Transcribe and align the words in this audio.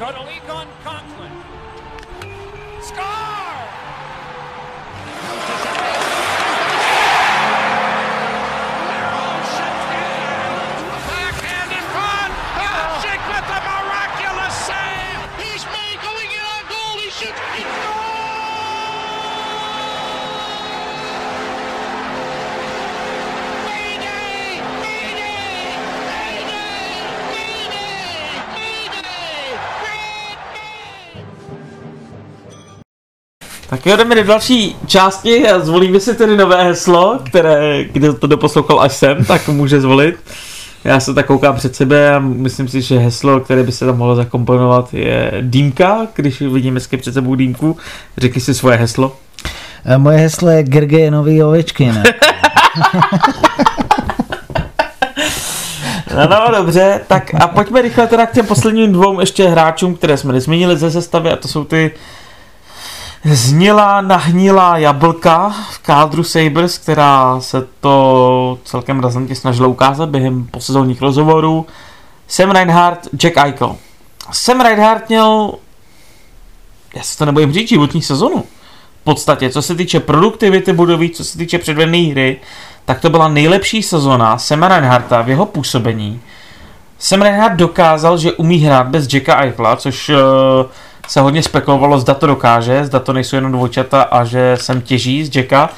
go 0.00 0.10
to 0.10 0.22
leak 0.22 0.48
on 0.48 0.66
Conklin. 0.82 1.39
Tak 33.80 33.86
jo, 33.86 33.96
jdeme 33.96 34.14
do 34.14 34.24
další 34.24 34.76
části 34.86 35.48
a 35.48 35.60
zvolíme 35.60 36.00
si 36.00 36.14
tedy 36.14 36.36
nové 36.36 36.64
heslo, 36.64 37.18
které, 37.26 37.84
kde 37.84 38.12
to 38.12 38.26
doposlouchal 38.26 38.80
až 38.80 38.92
sem, 38.92 39.24
tak 39.24 39.48
může 39.48 39.80
zvolit. 39.80 40.16
Já 40.84 41.00
se 41.00 41.14
tak 41.14 41.26
koukám 41.26 41.56
před 41.56 41.76
sebe 41.76 42.14
a 42.14 42.18
myslím 42.18 42.68
si, 42.68 42.82
že 42.82 42.98
heslo, 42.98 43.40
které 43.40 43.62
by 43.62 43.72
se 43.72 43.86
tam 43.86 43.98
mohlo 43.98 44.16
zakomponovat, 44.16 44.94
je 44.94 45.32
dýmka. 45.40 46.06
Když 46.14 46.40
vidím 46.40 46.74
hezky 46.74 46.96
před 46.96 47.14
sebou 47.14 47.34
dýmku, 47.34 47.76
řekni 48.18 48.40
si 48.40 48.54
svoje 48.54 48.76
heslo. 48.76 49.16
Eh, 49.84 49.98
Moje 49.98 50.18
heslo 50.18 50.48
je 50.50 50.62
Gergejenový 50.62 51.42
Ovečkin. 51.42 52.02
No, 56.16 56.28
no, 56.28 56.56
dobře, 56.56 57.00
tak 57.06 57.34
a 57.40 57.48
pojďme 57.48 57.82
rychle 57.82 58.06
teda 58.06 58.26
k 58.26 58.32
těm 58.32 58.46
posledním 58.46 58.92
dvou 58.92 59.20
ještě 59.20 59.48
hráčům, 59.48 59.94
které 59.94 60.16
jsme 60.16 60.32
nezměnili 60.32 60.76
ze 60.76 60.90
sestavy 60.90 61.30
a 61.30 61.36
to 61.36 61.48
jsou 61.48 61.64
ty 61.64 61.90
zhnilá, 63.24 64.00
nahnilá 64.00 64.78
jablka 64.78 65.54
v 65.70 65.78
kádru 65.78 66.24
Sabres, 66.24 66.78
která 66.78 67.40
se 67.40 67.66
to 67.80 68.58
celkem 68.64 69.00
razantně 69.00 69.34
snažila 69.34 69.68
ukázat 69.68 70.08
během 70.08 70.46
posezónních 70.46 71.02
rozhovorů. 71.02 71.66
Sam 72.28 72.50
Reinhardt, 72.50 73.08
Jack 73.16 73.36
Eichel. 73.36 73.76
Sam 74.32 74.60
Reinhardt 74.60 75.08
měl, 75.08 75.54
já 76.96 77.02
se 77.02 77.18
to 77.18 77.24
nebojím 77.24 77.52
říct, 77.52 77.68
životní 77.68 78.02
sezonu. 78.02 78.44
V 79.00 79.04
podstatě, 79.04 79.50
co 79.50 79.62
se 79.62 79.74
týče 79.74 80.00
produktivity 80.00 80.72
budovy, 80.72 81.10
co 81.10 81.24
se 81.24 81.38
týče 81.38 81.58
předvedné 81.58 81.98
hry, 81.98 82.40
tak 82.84 83.00
to 83.00 83.10
byla 83.10 83.28
nejlepší 83.28 83.82
sezona 83.82 84.38
Sema 84.38 84.68
Reinhardta 84.68 85.22
v 85.22 85.28
jeho 85.28 85.46
působení. 85.46 86.20
Sam 87.02 87.22
Reinhardt 87.22 87.56
dokázal, 87.56 88.18
že 88.18 88.32
umí 88.32 88.58
hrát 88.58 88.86
bez 88.86 89.12
Jacka 89.12 89.42
Eichla, 89.42 89.76
což 89.76 90.08
uh, 90.08 90.16
se 91.08 91.20
hodně 91.20 91.42
spekulovalo, 91.42 92.00
zda 92.00 92.14
to 92.14 92.26
dokáže, 92.26 92.84
zda 92.84 93.00
to 93.00 93.12
nejsou 93.12 93.36
jenom 93.36 93.52
dvojčata 93.52 94.02
a 94.02 94.24
že 94.24 94.56
sem 94.60 94.80
těží 94.80 95.24
z 95.24 95.36
Jacka. 95.36 95.70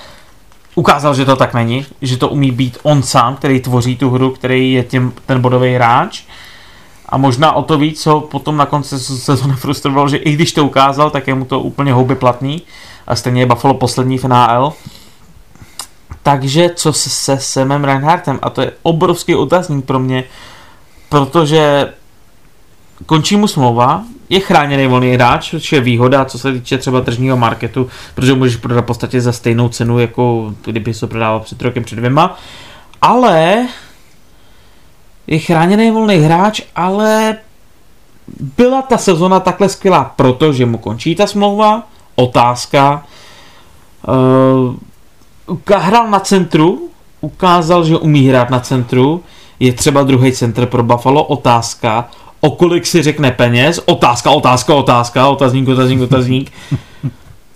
Ukázal, 0.75 1.15
že 1.15 1.25
to 1.25 1.37
tak 1.37 1.55
není, 1.55 1.87
že 2.03 2.17
to 2.17 2.29
umí 2.29 2.51
být 2.51 2.79
on 2.83 3.03
sám, 3.03 3.37
který 3.37 3.61
tvoří 3.61 3.97
tu 3.97 4.11
hru, 4.11 4.31
který 4.31 4.73
je 4.73 4.83
tím, 4.83 5.13
ten 5.27 5.41
bodový 5.41 5.75
hráč. 5.75 6.23
A 7.09 7.17
možná 7.17 7.53
o 7.53 7.63
to 7.63 7.79
víc, 7.79 8.03
co 8.03 8.21
potom 8.21 8.57
na 8.57 8.67
konci 8.67 8.99
sezóny 8.99 9.55
frustrovalo, 9.55 10.09
že 10.09 10.17
i 10.17 10.33
když 10.33 10.53
to 10.53 10.65
ukázal, 10.65 11.11
tak 11.11 11.29
je 11.29 11.35
mu 11.35 11.45
to 11.45 11.61
úplně 11.61 11.93
houby 11.93 12.15
platný. 12.15 12.63
A 13.07 13.17
stejně 13.17 13.43
je 13.43 13.47
Buffalo 13.47 13.75
poslední 13.75 14.19
v 14.19 14.25
NHL. 14.25 14.73
Takže 16.23 16.71
co 16.75 16.93
se, 16.93 17.11
se 17.11 17.39
Semem 17.39 17.85
Reinhardtem, 17.85 18.39
a 18.43 18.51
to 18.51 18.61
je 18.61 18.73
obrovský 18.83 19.35
otazník 19.35 19.85
pro 19.85 19.99
mě, 19.99 20.25
protože 21.13 21.93
končí 23.07 23.37
mu 23.37 23.49
smlouva, 23.49 24.05
je 24.29 24.41
chráněný 24.41 24.87
volný 24.87 25.15
hráč, 25.15 25.51
což 25.51 25.73
je 25.73 25.81
výhoda, 25.81 26.25
co 26.25 26.39
se 26.39 26.53
týče 26.53 26.79
třeba 26.79 27.01
tržního 27.01 27.37
marketu, 27.37 27.89
protože 28.15 28.35
můžeš 28.35 28.57
prodat 28.57 28.81
v 28.81 28.85
podstatě 28.85 29.21
za 29.21 29.33
stejnou 29.33 29.69
cenu, 29.69 29.99
jako 29.99 30.55
kdyby 30.65 30.95
se 30.95 31.07
prodával 31.07 31.41
před 31.41 31.63
rokem, 31.63 31.85
před 31.85 31.97
dvěma, 31.97 32.37
ale 33.03 33.67
je 35.27 35.39
chráněný 35.39 35.91
volný 35.91 36.17
hráč, 36.17 36.61
ale 36.77 37.37
byla 38.57 38.83
ta 38.83 38.99
sezona 38.99 39.41
takhle 39.41 39.69
skvělá, 39.69 40.05
protože 40.17 40.67
mu 40.67 40.79
končí 40.79 41.15
ta 41.15 41.27
smlouva, 41.27 41.83
otázka, 42.15 43.05
uh, 45.49 45.77
hrál 45.77 46.11
na 46.11 46.21
centru, 46.21 46.89
ukázal, 47.21 47.85
že 47.85 47.97
umí 47.97 48.29
hrát 48.29 48.51
na 48.51 48.61
centru, 48.61 49.25
je 49.61 49.73
třeba 49.73 50.03
druhý 50.03 50.33
center 50.33 50.67
pro 50.67 50.83
Buffalo, 50.83 51.25
otázka, 51.25 52.09
o 52.41 52.51
kolik 52.51 52.87
si 52.87 53.03
řekne 53.03 53.31
peněz, 53.31 53.81
otázka, 53.85 54.31
otázka, 54.31 54.75
otázka, 54.75 55.29
otazník, 55.29 55.69
otazník, 55.69 56.01
otazník, 56.01 56.53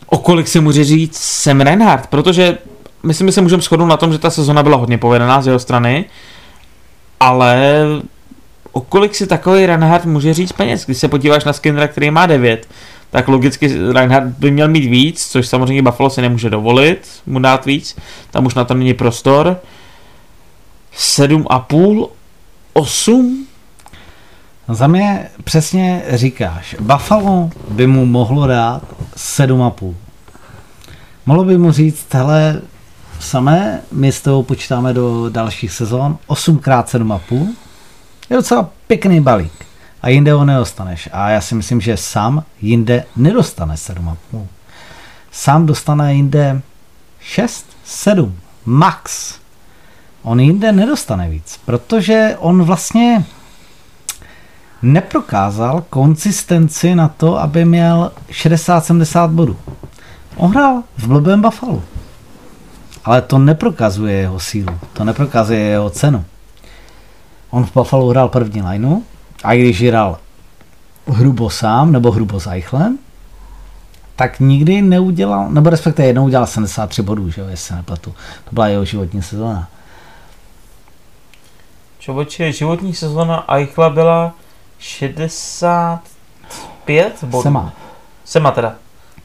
o 0.07 0.19
kolik 0.19 0.49
si 0.49 0.61
může 0.61 0.84
říct 0.84 1.19
Sam 1.19 1.61
Reinhardt, 1.61 2.07
protože 2.07 2.59
myslím, 3.03 3.29
že 3.29 3.33
se 3.33 3.41
můžeme 3.41 3.62
shodnout 3.62 3.87
na 3.87 3.97
tom, 3.97 4.12
že 4.12 4.19
ta 4.19 4.31
sezona 4.31 4.62
byla 4.62 4.77
hodně 4.77 4.99
povedená 4.99 5.43
z 5.43 5.47
jeho 5.47 5.59
strany, 5.59 6.05
ale 7.21 7.83
o 8.73 8.81
kolik 8.81 9.15
si 9.15 9.27
takový 9.27 9.67
Reinhardt 9.67 10.07
může 10.07 10.34
říct 10.34 10.53
peněz, 10.53 10.84
když 10.84 10.99
se 10.99 11.09
podíváš 11.09 11.45
na 11.45 11.53
Skinnera, 11.53 11.89
který 11.89 12.11
má 12.11 12.27
9, 12.27 12.69
tak 13.11 13.28
logicky 13.28 13.93
Reinhardt 13.93 14.27
by 14.39 14.51
měl 14.51 14.69
mít 14.69 14.84
víc, 14.84 15.27
což 15.27 15.49
samozřejmě 15.49 15.83
Buffalo 15.83 16.11
si 16.11 16.23
nemůže 16.23 16.51
dovolit 16.51 17.09
mu 17.27 17.39
dát 17.39 17.67
víc, 17.67 17.97
tam 18.31 18.47
už 18.47 18.55
na 18.55 18.65
to 18.65 18.75
není 18.75 18.95
prostor. 18.95 19.61
7,5, 20.97 22.09
8, 22.73 23.47
No 24.69 24.75
za 24.75 24.87
mě 24.87 25.29
přesně 25.45 26.03
říkáš, 26.09 26.77
Buffalo 26.81 27.51
by 27.69 27.87
mu 27.87 28.07
mohlo 28.07 28.47
dát 28.47 28.83
7,5. 29.17 29.95
Mohlo 31.27 31.45
by 31.45 31.59
mu 31.59 31.73
říct, 31.73 32.07
hele, 32.11 32.61
samé, 33.21 33.81
my 33.93 34.12
s 34.12 34.21
toho 34.21 34.43
počítáme 34.43 34.93
do 34.93 35.31
dalších 35.31 35.73
sezon, 35.73 36.19
8x7,5 36.29 37.49
je 38.31 38.37
docela 38.37 38.71
pěkný 38.87 39.21
balík. 39.21 39.67
A 40.03 40.09
jinde 40.09 40.33
ho 40.33 40.45
nedostaneš. 40.45 41.09
A 41.13 41.31
já 41.31 41.41
si 41.41 41.55
myslím, 41.55 41.81
že 41.81 41.97
sám 41.97 42.45
jinde 42.61 43.05
nedostane 43.17 43.75
7,5. 43.75 44.47
Sám 45.33 45.67
dostane 45.67 46.15
jinde 46.15 46.63
6, 47.21 47.67
7, 47.84 48.39
max. 48.65 49.34
On 50.27 50.41
jinde 50.41 50.73
nedostane 50.73 51.29
víc, 51.29 51.61
protože 51.65 52.37
on 52.39 52.63
vlastně 52.63 53.25
neprokázal 54.83 55.85
konsistenci 55.91 56.95
na 56.95 57.09
to, 57.09 57.41
aby 57.41 57.65
měl 57.65 58.13
60-70 58.31 59.29
bodů. 59.29 59.57
On 60.37 60.51
hrál 60.51 60.83
v 60.97 61.07
blbém 61.07 61.43
Buffalo. 61.43 61.83
Ale 63.05 63.23
to 63.23 63.39
neprokazuje 63.39 64.15
jeho 64.15 64.41
sílu, 64.41 64.79
to 64.93 65.05
neprokazuje 65.05 65.61
jeho 65.61 65.91
cenu. 65.91 66.25
On 67.51 67.65
v 67.65 67.75
Buffalo 67.75 68.09
hrál 68.09 68.29
první 68.29 68.63
lineu 68.63 69.03
a 69.45 69.53
i 69.53 69.61
když 69.61 69.83
hrál 69.83 70.19
hrubo 71.07 71.51
sám 71.51 71.93
nebo 71.93 72.11
hrubo 72.11 72.41
s 72.41 72.47
Eichlem, 72.47 72.99
tak 74.17 74.41
nikdy 74.41 74.83
neudělal, 74.83 75.51
nebo 75.51 75.71
respektive 75.71 76.09
jednou 76.09 76.25
udělal 76.25 76.47
73 76.47 77.03
bodů, 77.03 77.31
že 77.31 77.41
jo, 77.41 77.49
jestli 77.49 77.67
se 77.67 77.75
nepletu. 77.75 78.15
To 78.45 78.51
byla 78.53 78.69
jeho 78.69 78.85
životní 78.85 79.23
sezóna. 79.23 79.69
Čověče, 82.06 82.53
životní 82.53 82.94
sezona 82.94 83.44
Eichla 83.55 83.91
byla 83.91 84.33
65 84.78 87.25
bodů. 87.25 87.43
Sema. 87.43 87.72
Sema 88.25 88.50
teda. 88.50 88.75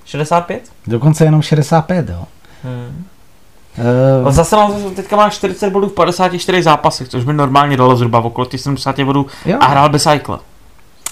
65? 0.06 0.64
Dokonce 0.88 1.26
jenom 1.26 1.42
65, 1.42 2.10
jo. 2.10 2.26
Hmm. 2.64 3.06
Uh, 4.24 4.32
zase 4.32 4.56
nám 4.56 4.74
teďka 4.96 5.16
má 5.16 5.30
40 5.30 5.70
bodů 5.70 5.88
v 5.88 5.94
54 5.94 6.64
zápasech, 6.64 7.10
což 7.10 7.24
by 7.24 7.34
normálně 7.34 7.78
dalo 7.78 7.96
zhruba 7.96 8.20
v 8.20 8.26
okolo 8.26 8.46
těch 8.46 8.62
70 8.62 9.00
bodů 9.00 9.28
Jo. 9.46 9.58
a 9.60 9.66
hrál 9.66 9.90
bez 9.90 10.08
Eichla. 10.08 10.40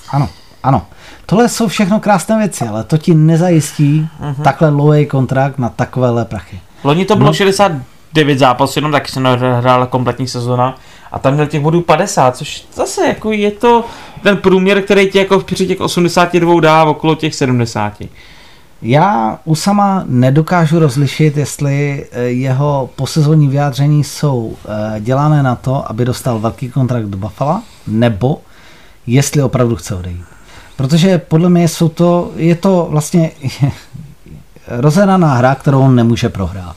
Ano, 0.09 0.29
ano. 0.63 0.85
Tohle 1.25 1.49
jsou 1.49 1.67
všechno 1.67 1.99
krásné 1.99 2.38
věci, 2.38 2.67
ale 2.67 2.83
to 2.83 2.97
ti 2.97 3.13
nezajistí 3.13 4.09
uh-huh. 4.21 4.44
takhle 4.44 4.71
dlouhý 4.71 5.05
kontrakt 5.05 5.57
na 5.57 5.69
takovéhle 5.69 6.25
prachy. 6.25 6.59
Loni 6.83 7.05
to 7.05 7.15
bylo 7.15 7.33
69 8.09 8.39
zápasů, 8.39 8.79
jenom 8.79 8.91
taky 8.91 9.11
se 9.11 9.19
hrála 9.59 9.85
kompletní 9.85 10.27
sezona 10.27 10.75
a 11.11 11.19
tam 11.19 11.33
měl 11.33 11.47
těch 11.47 11.61
bodů 11.61 11.81
50, 11.81 12.38
což 12.38 12.65
zase 12.73 13.07
jako 13.07 13.31
je 13.31 13.51
to 13.51 13.85
ten 14.23 14.38
průměr, 14.38 14.81
který 14.81 15.09
ti 15.09 15.17
jako 15.17 15.39
při 15.39 15.67
těch 15.67 15.81
82 15.81 16.61
dá 16.61 16.83
okolo 16.83 17.15
těch 17.15 17.35
70. 17.35 17.94
Já 18.81 19.39
u 19.45 19.56
sama 19.56 20.03
nedokážu 20.07 20.79
rozlišit, 20.79 21.38
jestli 21.38 22.06
eh, 22.11 22.21
jeho 22.21 22.89
posezonní 22.95 23.47
vyjádření 23.47 24.03
jsou 24.03 24.56
eh, 24.65 25.00
dělané 25.00 25.44
na 25.44 25.56
to, 25.56 25.91
aby 25.91 26.06
dostal 26.06 26.39
velký 26.39 26.69
kontrakt 26.69 27.06
do 27.06 27.17
Buffalo, 27.17 27.61
nebo 27.88 28.41
jestli 29.07 29.44
opravdu 29.44 29.75
chce 29.75 29.95
odejít. 29.95 30.25
Protože 30.75 31.17
podle 31.17 31.50
mě 31.50 31.67
jsou 31.67 31.89
to, 31.89 32.31
je 32.35 32.56
to 32.56 32.88
vlastně 32.89 33.31
rozhraná 34.67 35.33
hra, 35.33 35.56
kterou 35.56 35.79
on 35.79 35.95
nemůže 35.95 36.29
prohrát. 36.29 36.75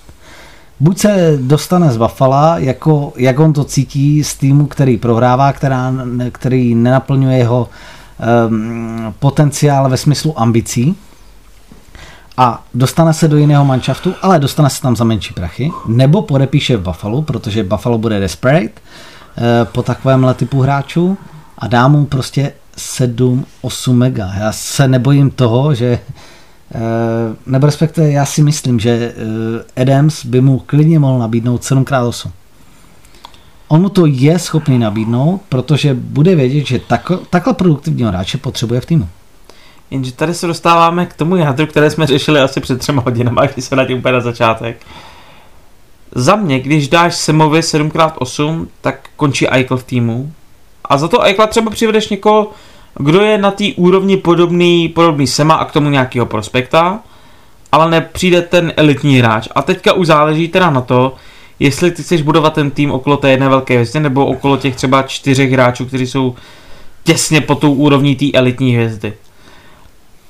Buď 0.83 0.99
se 0.99 1.39
dostane 1.41 1.93
z 1.93 1.97
Buffalo, 1.97 2.55
jako, 2.57 3.13
jak 3.17 3.41
on 3.41 3.53
to 3.53 3.65
cítí 3.65 4.25
z 4.25 4.35
týmu, 4.35 4.67
který 4.67 4.97
prohrává, 4.97 5.53
která, 5.53 5.93
který 6.33 6.75
nenaplňuje 6.75 7.39
jeho 7.39 7.69
um, 8.49 9.15
potenciál 9.19 9.91
ve 9.91 9.97
smyslu 9.97 10.41
ambicí 10.41 10.97
a 12.37 12.63
dostane 12.75 13.15
se 13.15 13.29
do 13.29 13.37
jiného 13.37 13.65
manšaftu, 13.65 14.15
ale 14.23 14.39
dostane 14.39 14.71
se 14.71 14.83
tam 14.83 14.97
za 14.97 15.05
menší 15.05 15.35
prachy, 15.35 15.73
nebo 15.87 16.23
podepíše 16.23 16.77
v 16.77 16.83
Buffalo, 16.83 17.23
protože 17.23 17.65
Buffalo 17.65 17.99
bude 17.99 18.21
desperate 18.21 18.69
uh, 18.69 18.73
po 19.73 19.83
takovémhle 19.83 20.35
typu 20.35 20.61
hráčů 20.61 21.19
a 21.59 21.67
dá 21.67 21.89
mu 21.89 22.05
prostě 22.05 22.53
7-8 22.77 23.93
mega. 23.93 24.33
Já 24.39 24.53
se 24.53 24.89
nebojím 24.89 25.31
toho, 25.31 25.75
že 25.75 25.99
nebo 27.47 27.67
respektive 27.67 28.11
já 28.11 28.27
si 28.27 28.43
myslím, 28.43 28.81
že 28.81 29.15
uh, 29.17 29.83
Adams 29.83 30.25
by 30.25 30.41
mu 30.41 30.59
klidně 30.59 30.99
mohl 30.99 31.19
nabídnout 31.19 31.63
7x8. 31.63 32.31
On 33.69 33.83
mu 33.83 33.89
to 33.89 34.07
je 34.07 34.39
schopný 34.39 34.79
nabídnout, 34.79 35.41
protože 35.49 35.95
bude 35.95 36.35
vědět, 36.35 36.67
že 36.67 36.79
takhle, 36.79 37.19
takhle 37.31 37.55
produktivního 37.55 38.11
hráče 38.11 38.39
potřebuje 38.39 38.81
v 38.81 38.87
týmu. 38.87 39.09
Jenže 39.91 40.13
tady 40.13 40.35
se 40.35 40.47
dostáváme 40.47 41.07
k 41.07 41.15
tomu 41.15 41.37
jádru, 41.37 41.67
které 41.67 41.91
jsme 41.91 42.07
řešili 42.07 42.41
asi 42.41 42.61
před 42.61 42.79
třema 42.79 43.03
hodinami, 43.03 43.41
když 43.53 43.65
se 43.65 43.77
na 43.77 43.85
tím 43.85 43.99
úplně 43.99 44.13
na 44.13 44.21
začátek. 44.21 44.87
Za 46.15 46.37
mě, 46.37 46.61
když 46.61 46.89
dáš 46.89 47.17
Semovi 47.17 47.61
7x8, 47.61 48.67
tak 48.81 49.09
končí 49.17 49.49
Eichel 49.49 49.77
v 49.77 49.85
týmu. 49.85 50.33
A 50.85 50.99
za 50.99 51.09
to 51.09 51.25
Eichla 51.25 51.47
třeba 51.47 51.71
přivedeš 51.71 52.09
někoho, 52.09 52.51
kdo 52.99 53.21
je 53.21 53.39
na 53.39 53.51
té 53.51 53.65
úrovni 53.77 54.17
podobný, 54.17 54.89
podobný 54.89 55.27
Sema 55.27 55.55
a 55.55 55.65
k 55.65 55.73
tomu 55.73 55.91
nějakého 55.91 56.27
prospekta, 56.27 57.01
ale 57.73 57.91
nepřijde 57.91 58.43
ten 58.43 58.73
elitní 58.77 59.19
hráč. 59.19 59.49
A 59.55 59.63
teďka 59.63 59.93
už 59.93 60.07
záleží 60.07 60.49
teda 60.49 60.71
na 60.71 60.81
to, 60.81 61.15
jestli 61.59 61.91
ty 61.91 62.03
chceš 62.03 62.23
budovat 62.23 62.55
ten 62.55 62.71
tým 62.71 62.91
okolo 62.91 63.17
té 63.17 63.31
jedné 63.31 63.49
velké 63.49 63.75
hvězdy, 63.75 64.01
nebo 64.01 64.27
okolo 64.27 64.57
těch 64.57 64.77
třeba 64.77 65.03
čtyřech 65.03 65.53
hráčů, 65.53 65.87
kteří 65.87 66.07
jsou 66.07 66.35
těsně 67.05 67.41
pod 67.41 67.59
tou 67.59 67.73
úrovní 67.73 68.17
té 68.17 68.27
elitní 68.35 68.75
hvězdy. 68.75 69.13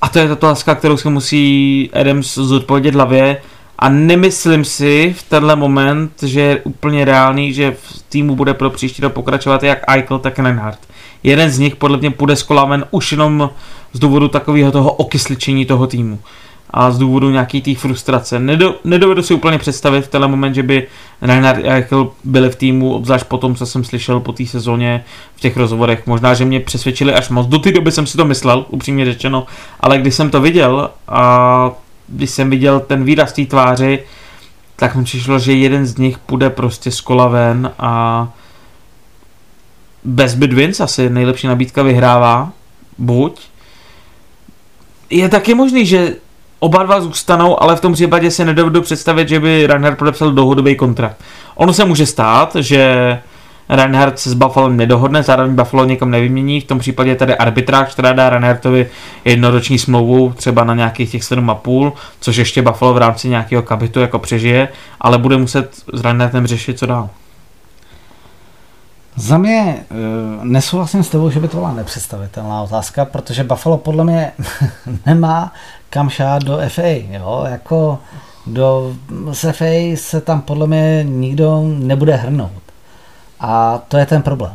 A 0.01 0.09
to 0.09 0.19
je 0.19 0.27
ta 0.27 0.33
otázka, 0.33 0.75
kterou 0.75 0.97
se 0.97 1.09
musí 1.09 1.89
Adams 1.93 2.35
zodpovědět 2.35 2.95
hlavě. 2.95 3.41
A 3.79 3.89
nemyslím 3.89 4.65
si 4.65 5.15
v 5.17 5.23
tenhle 5.23 5.55
moment, 5.55 6.23
že 6.23 6.41
je 6.41 6.61
úplně 6.63 7.05
reálný, 7.05 7.53
že 7.53 7.71
v 7.71 8.03
týmu 8.09 8.35
bude 8.35 8.53
pro 8.53 8.69
příští 8.69 9.01
rok 9.01 9.13
pokračovat 9.13 9.63
jak 9.63 9.79
Eichel, 9.87 10.19
tak 10.19 10.39
Reinhardt. 10.39 10.79
Jeden 11.23 11.49
z 11.49 11.59
nich 11.59 11.75
podle 11.75 11.97
mě 11.97 12.11
půjde 12.11 12.35
z 12.35 12.43
kolamen 12.43 12.85
už 12.91 13.11
jenom 13.11 13.49
z 13.93 13.99
důvodu 13.99 14.27
takového 14.27 14.71
toho 14.71 14.91
okysličení 14.91 15.65
toho 15.65 15.87
týmu 15.87 16.19
a 16.73 16.91
z 16.91 16.97
důvodu 16.97 17.29
nějaký 17.29 17.61
té 17.61 17.75
frustrace. 17.75 18.39
Nedo, 18.39 18.75
nedovedu 18.83 19.23
si 19.23 19.33
úplně 19.33 19.57
představit 19.57 20.01
v 20.01 20.07
tenhle 20.07 20.27
moment, 20.27 20.53
že 20.53 20.63
by 20.63 20.87
Reinhard 21.21 21.65
Eichel 21.65 22.11
byli 22.23 22.49
v 22.49 22.55
týmu, 22.55 22.93
obzvlášť 22.93 23.25
po 23.25 23.37
tom, 23.37 23.55
co 23.55 23.65
jsem 23.65 23.83
slyšel 23.83 24.19
po 24.19 24.31
té 24.31 24.45
sezóně 24.45 25.03
v 25.35 25.39
těch 25.39 25.57
rozhovorech. 25.57 26.07
Možná, 26.07 26.33
že 26.33 26.45
mě 26.45 26.59
přesvědčili 26.59 27.13
až 27.13 27.29
moc. 27.29 27.47
Do 27.47 27.59
té 27.59 27.71
doby 27.71 27.91
jsem 27.91 28.07
si 28.07 28.17
to 28.17 28.25
myslel, 28.25 28.65
upřímně 28.69 29.05
řečeno, 29.05 29.45
ale 29.79 29.97
když 29.97 30.15
jsem 30.15 30.29
to 30.29 30.41
viděl 30.41 30.89
a 31.07 31.71
když 32.07 32.29
jsem 32.29 32.49
viděl 32.49 32.79
ten 32.79 33.03
výraz 33.03 33.33
té 33.33 33.45
tváři, 33.45 33.99
tak 34.75 34.95
mi 34.95 35.03
přišlo, 35.03 35.39
že 35.39 35.53
jeden 35.53 35.85
z 35.85 35.97
nich 35.97 36.17
půjde 36.17 36.49
prostě 36.49 36.91
z 36.91 37.01
kola 37.01 37.27
ven 37.27 37.71
a 37.79 38.27
bez 40.05 40.35
bid 40.35 40.53
wins 40.53 40.79
asi 40.79 41.09
nejlepší 41.09 41.47
nabídka 41.47 41.83
vyhrává. 41.83 42.51
Buď. 42.97 43.41
Je 45.09 45.29
taky 45.29 45.53
možný, 45.53 45.85
že 45.85 46.15
oba 46.59 46.83
dva 46.83 47.01
zůstanou, 47.01 47.63
ale 47.63 47.75
v 47.75 47.81
tom 47.81 47.93
případě 47.93 48.31
se 48.31 48.45
nedovedu 48.45 48.81
představit, 48.81 49.29
že 49.29 49.39
by 49.39 49.67
Reinhardt 49.67 49.99
podepsal 49.99 50.31
dlouhodobý 50.31 50.75
kontrakt. 50.75 51.17
Ono 51.55 51.73
se 51.73 51.85
může 51.85 52.05
stát, 52.05 52.55
že 52.55 53.19
Reinhardt 53.69 54.19
se 54.19 54.29
s 54.29 54.33
Buffalo 54.33 54.69
nedohodne, 54.69 55.23
zároveň 55.23 55.55
Buffalo 55.55 55.85
někam 55.85 56.11
nevymění, 56.11 56.61
v 56.61 56.65
tom 56.65 56.79
případě 56.79 57.15
tady 57.15 57.35
arbitráž, 57.35 57.93
která 57.93 58.13
dá 58.13 58.29
Reinhardtovi 58.29 58.89
jednoroční 59.25 59.79
smlouvu 59.79 60.33
třeba 60.35 60.63
na 60.63 60.75
nějakých 60.75 61.11
těch 61.11 61.21
7,5, 61.21 61.91
což 62.19 62.35
ještě 62.35 62.61
Buffalo 62.61 62.93
v 62.93 62.97
rámci 62.97 63.29
nějakého 63.29 63.63
kabitu 63.63 63.99
jako 63.99 64.19
přežije, 64.19 64.67
ale 65.01 65.17
bude 65.17 65.37
muset 65.37 65.75
s 65.93 66.01
Reinhardtem 66.01 66.47
řešit, 66.47 66.79
co 66.79 66.85
dál. 66.85 67.09
Za 69.15 69.37
mě 69.37 69.85
uh, 69.91 70.45
nesouhlasím 70.45 71.03
s 71.03 71.09
tebou, 71.09 71.29
že 71.29 71.39
by 71.39 71.47
to 71.47 71.57
byla 71.57 71.73
nepředstavitelná 71.73 72.61
otázka, 72.61 73.05
protože 73.05 73.43
Buffalo 73.43 73.77
podle 73.77 74.03
mě 74.03 74.31
nemá 75.05 75.53
kam 75.93 76.09
šát 76.09 76.43
do 76.43 76.59
FA, 76.67 76.81
jo, 77.09 77.45
jako 77.49 77.99
do 78.47 78.95
z 79.31 79.53
FA 79.53 79.95
se 79.95 80.21
tam 80.21 80.41
podle 80.41 80.67
mě 80.67 81.03
nikdo 81.03 81.61
nebude 81.63 82.15
hrnout. 82.15 82.61
A 83.39 83.77
to 83.87 83.97
je 83.97 84.05
ten 84.05 84.21
problém. 84.21 84.53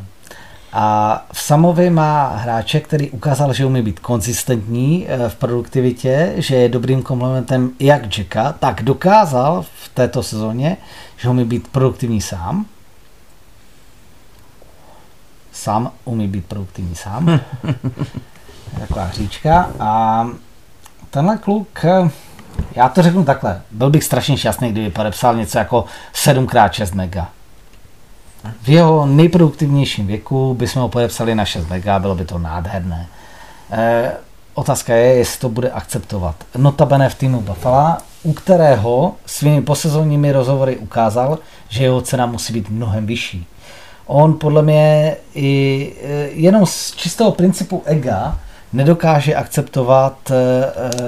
A 0.73 1.25
v 1.33 1.41
Samovi 1.41 1.91
má 1.91 2.37
hráče, 2.37 2.81
který 2.81 3.11
ukázal, 3.11 3.53
že 3.53 3.67
umí 3.67 3.83
být 3.83 4.01
konzistentní 4.01 5.07
eh, 5.09 5.29
v 5.29 5.35
produktivitě, 5.35 6.33
že 6.37 6.57
je 6.57 6.69
dobrým 6.69 7.03
komplementem 7.03 7.71
jak 7.81 8.19
Jacka, 8.19 8.53
tak 8.53 8.83
dokázal 8.83 9.63
v 9.63 9.89
této 9.95 10.23
sezóně, 10.23 10.77
že 11.17 11.29
umí 11.29 11.45
být 11.45 11.69
produktivní 11.69 12.21
sám. 12.21 12.67
Sám 15.59 15.91
umí 16.05 16.29
být 16.29 16.47
produktivní 16.47 16.95
sám. 16.95 17.41
Taková 18.79 19.05
hříčka. 19.05 19.71
A 19.81 20.27
tenhle 21.11 21.37
kluk, 21.39 21.85
já 22.73 22.89
to 22.89 23.03
řeknu 23.03 23.25
takhle, 23.25 23.61
byl 23.71 23.91
bych 23.91 24.05
strašně 24.05 24.37
šťastný, 24.37 24.73
kdyby 24.73 24.91
podepsal 24.91 25.37
něco 25.37 25.59
jako 25.59 25.85
7x6 26.15 26.95
mega. 26.95 27.29
V 28.63 28.69
jeho 28.69 29.07
nejproduktivnějším 29.07 30.07
věku 30.07 30.55
bychom 30.55 30.83
ho 30.83 30.89
podepsali 30.89 31.35
na 31.35 31.45
6 31.45 31.69
mega, 31.69 31.99
bylo 31.99 32.15
by 32.15 32.25
to 32.25 32.39
nádherné. 32.39 33.07
E, 33.71 34.13
otázka 34.55 34.95
je, 34.95 35.15
jestli 35.15 35.41
to 35.41 35.49
bude 35.49 35.71
akceptovat. 35.71 36.37
Notabene 36.57 37.09
v 37.09 37.15
týmu 37.15 37.41
Buffalo, 37.41 37.97
u 38.23 38.33
kterého 38.33 39.15
svými 39.27 39.63
posezónními 39.63 40.33
rozhovory 40.33 40.77
ukázal, 40.77 41.39
že 41.69 41.83
jeho 41.85 42.01
cena 42.01 42.27
musí 42.27 42.53
být 42.53 42.71
mnohem 42.71 43.07
vyšší. 43.07 43.47
On 44.11 44.39
podle 44.39 44.63
mě 44.63 45.17
i 45.35 45.93
e, 46.03 46.09
jenom 46.33 46.67
z 46.67 46.95
čistého 46.95 47.33
principu 47.33 47.83
ega 47.85 48.39
nedokáže 48.73 49.35
akceptovat 49.35 50.31
e, 50.31 50.35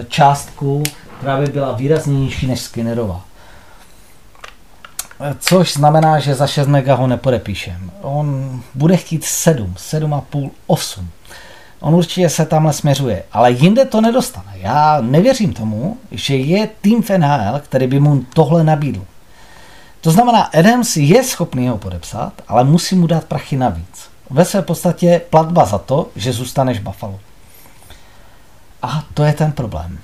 částku, 0.08 0.82
která 1.18 1.40
by 1.40 1.46
byla 1.46 1.72
výrazně 1.72 2.20
nižší 2.20 2.46
než 2.46 2.60
Skinnerova. 2.60 3.24
Což 5.38 5.72
znamená, 5.72 6.18
že 6.18 6.34
za 6.34 6.46
6 6.46 6.66
mega 6.68 6.94
ho 6.94 7.06
nepodepíšem. 7.06 7.90
On 8.02 8.60
bude 8.74 8.96
chtít 8.96 9.24
7, 9.24 9.74
7,5, 9.78 10.50
8. 10.66 11.08
On 11.80 11.94
určitě 11.94 12.28
se 12.28 12.46
tamhle 12.46 12.72
směřuje, 12.72 13.22
ale 13.32 13.52
jinde 13.52 13.84
to 13.84 14.00
nedostane. 14.00 14.52
Já 14.54 15.00
nevěřím 15.00 15.52
tomu, 15.52 15.96
že 16.10 16.36
je 16.36 16.68
tým 16.80 17.02
v 17.02 17.10
NHL, 17.10 17.60
který 17.60 17.86
by 17.86 18.00
mu 18.00 18.24
tohle 18.34 18.64
nabídl. 18.64 19.04
To 20.00 20.10
znamená, 20.10 20.42
Adams 20.42 20.96
je 20.96 21.24
schopný 21.24 21.68
ho 21.68 21.78
podepsat, 21.78 22.32
ale 22.48 22.64
musí 22.64 22.94
mu 22.94 23.06
dát 23.06 23.24
prachy 23.24 23.56
navíc. 23.56 24.10
Ve 24.30 24.44
své 24.44 24.62
podstatě 24.62 25.20
platba 25.30 25.64
za 25.64 25.78
to, 25.78 26.08
že 26.16 26.32
zůstaneš 26.32 26.78
Buffalo. 26.78 27.20
A 28.82 29.04
to 29.14 29.24
je 29.24 29.32
ten 29.32 29.52
problém. 29.52 29.98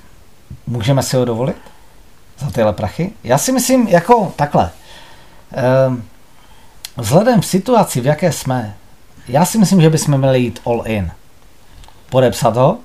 Můžeme 0.67 1.03
si 1.03 1.17
ho 1.17 1.25
dovolit? 1.25 1.57
Za 2.37 2.49
tyhle 2.51 2.73
prachy? 2.73 3.13
Já 3.23 3.37
si 3.37 3.51
myslím, 3.51 3.87
jako 3.87 4.33
takhle. 4.35 4.71
Ehm, 5.51 6.03
vzhledem 6.97 7.41
v 7.41 7.45
situaci, 7.45 8.01
v 8.01 8.05
jaké 8.05 8.31
jsme, 8.31 8.75
já 9.27 9.45
si 9.45 9.57
myslím, 9.57 9.81
že 9.81 9.89
bychom 9.89 10.17
měli 10.17 10.39
jít 10.39 10.59
all 10.65 10.83
in. 10.85 11.11
Podepsat 12.09 12.57
ho 12.57 12.77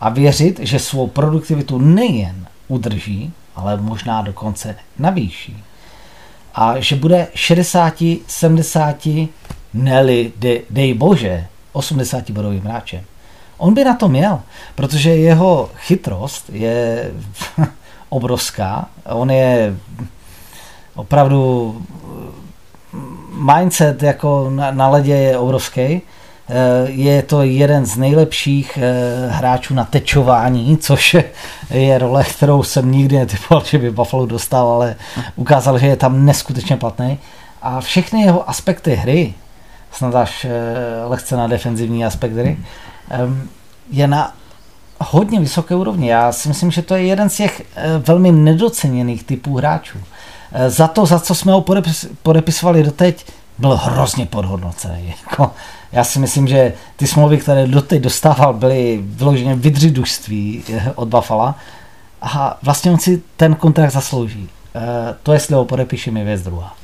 a 0.00 0.08
věřit, 0.08 0.58
že 0.62 0.78
svou 0.78 1.06
produktivitu 1.06 1.78
nejen 1.78 2.46
udrží, 2.68 3.32
ale 3.56 3.76
možná 3.76 4.22
dokonce 4.22 4.76
navýší. 4.98 5.64
A 6.54 6.80
že 6.80 6.96
bude 6.96 7.28
60, 7.34 7.94
70, 8.26 9.08
neli, 9.74 10.32
dej, 10.36 10.62
dej 10.70 10.94
bože, 10.94 11.46
80 11.72 12.30
bodovým 12.30 12.62
hráčem. 12.62 13.04
On 13.56 13.74
by 13.74 13.84
na 13.84 13.94
to 13.94 14.08
měl, 14.08 14.40
protože 14.74 15.10
jeho 15.16 15.70
chytrost 15.76 16.50
je 16.52 17.10
obrovská. 18.08 18.88
On 19.04 19.30
je 19.30 19.76
opravdu 20.94 21.82
mindset 23.52 24.02
jako 24.02 24.50
na, 24.50 24.70
na 24.70 24.88
ledě 24.88 25.12
je 25.12 25.38
obrovský. 25.38 26.02
Eh, 26.54 26.90
je 26.90 27.22
to 27.22 27.42
jeden 27.42 27.86
z 27.86 27.96
nejlepších 27.96 28.78
eh, 28.82 29.28
hráčů 29.30 29.74
na 29.74 29.84
tečování, 29.84 30.76
což 30.78 31.16
je 31.70 31.98
role, 31.98 32.24
kterou 32.24 32.62
jsem 32.62 32.92
nikdy 32.92 33.18
netypoval, 33.18 33.64
že 33.64 33.78
by 33.78 33.90
Buffalo 33.90 34.26
dostal, 34.26 34.68
ale 34.68 34.96
ukázal, 35.36 35.78
že 35.78 35.86
je 35.86 35.96
tam 35.96 36.24
neskutečně 36.24 36.76
platný. 36.76 37.18
A 37.62 37.80
všechny 37.80 38.22
jeho 38.22 38.50
aspekty 38.50 38.94
hry, 38.94 39.34
snad 39.92 40.14
až 40.14 40.44
eh, 40.44 40.50
lehce 41.06 41.36
na 41.36 41.46
defenzivní 41.46 42.04
aspekt 42.04 42.32
hry, 42.32 42.58
je 43.90 44.06
na 44.06 44.34
hodně 44.98 45.40
vysoké 45.40 45.74
úrovni. 45.74 46.08
Já 46.08 46.32
si 46.32 46.48
myslím, 46.48 46.70
že 46.70 46.82
to 46.82 46.94
je 46.94 47.02
jeden 47.02 47.28
z 47.30 47.36
těch 47.36 47.62
velmi 48.06 48.32
nedoceněných 48.32 49.24
typů 49.24 49.56
hráčů. 49.56 49.98
Za 50.68 50.88
to, 50.88 51.06
za 51.06 51.20
co 51.20 51.34
jsme 51.34 51.52
ho 51.52 51.60
podepis, 51.60 52.06
podepisovali 52.22 52.82
doteď, 52.82 53.26
byl 53.58 53.76
hrozně 53.76 54.26
podhodnocený. 54.26 55.14
Jako, 55.30 55.50
já 55.92 56.04
si 56.04 56.18
myslím, 56.18 56.48
že 56.48 56.72
ty 56.96 57.06
smlouvy, 57.06 57.38
které 57.38 57.66
doteď 57.66 58.02
dostával, 58.02 58.52
byly 58.54 59.00
vyloženě 59.02 59.54
vydřidužství 59.54 60.64
eh, 60.74 60.92
od 60.94 61.08
Buffalo 61.08 61.54
a 62.22 62.58
vlastně 62.62 62.90
on 62.90 62.98
si 62.98 63.22
ten 63.36 63.54
kontrakt 63.54 63.92
zaslouží. 63.92 64.48
E, 64.74 64.80
to, 65.22 65.32
jestli 65.32 65.54
ho 65.54 65.64
podepíše, 65.64 66.10
mi 66.10 66.24
věc 66.24 66.42
druhá. 66.42 66.74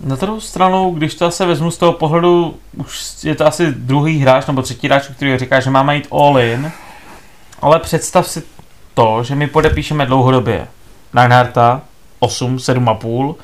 Na 0.00 0.16
druhou 0.16 0.40
stranu, 0.40 0.90
když 0.90 1.14
to 1.14 1.30
se 1.30 1.46
vezmu 1.46 1.70
z 1.70 1.78
toho 1.78 1.92
pohledu, 1.92 2.56
už 2.76 3.24
je 3.24 3.34
to 3.34 3.46
asi 3.46 3.72
druhý 3.72 4.18
hráč 4.18 4.46
nebo 4.46 4.62
třetí 4.62 4.86
hráč, 4.86 5.06
který 5.06 5.38
říká, 5.38 5.60
že 5.60 5.70
máme 5.70 5.96
jít 5.96 6.08
all 6.12 6.38
in, 6.38 6.72
ale 7.60 7.78
představ 7.78 8.28
si 8.28 8.42
to, 8.94 9.24
že 9.24 9.34
my 9.34 9.46
podepíšeme 9.46 10.06
dlouhodobě 10.06 10.68
Reinharta 11.14 11.82
8, 12.18 12.56
7,5, 12.56 13.34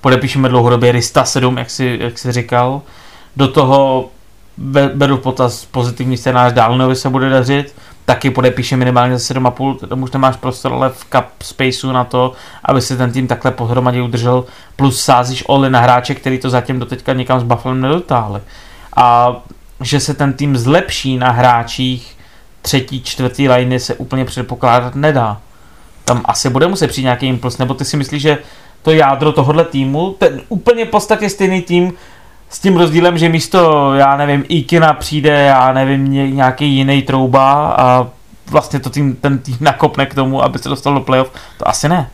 podepíšeme 0.00 0.48
dlouhodobě 0.48 0.92
Rista 0.92 1.24
7, 1.24 1.58
jak 1.58 1.70
si, 1.70 1.98
jak 2.00 2.18
si 2.18 2.32
říkal, 2.32 2.82
do 3.36 3.48
toho 3.48 4.08
beru 4.94 5.16
potaz 5.16 5.64
pozitivní 5.64 6.16
scénář 6.16 6.52
Dálnovi 6.52 6.96
se 6.96 7.08
bude 7.08 7.28
dařit, 7.28 7.74
taky 8.04 8.30
podepíše 8.30 8.76
minimálně 8.76 9.18
za 9.18 9.34
7,5, 9.34 9.88
tam 9.88 10.02
už 10.02 10.10
nemáš 10.10 10.36
prostor 10.36 10.72
ale 10.72 10.88
v 10.88 11.06
cap 11.12 11.28
spaceu 11.42 11.92
na 11.92 12.04
to, 12.04 12.32
aby 12.64 12.80
se 12.80 12.96
ten 12.96 13.12
tým 13.12 13.26
takhle 13.26 13.50
pohromadě 13.50 14.02
udržel, 14.02 14.44
plus 14.76 15.02
sázíš 15.02 15.44
oli 15.46 15.70
na 15.70 15.80
hráče, 15.80 16.14
který 16.14 16.38
to 16.38 16.50
zatím 16.50 16.78
doteďka 16.78 17.12
nikam 17.12 17.40
s 17.40 17.42
Buffalem 17.42 17.80
nedotáhli. 17.80 18.40
A 18.96 19.36
že 19.80 20.00
se 20.00 20.14
ten 20.14 20.32
tým 20.32 20.56
zlepší 20.56 21.16
na 21.18 21.30
hráčích 21.30 22.16
třetí, 22.62 23.02
čtvrtý 23.02 23.48
liney 23.48 23.80
se 23.80 23.94
úplně 23.94 24.24
předpokládat 24.24 24.94
nedá. 24.94 25.40
Tam 26.04 26.22
asi 26.24 26.50
bude 26.50 26.68
muset 26.68 26.88
přijít 26.88 27.04
nějaký 27.04 27.26
impuls, 27.26 27.58
nebo 27.58 27.74
ty 27.74 27.84
si 27.84 27.96
myslíš, 27.96 28.22
že 28.22 28.38
to 28.82 28.90
jádro 28.90 29.32
tohohle 29.32 29.64
týmu, 29.64 30.16
ten 30.18 30.40
úplně 30.48 30.84
v 30.84 30.88
podstatě 30.88 31.30
stejný 31.30 31.62
tým, 31.62 31.92
s 32.50 32.58
tím 32.58 32.76
rozdílem, 32.76 33.18
že 33.18 33.28
místo, 33.28 33.92
já 33.94 34.16
nevím, 34.16 34.44
Ikina 34.48 34.92
přijde, 34.92 35.30
já 35.30 35.72
nevím, 35.72 36.12
nějaký 36.36 36.74
jiný 36.74 37.02
trouba 37.02 37.74
a 37.78 38.06
vlastně 38.50 38.80
to 38.80 38.90
tým, 38.90 39.16
ten 39.16 39.38
tým 39.38 39.56
nakopne 39.60 40.06
k 40.06 40.14
tomu, 40.14 40.42
aby 40.42 40.58
se 40.58 40.68
dostal 40.68 40.94
do 40.94 41.00
playoff, 41.00 41.30
to 41.58 41.68
asi 41.68 41.88
ne. 41.88 42.10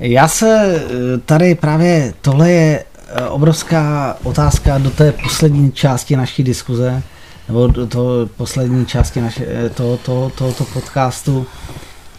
Já 0.00 0.28
se 0.28 0.76
eh, 0.76 1.18
tady 1.18 1.54
právě, 1.54 2.14
tohle 2.20 2.50
je 2.50 2.84
eh, 3.08 3.22
obrovská 3.28 4.16
otázka 4.22 4.78
do 4.78 4.90
té 4.90 5.12
poslední 5.12 5.72
části 5.72 6.16
naší 6.16 6.42
diskuze, 6.42 7.02
nebo 7.48 7.66
do 7.66 7.86
toho 7.86 8.10
poslední 8.36 8.86
části 8.86 9.20
naše, 9.20 9.46
eh, 9.48 9.70
to, 9.70 9.96
to, 9.96 10.32
tohoto 10.34 10.64
podcastu, 10.64 11.46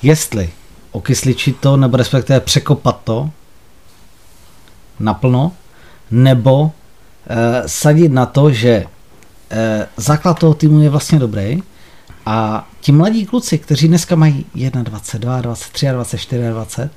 jestli 0.02 0.50
okysličit 0.92 1.58
to, 1.60 1.78
nebo 1.78 1.98
respektive 1.98 2.40
překopat 2.40 3.00
to 3.04 3.30
naplno, 5.00 5.52
nebo 6.12 6.72
Eh, 7.28 7.64
sadit 7.66 8.12
na 8.12 8.26
to, 8.26 8.52
že 8.52 8.86
eh, 9.52 9.88
základ 9.98 10.40
toho 10.40 10.54
týmu 10.54 10.80
je 10.80 10.90
vlastně 10.90 11.20
dobrý 11.20 11.64
a 12.26 12.68
ti 12.82 12.92
mladí 12.92 13.26
kluci, 13.26 13.58
kteří 13.58 13.88
dneska 13.88 14.16
mají 14.16 14.46
21, 14.56 14.84
22, 14.84 15.42
23, 15.42 15.88
24, 15.88 16.50
20, 16.50 16.92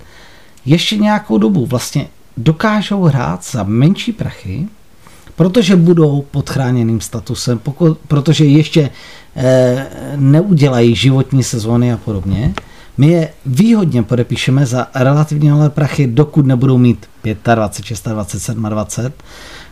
ještě 0.64 0.96
nějakou 0.96 1.38
dobu 1.38 1.66
vlastně 1.66 2.08
dokážou 2.36 3.02
hrát 3.02 3.44
za 3.44 3.62
menší 3.62 4.12
prachy, 4.12 4.68
protože 5.36 5.76
budou 5.76 6.22
pod 6.22 6.50
chráněným 6.50 7.00
statusem, 7.00 7.58
pokud, 7.58 7.98
protože 8.08 8.44
ještě 8.44 8.90
e, 9.36 9.86
neudělají 10.16 10.94
životní 10.94 11.42
sezóny 11.42 11.92
a 11.92 11.96
podobně. 11.96 12.54
My 12.98 13.06
je 13.06 13.28
výhodně 13.46 14.02
podepíšeme 14.02 14.66
za 14.66 14.86
relativně 14.94 15.52
malé 15.52 15.70
prachy, 15.70 16.06
dokud 16.06 16.46
nebudou 16.46 16.78
mít 16.78 17.06
25, 17.54 17.54
26, 17.54 18.08
27, 18.08 18.62
20 18.62 19.12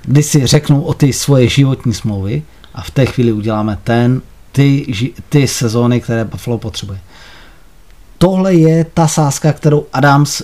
kdy 0.06 0.22
si 0.22 0.46
řeknou 0.46 0.82
o 0.82 0.94
ty 0.94 1.12
svoje 1.12 1.48
životní 1.48 1.94
smlouvy 1.94 2.42
a 2.74 2.82
v 2.82 2.90
té 2.90 3.06
chvíli 3.06 3.32
uděláme 3.32 3.78
ten, 3.84 4.22
ty, 4.52 4.86
ty 5.28 5.48
sezóny, 5.48 6.00
které 6.00 6.24
Buffalo 6.24 6.58
potřebuje. 6.58 6.98
Tohle 8.18 8.54
je 8.54 8.84
ta 8.84 9.08
sázka, 9.08 9.52
kterou 9.52 9.86
Adams 9.92 10.42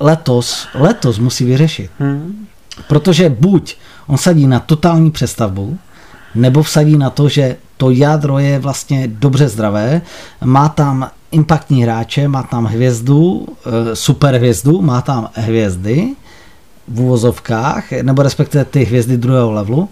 letos, 0.00 0.68
letos 0.74 1.18
musí 1.18 1.44
vyřešit. 1.44 1.90
Hmm. 1.98 2.46
Protože 2.88 3.28
buď 3.28 3.76
on 4.06 4.18
sadí 4.18 4.46
na 4.46 4.60
totální 4.60 5.10
přestavbu, 5.10 5.78
nebo 6.34 6.62
vsadí 6.62 6.96
na 6.96 7.10
to, 7.10 7.28
že 7.28 7.56
to 7.80 7.90
jádro 7.90 8.38
je 8.38 8.58
vlastně 8.58 9.08
dobře 9.08 9.48
zdravé, 9.48 10.02
má 10.44 10.68
tam 10.68 11.10
impaktní 11.32 11.82
hráče, 11.82 12.28
má 12.28 12.42
tam 12.42 12.64
hvězdu, 12.64 13.46
eh, 13.48 13.96
super 13.96 14.34
hvězdu, 14.34 14.82
má 14.82 15.00
tam 15.00 15.28
hvězdy 15.34 16.14
v 16.88 17.00
úvozovkách, 17.00 17.92
nebo 18.02 18.22
respektive 18.22 18.64
ty 18.64 18.84
hvězdy 18.84 19.16
druhého 19.16 19.52
levelu, 19.52 19.88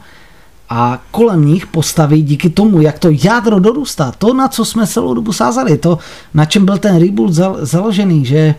a 0.68 1.00
kolem 1.10 1.44
nich 1.44 1.66
postaví 1.66 2.22
díky 2.22 2.50
tomu, 2.50 2.80
jak 2.80 2.98
to 2.98 3.08
jádro 3.10 3.58
dorůstá, 3.58 4.12
to, 4.18 4.34
na 4.34 4.48
co 4.48 4.64
jsme 4.64 4.86
celou 4.86 5.14
dobu 5.14 5.32
sázali, 5.32 5.78
to, 5.78 5.98
na 6.34 6.44
čem 6.44 6.64
byl 6.64 6.78
ten 6.78 7.00
rebuild 7.00 7.32
založený, 7.64 8.24
že 8.24 8.54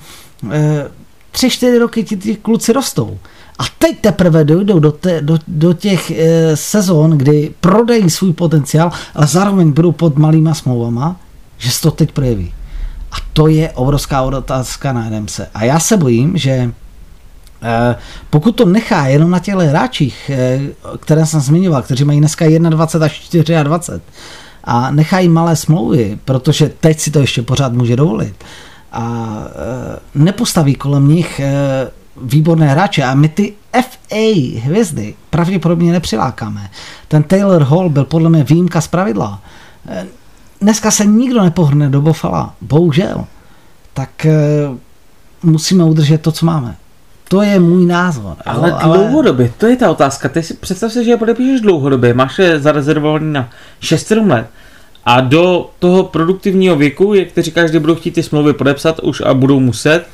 e, 0.51 0.87
tři, 1.31 1.49
čtyři 1.49 1.77
roky 1.77 2.03
ti 2.03 2.17
ty 2.17 2.35
kluci 2.35 2.73
rostou. 2.73 3.19
A 3.59 3.63
teď 3.77 3.99
teprve 4.01 4.43
dojdou 4.43 4.79
do, 4.79 4.91
te, 4.91 5.21
do, 5.21 5.37
do 5.47 5.73
těch 5.73 6.11
e, 6.11 6.55
sezon, 6.57 7.11
kdy 7.11 7.51
prodají 7.59 8.09
svůj 8.09 8.33
potenciál, 8.33 8.91
ale 9.15 9.27
zároveň 9.27 9.71
budou 9.71 9.91
pod 9.91 10.17
malýma 10.17 10.53
smlouvama, 10.53 11.15
že 11.57 11.71
se 11.71 11.81
to 11.81 11.91
teď 11.91 12.11
projeví. 12.11 12.53
A 13.11 13.15
to 13.33 13.47
je 13.47 13.71
obrovská 13.71 14.21
otázka 14.21 14.93
na 14.93 15.09
se. 15.27 15.47
A 15.53 15.63
já 15.63 15.79
se 15.79 15.97
bojím, 15.97 16.37
že 16.37 16.71
Eh, 17.61 17.95
pokud 18.29 18.51
to 18.51 18.65
nechá 18.65 19.07
jenom 19.07 19.31
na 19.31 19.39
těchto 19.39 19.59
hráčích, 19.59 20.31
eh, 20.33 20.59
které 20.99 21.25
jsem 21.25 21.39
zmiňoval, 21.39 21.81
kteří 21.81 22.03
mají 22.03 22.19
dneska 22.19 22.45
21 22.45 23.05
až 23.05 23.29
24 23.63 23.99
a 24.63 24.91
nechají 24.91 25.29
malé 25.29 25.55
smlouvy, 25.55 26.19
protože 26.25 26.71
teď 26.79 26.99
si 26.99 27.11
to 27.11 27.19
ještě 27.19 27.41
pořád 27.41 27.73
může 27.73 27.95
dovolit 27.95 28.35
a 28.91 29.35
eh, 29.45 29.99
nepostaví 30.15 30.75
kolem 30.75 31.07
nich 31.07 31.41
výborné 32.21 32.67
hráče 32.67 33.03
a 33.03 33.15
my 33.15 33.29
ty 33.29 33.53
FA 33.71 34.59
hvězdy 34.59 35.15
pravděpodobně 35.29 35.91
nepřilákáme. 35.91 36.69
Ten 37.07 37.23
Taylor 37.23 37.63
Hall 37.63 37.89
byl 37.89 38.05
podle 38.05 38.29
mě 38.29 38.43
výjimka 38.43 38.81
z 38.81 38.87
pravidla. 38.87 39.41
Dneska 40.61 40.91
se 40.91 41.05
nikdo 41.05 41.43
nepohrne 41.43 41.89
do 41.89 42.01
Bofala, 42.01 42.53
bohužel. 42.61 43.25
Tak 43.93 44.27
musíme 45.43 45.83
udržet 45.83 46.21
to, 46.21 46.31
co 46.31 46.45
máme. 46.45 46.75
To 47.27 47.41
je 47.41 47.59
můj 47.59 47.85
názor. 47.85 48.35
Ale, 48.45 48.71
ale 48.71 48.97
dlouhodobě, 48.97 49.51
to 49.57 49.67
je 49.67 49.75
ta 49.75 49.91
otázka. 49.91 50.29
Ty 50.29 50.43
si 50.43 50.53
představ 50.53 50.91
si, 50.91 51.05
že 51.05 51.11
je 51.11 51.17
podepíšeš 51.17 51.61
dlouhodobě, 51.61 52.13
máš 52.13 52.39
je 52.39 52.59
zarezervovaný 52.59 53.33
na 53.33 53.49
6-7 53.81 54.27
let 54.27 54.47
a 55.05 55.21
do 55.21 55.69
toho 55.79 56.03
produktivního 56.03 56.75
věku, 56.75 57.13
jak 57.13 57.31
ty 57.31 57.41
říkáš, 57.41 57.71
že 57.71 57.79
budou 57.79 57.95
chtít 57.95 58.11
ty 58.11 58.23
smlouvy 58.23 58.53
podepsat 58.53 58.99
už 58.99 59.21
a 59.21 59.33
budou 59.33 59.59
muset, 59.59 60.05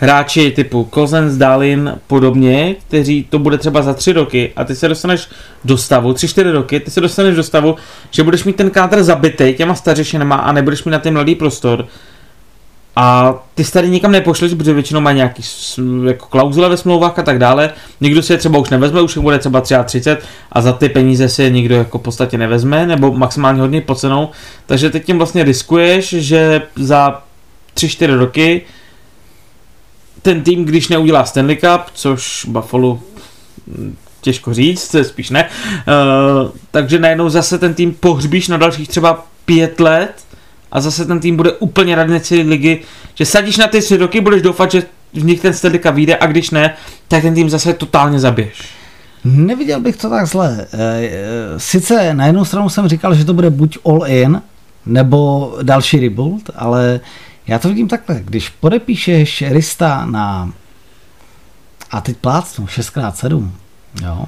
hráči 0.00 0.50
typu 0.50 0.84
Kozens, 0.84 1.36
Dalin, 1.36 1.98
podobně, 2.06 2.74
kteří 2.88 3.26
to 3.30 3.38
bude 3.38 3.58
třeba 3.58 3.82
za 3.82 3.94
tři 3.94 4.12
roky 4.12 4.52
a 4.56 4.64
ty 4.64 4.76
se 4.76 4.88
dostaneš 4.88 5.28
do 5.64 5.78
stavu, 5.78 6.12
tři, 6.12 6.28
čtyři 6.28 6.50
roky, 6.50 6.80
ty 6.80 6.90
se 6.90 7.00
dostaneš 7.00 7.36
do 7.36 7.42
stavu, 7.42 7.76
že 8.10 8.22
budeš 8.22 8.44
mít 8.44 8.56
ten 8.56 8.70
kádr 8.70 9.02
zabitý 9.02 9.54
těma 9.54 9.74
stařešinama 9.74 10.36
a 10.36 10.52
nebudeš 10.52 10.84
mít 10.84 10.92
na 10.92 10.98
ten 10.98 11.14
mladý 11.14 11.34
prostor, 11.34 11.86
a 12.96 13.34
ty 13.54 13.64
se 13.64 13.72
tady 13.72 13.90
nikam 13.90 14.12
nepošleš, 14.12 14.54
protože 14.54 14.72
většinou 14.72 15.00
má 15.00 15.12
nějaký 15.12 15.42
jako 16.06 16.26
klauzule 16.26 16.68
ve 16.68 16.76
smlouvách 16.76 17.18
a 17.18 17.22
tak 17.22 17.38
dále. 17.38 17.70
Nikdo 18.00 18.22
si 18.22 18.32
je 18.32 18.38
třeba 18.38 18.58
už 18.58 18.70
nevezme, 18.70 19.02
už 19.02 19.16
bude 19.16 19.38
třeba 19.38 19.60
33 19.60 20.16
a 20.52 20.60
za 20.60 20.72
ty 20.72 20.88
peníze 20.88 21.28
si 21.28 21.42
je 21.42 21.50
nikdo 21.50 21.74
jako 21.74 21.98
v 21.98 22.02
podstatě 22.02 22.38
nevezme, 22.38 22.86
nebo 22.86 23.12
maximálně 23.12 23.60
hodně 23.60 23.80
pod 23.80 23.98
cenou. 23.98 24.28
Takže 24.66 24.90
teď 24.90 25.04
tím 25.04 25.18
vlastně 25.18 25.44
riskuješ, 25.44 26.08
že 26.08 26.62
za 26.76 27.22
3-4 27.74 28.18
roky 28.18 28.62
ten 30.22 30.42
tým, 30.42 30.64
když 30.64 30.88
neudělá 30.88 31.24
Stanley 31.24 31.56
Cup, 31.56 31.80
což 31.94 32.46
Buffalo 32.48 33.00
hm, 33.66 33.96
těžko 34.20 34.54
říct, 34.54 34.96
spíš 35.02 35.30
ne, 35.30 35.44
uh, 35.44 36.50
takže 36.70 36.98
najednou 36.98 37.28
zase 37.28 37.58
ten 37.58 37.74
tým 37.74 37.94
pohřbíš 37.94 38.48
na 38.48 38.56
dalších 38.56 38.88
třeba 38.88 39.26
pět 39.44 39.80
let 39.80 40.14
a 40.72 40.80
zase 40.80 41.04
ten 41.04 41.20
tým 41.20 41.36
bude 41.36 41.52
úplně 41.52 41.94
radnici 41.94 42.42
ligy, 42.42 42.80
že 43.14 43.26
sadíš 43.26 43.56
na 43.56 43.66
ty 43.66 43.80
tři 43.80 43.96
roky, 43.96 44.20
budeš 44.20 44.42
doufat, 44.42 44.70
že 44.72 44.82
v 45.12 45.24
nich 45.24 45.40
ten 45.40 45.54
Stanley 45.54 45.80
vyjde 45.92 46.16
a 46.16 46.26
když 46.26 46.50
ne, 46.50 46.74
tak 47.08 47.22
ten 47.22 47.34
tým 47.34 47.50
zase 47.50 47.72
totálně 47.72 48.20
zabiješ. 48.20 48.80
Neviděl 49.24 49.80
bych 49.80 49.96
to 49.96 50.10
tak 50.10 50.26
zle. 50.26 50.66
Eh, 50.72 50.78
eh, 50.78 51.10
sice 51.56 52.14
na 52.14 52.26
jednu 52.26 52.44
stranu 52.44 52.68
jsem 52.68 52.88
říkal, 52.88 53.14
že 53.14 53.24
to 53.24 53.34
bude 53.34 53.50
buď 53.50 53.78
all 53.84 54.06
in, 54.06 54.42
nebo 54.86 55.52
další 55.62 56.00
rebuild, 56.00 56.50
ale 56.56 57.00
já 57.50 57.58
to 57.58 57.68
vidím 57.68 57.88
takhle. 57.88 58.20
Když 58.24 58.48
podepíšeš 58.48 59.44
Rista 59.48 60.06
na 60.06 60.52
a 61.90 62.00
teď 62.00 62.16
plácnu 62.16 62.66
6x7, 62.66 63.50
jo, 64.02 64.24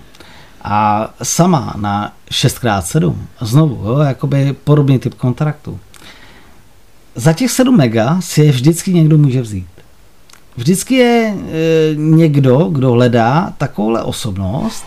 a 0.62 1.08
sama 1.22 1.74
na 1.76 2.12
6x7, 2.30 3.14
znovu, 3.40 3.88
jo, 3.88 3.98
jakoby 3.98 4.52
podobný 4.64 4.98
typ 4.98 5.14
kontraktu, 5.14 5.80
za 7.14 7.32
těch 7.32 7.50
7 7.50 7.76
mega 7.76 8.20
si 8.20 8.44
je 8.44 8.52
vždycky 8.52 8.94
někdo 8.94 9.18
může 9.18 9.42
vzít. 9.42 9.68
vždycky 10.56 10.94
je 10.94 11.34
e, 11.34 11.94
někdo, 11.94 12.58
kdo 12.58 12.92
hledá 12.92 13.52
takovouhle 13.58 14.02
osobnost, 14.02 14.84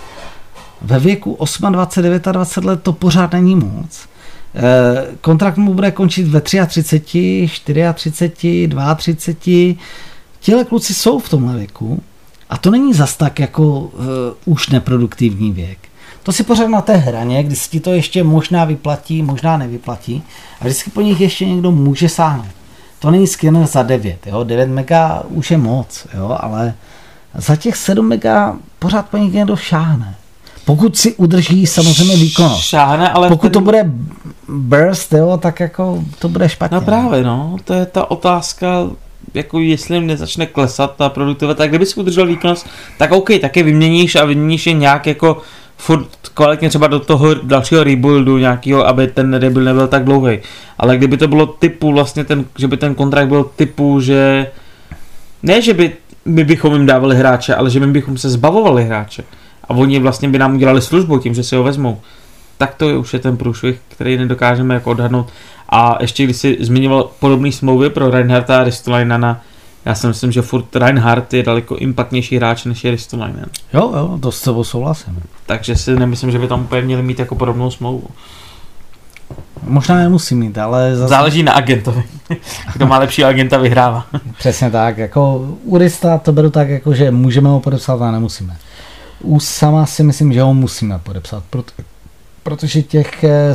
ve 0.82 1.00
věku 1.00 1.38
28, 1.39 1.72
29 1.72 2.27
let 2.65 2.84
to 2.84 2.94
pořád 2.94 3.32
není 3.32 3.56
moc. 3.56 4.08
E, 4.55 5.15
kontrakt 5.21 5.57
mu 5.57 5.74
bude 5.74 5.91
končit 5.91 6.27
ve 6.27 6.41
33, 6.41 7.50
34, 7.93 7.93
32. 8.95 8.97
Těle 10.39 10.63
kluci 10.63 10.93
jsou 10.93 11.19
v 11.19 11.29
tomhle 11.29 11.57
věku 11.57 12.03
a 12.50 12.57
to 12.57 12.71
není 12.71 12.93
zas 12.93 13.17
tak 13.17 13.39
jako 13.39 13.79
uh, 13.79 13.89
už 14.45 14.69
neproduktivní 14.69 15.51
věk. 15.51 15.77
To 16.24 16.31
si 16.31 16.43
pořád 16.43 16.67
na 16.67 16.81
té 16.81 16.95
hraně, 16.95 17.43
kdy 17.43 17.55
si 17.55 17.69
ti 17.69 17.79
to 17.79 17.93
ještě 17.93 18.24
možná 18.24 18.65
vyplatí, 18.65 19.21
možná 19.21 19.57
nevyplatí 19.57 20.24
a 20.62 20.63
vždycky 20.63 20.89
po 20.89 21.01
nich 21.01 21.21
ještě 21.21 21.45
někdo 21.45 21.71
může 21.71 22.09
sáhnout. 22.09 22.45
To 23.00 23.12
není 23.12 23.27
skinner 23.27 23.67
za 23.67 23.83
9, 23.83 24.27
jo? 24.27 24.43
9 24.43 24.69
mega 24.69 25.24
už 25.29 25.51
je 25.51 25.57
moc, 25.57 26.07
jo? 26.17 26.38
ale 26.39 26.74
za 27.33 27.55
těch 27.55 27.75
7 27.75 28.07
mega 28.07 28.57
pořád 28.79 29.09
po 29.09 29.17
nich 29.17 29.33
někdo 29.33 29.55
šáhne. 29.55 30.15
Pokud 30.65 30.98
si 30.98 31.15
udrží 31.15 31.65
samozřejmě 31.65 32.15
výkonnost. 32.15 32.63
Šáhne, 32.63 33.10
ale 33.10 33.29
Pokud 33.29 33.41
ten... 33.41 33.51
to 33.51 33.62
bude 33.62 33.91
burst, 34.48 35.13
jo, 35.13 35.39
tak 35.41 35.60
jako 35.60 36.03
to 36.19 36.29
bude 36.29 36.50
špatně. 36.50 36.75
No 36.75 36.81
právě, 36.81 37.24
no, 37.24 37.57
to 37.63 37.74
je 37.74 37.86
ta 37.86 38.12
otázka, 38.12 38.67
jako 39.34 39.60
jestli 39.60 39.95
jim 39.95 40.07
nezačne 40.07 40.45
klesat 40.45 40.95
ta 40.95 41.10
produktivita, 41.10 41.57
tak 41.57 41.69
kdyby 41.69 41.86
si 41.86 42.00
udržel 42.00 42.27
výkonnost, 42.27 42.67
tak 42.98 43.12
OK, 43.12 43.29
taky 43.41 43.63
vyměníš 43.63 44.15
a 44.15 44.25
vyměníš 44.25 44.67
je 44.67 44.74
nějak 44.74 45.07
jako 45.07 45.41
furt 45.77 46.07
kvalitně 46.34 46.69
třeba 46.69 46.88
do 46.88 47.00
toho 47.00 47.34
dalšího 47.34 47.84
rebuildu 47.84 48.38
nějakého, 48.38 48.88
aby 48.88 49.07
ten 49.07 49.34
rebuild 49.34 49.65
nebyl 49.65 49.88
tak 49.88 50.03
dlouhý. 50.03 50.39
Ale 50.77 50.98
kdyby 50.98 51.17
to 51.17 51.27
bylo 51.27 51.45
typu 51.45 51.91
vlastně 51.91 52.24
ten, 52.24 52.45
že 52.57 52.67
by 52.67 52.77
ten 52.77 52.95
kontrakt 52.95 53.27
byl 53.27 53.43
typu, 53.55 54.01
že 54.01 54.48
ne, 55.43 55.62
že 55.62 55.74
by 55.74 55.91
my 56.25 56.43
bychom 56.43 56.74
jim 56.74 56.86
dávali 56.86 57.15
hráče, 57.15 57.55
ale 57.55 57.69
že 57.69 57.79
my 57.79 57.88
bychom 57.88 58.17
se 58.17 58.29
zbavovali 58.29 58.86
hráče. 58.86 59.24
A 59.69 59.74
oni 59.74 60.00
vlastně 60.00 60.29
by 60.29 60.39
nám 60.39 60.55
udělali 60.55 60.81
službu 60.81 61.19
tím, 61.19 61.34
že 61.34 61.43
si 61.43 61.55
ho 61.55 61.63
vezmou. 61.63 62.01
Tak 62.57 62.75
to 62.75 62.89
je 62.89 62.98
už 62.98 63.13
je 63.13 63.19
ten 63.19 63.38
průšvih, 63.38 63.79
který 63.88 64.17
nedokážeme 64.17 64.74
jako 64.74 64.91
odhadnout. 64.91 65.27
A 65.69 65.98
ještě 66.01 66.24
když 66.24 66.38
si 66.38 66.57
zmiňoval 66.60 67.10
podobné 67.19 67.51
smlouvy 67.51 67.89
pro 67.89 68.10
Reinharta 68.10 68.60
a 68.60 68.63
Ristolainena, 68.63 69.41
já 69.86 69.95
si 69.95 70.07
myslím, 70.07 70.31
že 70.31 70.41
furt 70.41 70.75
Reinhardt 70.75 71.34
je 71.34 71.43
daleko 71.43 71.75
impactnější 71.75 72.38
hráč 72.38 72.65
než 72.65 72.84
je 72.84 72.91
Ristolainen. 72.91 73.45
Jo, 73.74 73.93
jo, 73.95 74.19
to 74.22 74.31
s 74.31 74.39
sebou 74.39 74.63
souhlasím. 74.63 75.19
Takže 75.45 75.75
si 75.75 75.95
nemyslím, 75.95 76.31
že 76.31 76.39
by 76.39 76.48
tam 76.48 76.62
úplně 76.62 76.81
měli 76.81 77.01
mít 77.03 77.19
jako 77.19 77.36
podobnou 77.36 77.72
smlouvu. 77.72 78.07
Možná 79.63 79.95
nemusí 79.95 80.36
mít, 80.36 80.57
ale 80.57 80.95
zase... 80.95 81.10
Záleží 81.10 81.43
na 81.43 81.53
agentovi. 81.53 82.03
Kdo 82.74 82.88
má 82.88 83.00
lepší 83.00 83.24
agenta, 83.24 83.57
vyhrává. 83.57 84.05
Přesně 84.38 84.72
tak, 84.72 84.98
jako 84.98 85.50
u 85.63 85.77
Rista 85.77 86.17
to 86.17 86.31
beru 86.31 86.50
tak, 86.50 86.69
jako 86.69 86.93
že 86.93 87.12
můžeme 87.12 87.50
ho 87.50 87.60
podepsat 87.60 88.01
a 88.01 88.12
nemusíme. 88.12 88.57
U 89.19 89.39
sama 89.39 89.86
si 89.86 90.03
myslím, 90.03 90.34
že 90.34 90.41
ho 90.41 90.53
musíme 90.53 91.00
podepsat, 91.00 91.43
proto, 91.50 91.72
protože 92.43 92.81
těch 92.81 93.24
eh, 93.24 93.53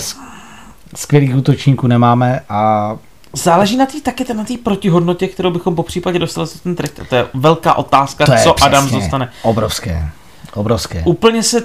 skvělých 0.95 1.37
útočníků 1.37 1.87
nemáme 1.87 2.40
a 2.49 2.97
Záleží 3.33 3.76
na 3.76 3.87
té 3.87 4.00
taky 4.00 4.35
na 4.35 4.45
té 4.45 4.55
protihodnotě, 4.62 5.29
kterou 5.29 5.50
bychom 5.50 5.76
po 5.76 5.83
případě 5.83 6.19
dostali 6.19 6.47
za 6.47 6.59
ten 6.62 6.75
trh. 6.76 6.90
To 7.09 7.14
je 7.14 7.26
velká 7.35 7.75
otázka, 7.75 8.26
to 8.26 8.33
je 8.33 8.38
co 8.38 8.55
přesně 8.55 8.69
Adams 8.69 8.93
dostane. 8.93 9.31
Obrovské, 9.43 10.09
obrovské. 10.55 11.02
Úplně 11.07 11.43
se 11.43 11.62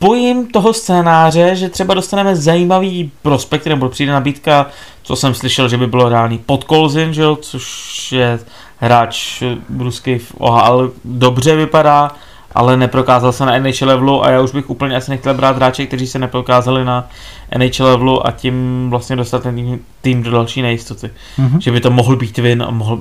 bojím 0.00 0.46
toho 0.46 0.72
scénáře, 0.72 1.56
že 1.56 1.68
třeba 1.68 1.94
dostaneme 1.94 2.36
zajímavý 2.36 3.12
prospekt, 3.22 3.66
nebo 3.66 3.88
přijde 3.88 4.12
nabídka, 4.12 4.66
co 5.02 5.16
jsem 5.16 5.34
slyšel, 5.34 5.68
že 5.68 5.76
by 5.76 5.86
bylo 5.86 6.08
reálný 6.08 6.38
pod 6.38 6.64
Kolzin, 6.64 7.14
že 7.14 7.22
jo, 7.22 7.36
což 7.36 8.12
je 8.12 8.38
hráč 8.78 9.42
ruský 9.78 10.18
v 10.18 10.34
OHL, 10.38 10.92
dobře 11.04 11.56
vypadá, 11.56 12.16
ale 12.54 12.76
neprokázal 12.76 13.32
se 13.32 13.46
na 13.46 13.58
NHL 13.58 13.86
levelu 13.86 14.24
a 14.24 14.30
já 14.30 14.40
už 14.40 14.50
bych 14.50 14.70
úplně 14.70 14.96
asi 14.96 15.10
nechtěl 15.10 15.34
brát 15.34 15.56
hráče, 15.56 15.86
kteří 15.86 16.06
se 16.06 16.18
neprokázali 16.18 16.84
na 16.84 17.08
NHL 17.58 17.84
levelu 17.84 18.26
a 18.26 18.30
tím 18.30 18.86
vlastně 18.90 19.16
dostat 19.16 19.42
ten 19.42 19.54
tým, 19.54 19.80
tým 20.00 20.22
do 20.22 20.30
další 20.30 20.62
nejistoty. 20.62 21.10
Mhm. 21.38 21.60
Že 21.60 21.72
by 21.72 21.80
to 21.80 21.90
mohl 21.90 22.16
být 22.16 22.38
win 22.38 22.62
a 22.62 22.70
mohl 22.70 23.00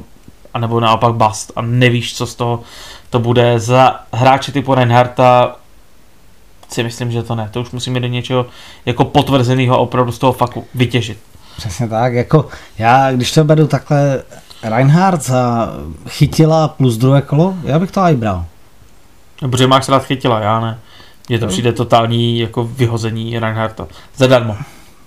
a 0.54 0.60
nebo 0.60 0.80
naopak 0.80 1.13
bust 1.13 1.52
a 1.56 1.62
nevíš, 1.62 2.15
co 2.15 2.25
z 2.25 2.36
toho 2.36 2.60
to 3.10 3.19
bude 3.19 3.60
za 3.60 3.99
hráče 4.13 4.52
typu 4.52 4.75
Reinharta 4.75 5.56
si 6.69 6.84
myslím, 6.84 7.12
že 7.12 7.23
to 7.23 7.36
ne. 7.36 7.49
To 7.52 7.62
už 7.62 7.71
musíme 7.71 7.99
do 7.99 8.08
něčeho 8.08 8.45
jako 8.86 9.06
potvrzeného 9.06 9.80
opravdu 9.80 10.12
z 10.12 10.19
toho 10.19 10.34
fakt 10.34 10.58
vytěžit. 10.75 11.17
Přesně 11.58 11.88
tak, 11.88 12.13
jako 12.13 12.47
já, 12.78 13.12
když 13.12 13.32
to 13.32 13.43
beru 13.43 13.67
takhle 13.67 14.23
Reinhardt 14.63 15.23
za 15.23 15.73
chytila 16.08 16.67
plus 16.67 16.97
druhé 16.97 17.21
kolo, 17.21 17.56
já 17.63 17.80
bych 17.80 17.91
to 17.91 18.02
i 18.02 18.15
bral. 18.15 18.45
Protože 19.49 19.67
máš 19.67 19.89
rád 19.89 20.06
chytila, 20.06 20.39
já 20.39 20.60
ne. 20.60 20.80
Mně 21.30 21.39
to 21.39 21.47
přijde 21.47 21.73
totální 21.73 22.39
jako 22.39 22.63
vyhození 22.63 23.39
Reinharta. 23.39 23.88
Zadarmo. 24.17 24.58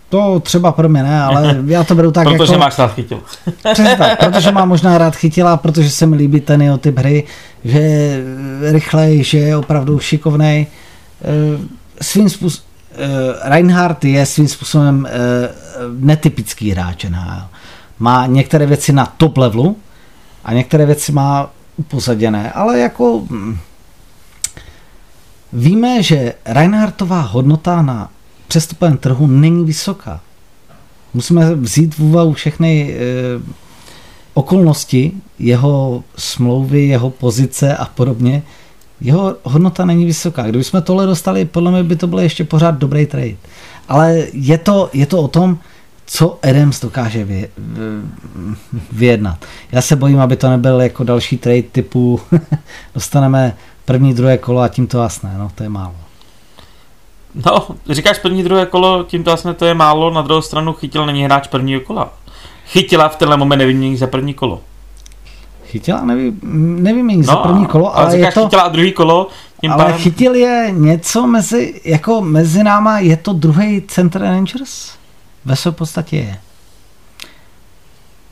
To 0.09 0.41
třeba 0.41 0.73
pro 0.73 0.89
mě 0.89 1.03
ne, 1.03 1.23
ale 1.23 1.57
já 1.67 1.85
to 1.85 1.95
beru 1.95 2.13
tak 2.13 2.25
Protože 2.37 2.53
jako... 2.53 2.61
máš 2.65 2.79
rád 2.79 2.95
chytil. 2.95 3.21
Přesně 3.73 3.97
tak, 3.97 4.19
protože 4.19 4.53
mám 4.53 4.69
možná 4.69 4.99
rád 4.99 5.17
chytila, 5.17 5.57
protože 5.57 5.91
se 5.91 6.07
mi 6.07 6.17
líbí 6.17 6.41
ten 6.41 6.63
jeho 6.63 6.79
typ 6.79 6.99
hry, 6.99 7.25
že 7.65 7.79
je 7.79 8.23
rychlej, 8.73 9.25
že 9.25 9.39
je 9.39 9.57
opravdu 9.57 9.99
šikovnej. 9.99 10.67
Eh, 11.23 11.59
Svým 12.01 12.29
způsobem, 12.31 12.75
Reinhardt 13.43 14.05
je 14.05 14.27
svým 14.27 14.49
způsobem 14.49 15.09
eh, 15.11 15.13
netypický 15.99 16.71
hráč 16.71 17.05
NHL. 17.05 17.43
Má 17.99 18.27
některé 18.27 18.67
věci 18.67 18.93
na 18.93 19.07
top 19.07 19.37
levelu 19.37 19.77
a 20.45 20.53
některé 20.53 20.87
věci 20.87 21.13
má 21.13 21.51
upozaděné, 21.77 22.53
ale 22.53 22.79
jako 22.79 23.23
hm, 23.31 23.59
víme, 25.55 26.03
že 26.03 26.35
Reinhardtová 26.45 27.21
hodnota 27.21 27.83
na 27.83 28.11
přestupovém 28.49 28.97
trhu 28.97 29.27
není 29.27 29.65
vysoká. 29.65 30.21
Musíme 31.15 31.55
vzít 31.55 31.95
v 31.95 32.01
úvahu 32.01 32.33
všechny 32.33 32.95
e, 32.95 32.99
okolnosti, 34.35 35.13
jeho 35.39 36.05
smlouvy, 36.17 36.87
jeho 36.87 37.11
pozice 37.11 37.77
a 37.77 37.85
podobně. 37.85 38.43
Jeho 39.01 39.37
hodnota 39.43 39.85
není 39.85 40.05
vysoká. 40.05 40.43
Kdybychom 40.43 40.83
tohle 40.83 41.07
dostali, 41.07 41.45
podle 41.45 41.71
mě 41.71 41.83
by 41.83 41.97
to 41.97 42.07
byl 42.07 42.19
ještě 42.19 42.45
pořád 42.45 42.75
dobrý 42.75 43.07
trade. 43.07 43.37
Ale 43.89 44.27
je 44.33 44.59
to, 44.59 44.91
je 44.93 45.07
to 45.07 45.19
o 45.23 45.29
tom, 45.29 45.59
co 46.07 46.39
Adams 46.43 46.81
dokáže 46.81 47.25
vy, 47.25 47.49
vyjednat. 48.93 49.45
Já 49.73 49.83
se 49.83 49.97
bojím, 49.97 50.21
aby 50.21 50.37
to 50.37 50.51
nebyl 50.51 50.81
jako 50.81 51.05
další 51.05 51.39
trade 51.39 51.63
typu 51.63 52.21
dostaneme 52.95 53.57
první, 53.85 54.15
druhé 54.15 54.39
kolo 54.39 54.61
a 54.61 54.69
tím 54.69 54.87
to 54.87 55.03
jasné, 55.03 55.35
no 55.39 55.51
to 55.55 55.63
je 55.63 55.69
málo. 55.69 55.95
No, 57.47 57.67
říkáš 57.91 58.19
první, 58.19 58.43
druhé 58.43 58.67
kolo, 58.67 59.05
tím 59.05 59.25
to 59.25 59.31
vlastně 59.31 59.55
to 59.55 59.65
je 59.65 59.75
málo, 59.75 60.11
na 60.11 60.23
druhou 60.23 60.43
stranu 60.43 60.73
chytil 60.73 61.07
není 61.07 61.25
hráč 61.25 61.49
prvního 61.49 61.81
kola. 61.81 62.13
Chytila 62.67 63.09
v 63.09 63.17
tenhle 63.17 63.37
moment 63.37 63.59
nevymění 63.59 63.97
za 63.97 64.07
první 64.07 64.35
kolo. 64.35 64.61
Chytila, 65.67 66.05
nevím, 66.05 66.41
nevím 66.83 67.07
no, 67.07 67.23
za 67.23 67.37
první 67.37 67.67
kolo, 67.67 67.97
ale, 67.97 68.07
ale 68.07 68.15
je 68.15 68.19
říkáš 68.19 68.35
to, 68.35 68.45
chytila 68.45 68.63
a 68.63 68.69
druhý 68.69 68.93
kolo, 68.93 69.29
tím 69.61 69.73
ale 69.73 69.85
pádem... 69.85 69.99
chytil 69.99 70.35
je 70.35 70.69
něco 70.73 71.27
mezi, 71.27 71.81
jako 71.85 72.21
mezi 72.21 72.65
náma, 72.65 72.99
je 72.99 73.17
to 73.17 73.33
druhý 73.33 73.83
center 73.89 74.23
Rangers? 74.23 74.93
Ve 75.45 75.57
své 75.57 75.73
podstatě 75.73 76.17
je. 76.17 76.41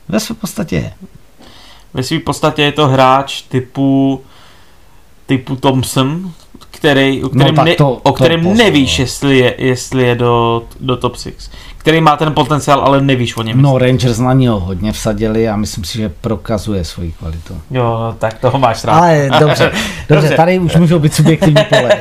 Ve 0.07 0.19
své 0.19 0.35
podstatě 0.35 0.75
je. 0.75 0.93
Ve 1.93 2.03
své 2.03 2.19
podstatě 2.19 2.61
je 2.61 2.71
to 2.71 2.87
hráč 2.87 3.41
typu 3.41 4.23
typu 5.25 5.55
Thompson, 5.55 6.33
který, 6.77 7.23
o 7.23 7.29
kterém, 7.29 7.55
tak 7.55 7.65
ne, 7.65 7.75
to- 7.75 7.91
o 7.91 7.99
to 7.99 8.13
kterém 8.13 8.41
pozor. 8.41 8.57
nevíš, 8.57 8.99
jestli 8.99 9.37
je, 9.37 9.55
jestli 9.57 10.03
je 10.03 10.15
do, 10.15 10.63
do 10.79 10.97
top 10.97 11.17
6. 11.17 11.51
Který 11.77 12.01
má 12.01 12.17
ten 12.17 12.33
potenciál, 12.33 12.81
ale 12.81 13.01
nevíš 13.01 13.37
o 13.37 13.41
něm. 13.43 13.61
No 13.61 13.77
Rangers 13.77 14.19
na 14.19 14.33
něho 14.33 14.59
hodně 14.59 14.91
vsadili 14.91 15.49
a 15.49 15.55
myslím 15.55 15.83
si, 15.83 15.97
že 15.97 16.11
prokazuje 16.21 16.85
svoji 16.85 17.11
kvalitu. 17.11 17.57
Jo, 17.71 18.15
tak 18.19 18.33
toho 18.39 18.59
máš 18.59 18.83
rád. 18.83 18.97
Ale 18.99 19.29
dobře, 19.39 19.71
dobře, 19.71 19.73
Dobře. 20.09 20.35
tady 20.35 20.59
už 20.59 20.75
můžou 20.75 20.99
být 20.99 21.13
subjektivní 21.13 21.63
pole. 21.69 21.91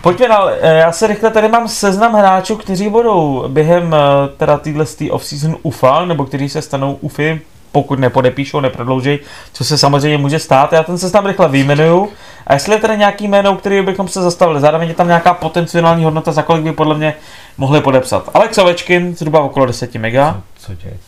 Pojďme 0.00 0.28
dál. 0.28 0.50
Eh, 0.60 0.74
Já 0.78 0.92
se 0.92 1.06
rychle 1.06 1.30
tady 1.30 1.48
mám 1.48 1.68
seznam 1.68 2.12
hráčů, 2.14 2.56
kteří 2.56 2.88
budou 2.88 3.44
během 3.48 3.94
eh, 3.94 3.98
teda 4.36 4.58
týhle 4.58 4.84
off-season 5.10 5.56
UFA, 5.62 6.04
nebo 6.04 6.24
kteří 6.24 6.48
se 6.48 6.62
stanou 6.62 6.98
UFy, 7.00 7.40
pokud 7.74 7.98
nepodepíšou, 7.98 8.60
neprodlouží, 8.60 9.18
co 9.52 9.64
se 9.64 9.78
samozřejmě 9.78 10.18
může 10.18 10.38
stát. 10.38 10.72
Já 10.72 10.82
ten 10.82 10.98
seznam 10.98 11.26
rychle 11.26 11.48
vyjmenuju. 11.48 12.08
A 12.46 12.54
jestli 12.54 12.74
je 12.74 12.80
tady 12.80 12.98
nějaký 12.98 13.28
jméno, 13.28 13.56
který 13.56 13.82
bychom 13.82 14.08
se 14.08 14.22
zastavili, 14.22 14.60
zároveň 14.60 14.88
je 14.88 14.94
tam 14.94 15.06
nějaká 15.06 15.34
potenciální 15.34 16.04
hodnota, 16.04 16.32
za 16.32 16.42
kolik 16.42 16.64
by 16.64 16.72
podle 16.72 16.94
mě 16.94 17.14
mohli 17.58 17.80
podepsat. 17.80 18.30
Alex 18.34 18.58
Ovečkin, 18.58 19.16
zhruba 19.16 19.40
okolo 19.40 19.66
10 19.66 19.94
mega. 19.94 20.40
Co 20.58 20.72
Jack? 20.72 21.00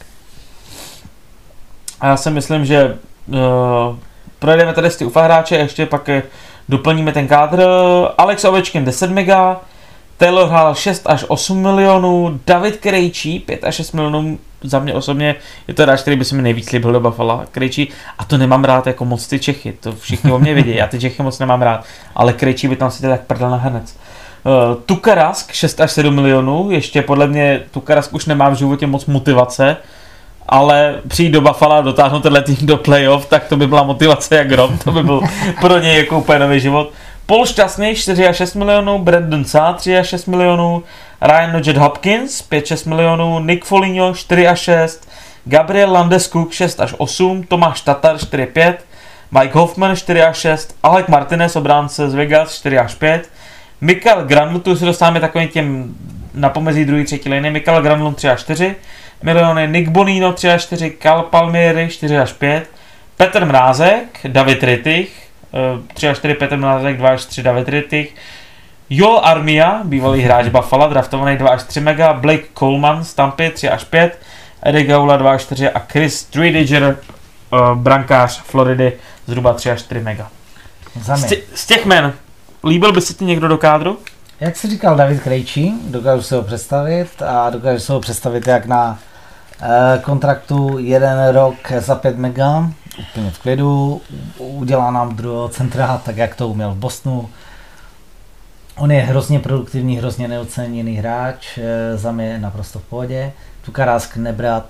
A 2.01 2.07
já 2.07 2.17
si 2.17 2.31
myslím, 2.31 2.65
že 2.65 2.99
uh, 3.27 3.37
projedeme 4.39 4.73
tady 4.73 4.91
z 4.91 4.97
ty 4.97 5.05
UFA 5.05 5.23
hráče, 5.23 5.57
ještě 5.57 5.87
pak 5.87 6.09
eh, 6.09 6.23
doplníme 6.69 7.13
ten 7.13 7.29
kádr. 7.29 7.63
Alex 8.19 8.45
Ovečkin 8.45 8.85
10 8.85 9.11
mega, 9.11 9.61
Taylor 10.17 10.49
Hall 10.49 10.75
6 10.75 11.03
až 11.07 11.25
8 11.29 11.63
milionů, 11.63 12.41
David 12.47 12.77
Krejčí 12.77 13.39
5 13.39 13.65
až 13.65 13.75
6 13.75 13.93
milionů 13.93 14.39
za 14.63 14.79
mě 14.79 14.95
osobně 14.95 15.35
je 15.69 15.75
to 15.75 15.83
hráč, 15.83 16.01
který 16.01 16.17
by 16.17 16.25
se 16.25 16.35
mi 16.35 16.43
nejvíc 16.43 16.73
líbil 16.73 16.93
do 16.93 17.01
Buffalo, 17.01 17.43
Krejčí, 17.51 17.89
a 18.19 18.25
to 18.25 18.39
nemám 18.39 18.65
rád 18.65 18.87
jako 18.87 19.05
moc 19.05 19.27
ty 19.27 19.39
Čechy, 19.39 19.73
to 19.81 19.93
všichni 19.93 20.33
o 20.33 20.39
mě 20.39 20.55
vidí, 20.55 20.77
já 20.77 20.87
ty 20.87 21.01
Čechy 21.01 21.23
moc 21.23 21.39
nemám 21.39 21.63
rád, 21.63 21.85
ale 22.15 22.33
Krejčí 22.33 22.69
by 22.69 22.77
tam 22.77 22.91
seděl 22.91 23.11
jak 23.11 23.21
prdel 23.21 23.51
na 23.51 23.57
hrnec. 23.57 23.97
Uh, 24.45 24.83
Tukarask 24.87 25.53
6 25.53 25.81
až 25.81 25.93
7 25.93 26.15
milionů, 26.15 26.71
ještě 26.71 27.03
podle 27.03 27.27
mě 27.27 27.61
Tukarask 27.71 28.15
už 28.15 28.27
nemá 28.27 28.49
v 28.49 28.55
životě 28.55 28.87
moc 28.87 29.07
motivace, 29.07 29.77
ale 30.49 30.95
přijít 31.09 31.31
do 31.31 31.41
Buffalo 31.41 31.75
a 31.75 31.81
dotáhnout 31.81 32.21
tenhle 32.21 32.43
tým 32.43 32.57
do 32.61 32.77
playoff, 32.77 33.27
tak 33.27 33.45
to 33.45 33.57
by 33.57 33.67
byla 33.67 33.83
motivace 33.83 34.37
jak 34.37 34.49
grom, 34.49 34.79
to 34.79 34.93
by 34.93 35.03
byl 35.03 35.21
pro 35.61 35.79
něj 35.79 35.97
jako 35.97 36.19
úplně 36.19 36.39
nový 36.39 36.61
život. 36.61 36.93
Paul 37.27 37.47
Šťastný 37.47 37.95
4 37.95 38.27
až 38.27 38.37
6 38.37 38.55
milionů, 38.55 38.99
Brandon 38.99 39.45
Sa 39.45 39.73
3 39.73 39.99
až 39.99 40.09
6 40.09 40.27
milionů, 40.27 40.83
Ryan 41.21 41.53
Nugget 41.53 41.77
Hopkins 41.77 42.49
5-6 42.51 42.89
milionů, 42.89 43.39
Nick 43.39 43.65
Foligno 43.65 44.15
4 44.15 44.49
až 44.49 44.61
6, 44.61 45.09
Gabriel 45.45 45.93
Landeskuk 45.93 46.53
6 46.53 46.81
až 46.81 46.95
8, 46.99 47.43
Tomáš 47.43 47.81
Tatar 47.81 48.17
4-5, 48.17 48.75
Mike 49.31 49.59
Hoffman 49.59 49.97
4 49.97 50.23
až 50.23 50.37
6, 50.37 50.77
Alec 50.83 51.07
Martinez 51.07 51.57
obránce 51.57 52.11
z 52.11 52.15
Vegas 52.15 52.55
4 52.55 52.79
až 52.79 52.95
5, 52.95 53.31
Mikael 53.81 54.25
Granlund, 54.25 54.65
tu 54.65 54.77
se 54.77 54.85
dostáváme 54.85 55.21
takovým 55.21 55.49
těm 55.49 55.95
na 56.35 56.49
pomezí 56.49 56.85
druhý, 56.85 57.05
třetí 57.05 57.29
liny, 57.29 57.51
Mikael 57.51 57.83
Granlund 57.83 58.17
3 58.17 58.29
až 58.29 58.41
4 58.41 58.75
miliony, 59.23 59.69
Nick 59.69 59.89
Bonino 59.89 60.33
3 60.33 60.51
až 60.51 60.63
4, 60.63 60.97
Cal 61.03 61.23
Palmieri 61.23 61.89
4 61.89 62.19
až 62.19 62.33
5, 62.33 62.71
Petr 63.17 63.45
Mrázek, 63.45 64.21
David 64.29 64.63
Rittich 64.63 65.29
3 65.95 66.09
až 66.09 66.19
4, 66.19 66.35
Petr 66.35 66.57
Mrázek 66.57 66.97
2 66.97 67.09
až 67.09 67.25
3, 67.25 67.43
David 67.43 67.69
Rittich, 67.69 68.15
Joel 68.91 69.21
Armia, 69.25 69.81
bývalý 69.85 70.23
hráč 70.23 70.49
Buffalo, 70.49 70.89
draftovaný 70.89 71.37
2 71.37 71.51
až 71.51 71.63
3 71.63 71.81
mega, 71.81 72.13
Blake 72.13 72.45
Coleman 72.59 73.05
z 73.05 73.15
Tampy 73.15 73.51
3 73.51 73.69
až 73.69 73.85
5, 73.85 74.19
Eddie 74.63 74.85
Gaula 74.85 75.17
2 75.17 75.33
až 75.33 75.43
4 75.43 75.71
a 75.71 75.79
Chris 75.79 76.25
Tridiger, 76.25 76.99
uh, 77.53 77.75
brankář 77.75 78.43
Floridy, 78.43 78.93
zhruba 79.27 79.53
3 79.53 79.71
až 79.71 79.81
4 79.81 80.01
mega. 80.01 80.29
Z, 81.03 81.25
tě, 81.25 81.37
z 81.55 81.67
těch 81.67 81.87
men, 81.87 82.13
líbil 82.65 82.93
by 82.93 83.01
se 83.01 83.15
ti 83.15 83.25
někdo 83.25 83.49
do 83.49 83.59
kádru? 83.59 83.99
Jak 84.41 84.57
jsi 84.57 84.71
říkal 84.71 84.97
David 84.97 85.23
Krejčí, 85.23 85.75
dokážu 85.87 86.23
si 86.23 86.35
ho 86.35 86.43
představit 86.43 87.23
a 87.23 87.51
dokážu 87.51 87.81
si 87.81 87.93
ho 87.93 88.01
představit 88.01 88.47
jak 88.47 88.67
na 88.67 88.99
eh, 89.63 89.99
kontraktu 90.03 90.79
jeden 90.79 91.29
rok 91.29 91.55
za 91.79 91.95
5 91.95 92.19
mega, 92.19 92.71
úplně 92.99 93.31
v 93.31 93.39
klidu, 93.39 94.01
udělá 94.39 94.91
nám 94.91 95.17
druhého 95.17 95.49
centra, 95.49 96.01
tak 96.05 96.17
jak 96.17 96.35
to 96.35 96.49
uměl 96.49 96.71
v 96.71 96.77
Bosnu. 96.77 97.29
On 98.79 98.93
je 98.93 99.01
hrozně 99.01 99.39
produktivní, 99.41 99.97
hrozně 99.99 100.29
neoceněný 100.29 100.97
hráč, 100.97 101.59
eh, 101.59 101.97
za 101.97 102.13
mě 102.13 102.39
naprosto 102.39 102.79
v 102.79 102.83
pohodě. 102.83 103.33
Tukarásk 103.65 104.17
nebrat, 104.17 104.65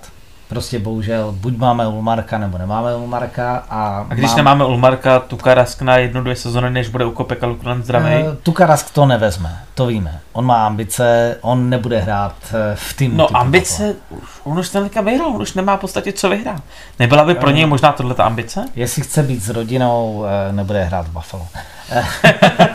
prostě 0.49 0.79
bohužel, 0.79 1.31
buď 1.37 1.57
máme 1.57 1.87
Ulmarka, 1.87 2.37
nebo 2.37 2.57
nemáme 2.57 2.95
Ulmarka. 2.95 3.63
A, 3.69 4.05
A 4.09 4.13
když 4.13 4.27
mám- 4.29 4.37
nemáme 4.37 4.65
Ulmarka, 4.65 5.19
Tukarask 5.19 5.81
na 5.81 5.97
jednu, 5.97 6.21
dvě 6.21 6.35
sezony, 6.35 6.69
než 6.69 6.89
bude 6.89 7.05
u 7.05 7.11
Kopeka 7.11 7.45
Lukulan 7.47 7.83
zdravý. 7.83 8.05
Eh, 8.11 8.25
Tukarask 8.43 8.91
to 8.93 9.05
nevezme, 9.05 9.59
to 9.75 9.85
víme. 9.85 10.19
On 10.33 10.45
má 10.45 10.65
ambice, 10.67 11.37
on 11.41 11.69
nebude 11.69 11.99
hrát 11.99 12.35
eh, 12.51 12.75
v 12.75 12.93
týmu. 12.93 13.17
No 13.17 13.37
ambice, 13.37 13.95
už- 14.09 14.19
on 14.43 14.59
už 14.59 14.69
ten 14.69 14.89
vyhrál, 15.05 15.27
on 15.27 15.41
už 15.41 15.53
nemá 15.53 15.77
v 15.77 15.79
podstatě 15.79 16.11
co 16.13 16.29
vyhrát. 16.29 16.61
Nebyla 16.99 17.23
by 17.25 17.35
pro 17.35 17.49
Eh. 17.49 17.53
něj 17.53 17.65
možná 17.65 17.91
tohle 17.91 18.15
ambice? 18.15 18.65
Jestli 18.75 19.01
chce 19.01 19.23
být 19.23 19.43
s 19.43 19.49
rodinou, 19.49 20.25
nebude 20.51 20.83
hrát 20.83 21.07
v 21.07 21.11
Buffalo. 21.11 21.47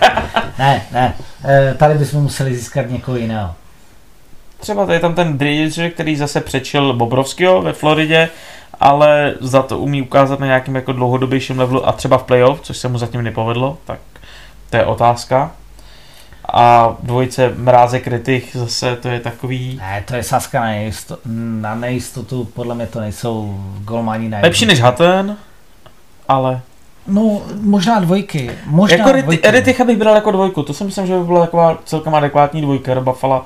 Ne, 0.63 0.83
ne, 0.93 1.15
eh, 1.45 1.75
tady 1.79 1.95
bychom 1.95 2.23
museli 2.23 2.57
získat 2.57 2.91
někoho 2.91 3.17
jiného. 3.17 3.55
Třeba 4.61 4.87
tady 4.87 4.97
je 4.97 5.01
tam 5.01 5.15
ten 5.15 5.39
Dridger, 5.39 5.91
který 5.91 6.17
zase 6.17 6.41
přečil 6.41 6.93
Bobrovského 6.93 7.63
ve 7.63 7.73
Floridě, 7.73 8.29
ale 8.81 9.35
za 9.41 9.63
to 9.63 9.79
umí 9.79 10.03
ukázat 10.03 10.41
na 10.41 10.47
nějakým 10.47 10.75
jako 10.75 10.93
dlouhodobějším 10.93 11.59
levelu 11.59 11.89
a 11.89 11.93
třeba 11.93 12.19
v 12.19 12.23
playoff, 12.23 12.61
což 12.61 12.77
se 12.77 12.89
mu 12.89 12.99
zatím 12.99 13.23
nepovedlo, 13.23 13.79
tak 13.85 13.99
to 14.71 14.77
je 14.77 14.85
otázka. 14.85 15.51
A 16.53 16.97
dvojice 17.03 17.53
Mrázek 17.57 18.07
Rytich 18.07 18.57
zase 18.57 18.97
to 18.97 19.09
je 19.09 19.21
takový 19.21 19.77
Ne, 19.77 20.05
to 20.07 20.15
je 20.15 20.23
sázka 20.23 20.61
na, 20.61 20.67
nejisto, 20.67 21.19
na 21.61 21.75
nejistotu, 21.75 22.45
podle 22.45 22.75
mě 22.75 22.87
to 22.87 23.01
nejsou 23.01 23.65
golmani 23.85 24.29
na 24.29 24.39
lepší 24.43 24.67
než 24.67 24.81
Hatten, 24.81 25.37
ale 26.29 26.61
No, 27.07 27.43
možná 27.61 28.01
dvojky, 28.01 28.51
možná 28.67 28.97
jako 28.97 29.13
Ryti, 29.13 29.23
dvojky. 29.23 29.51
Ryticha 29.51 29.85
bych 29.85 29.99
bral 29.99 30.15
jako 30.15 30.31
dvojku, 30.31 30.63
to 30.63 30.75
si 30.75 30.85
myslím, 30.85 31.07
že 31.07 31.19
by 31.19 31.25
byla 31.25 31.41
taková 31.41 31.79
celkem 31.85 32.15
adekvátní 32.15 32.61
dvojka 32.61 32.95
do 32.95 33.01
Buffalo. 33.01 33.45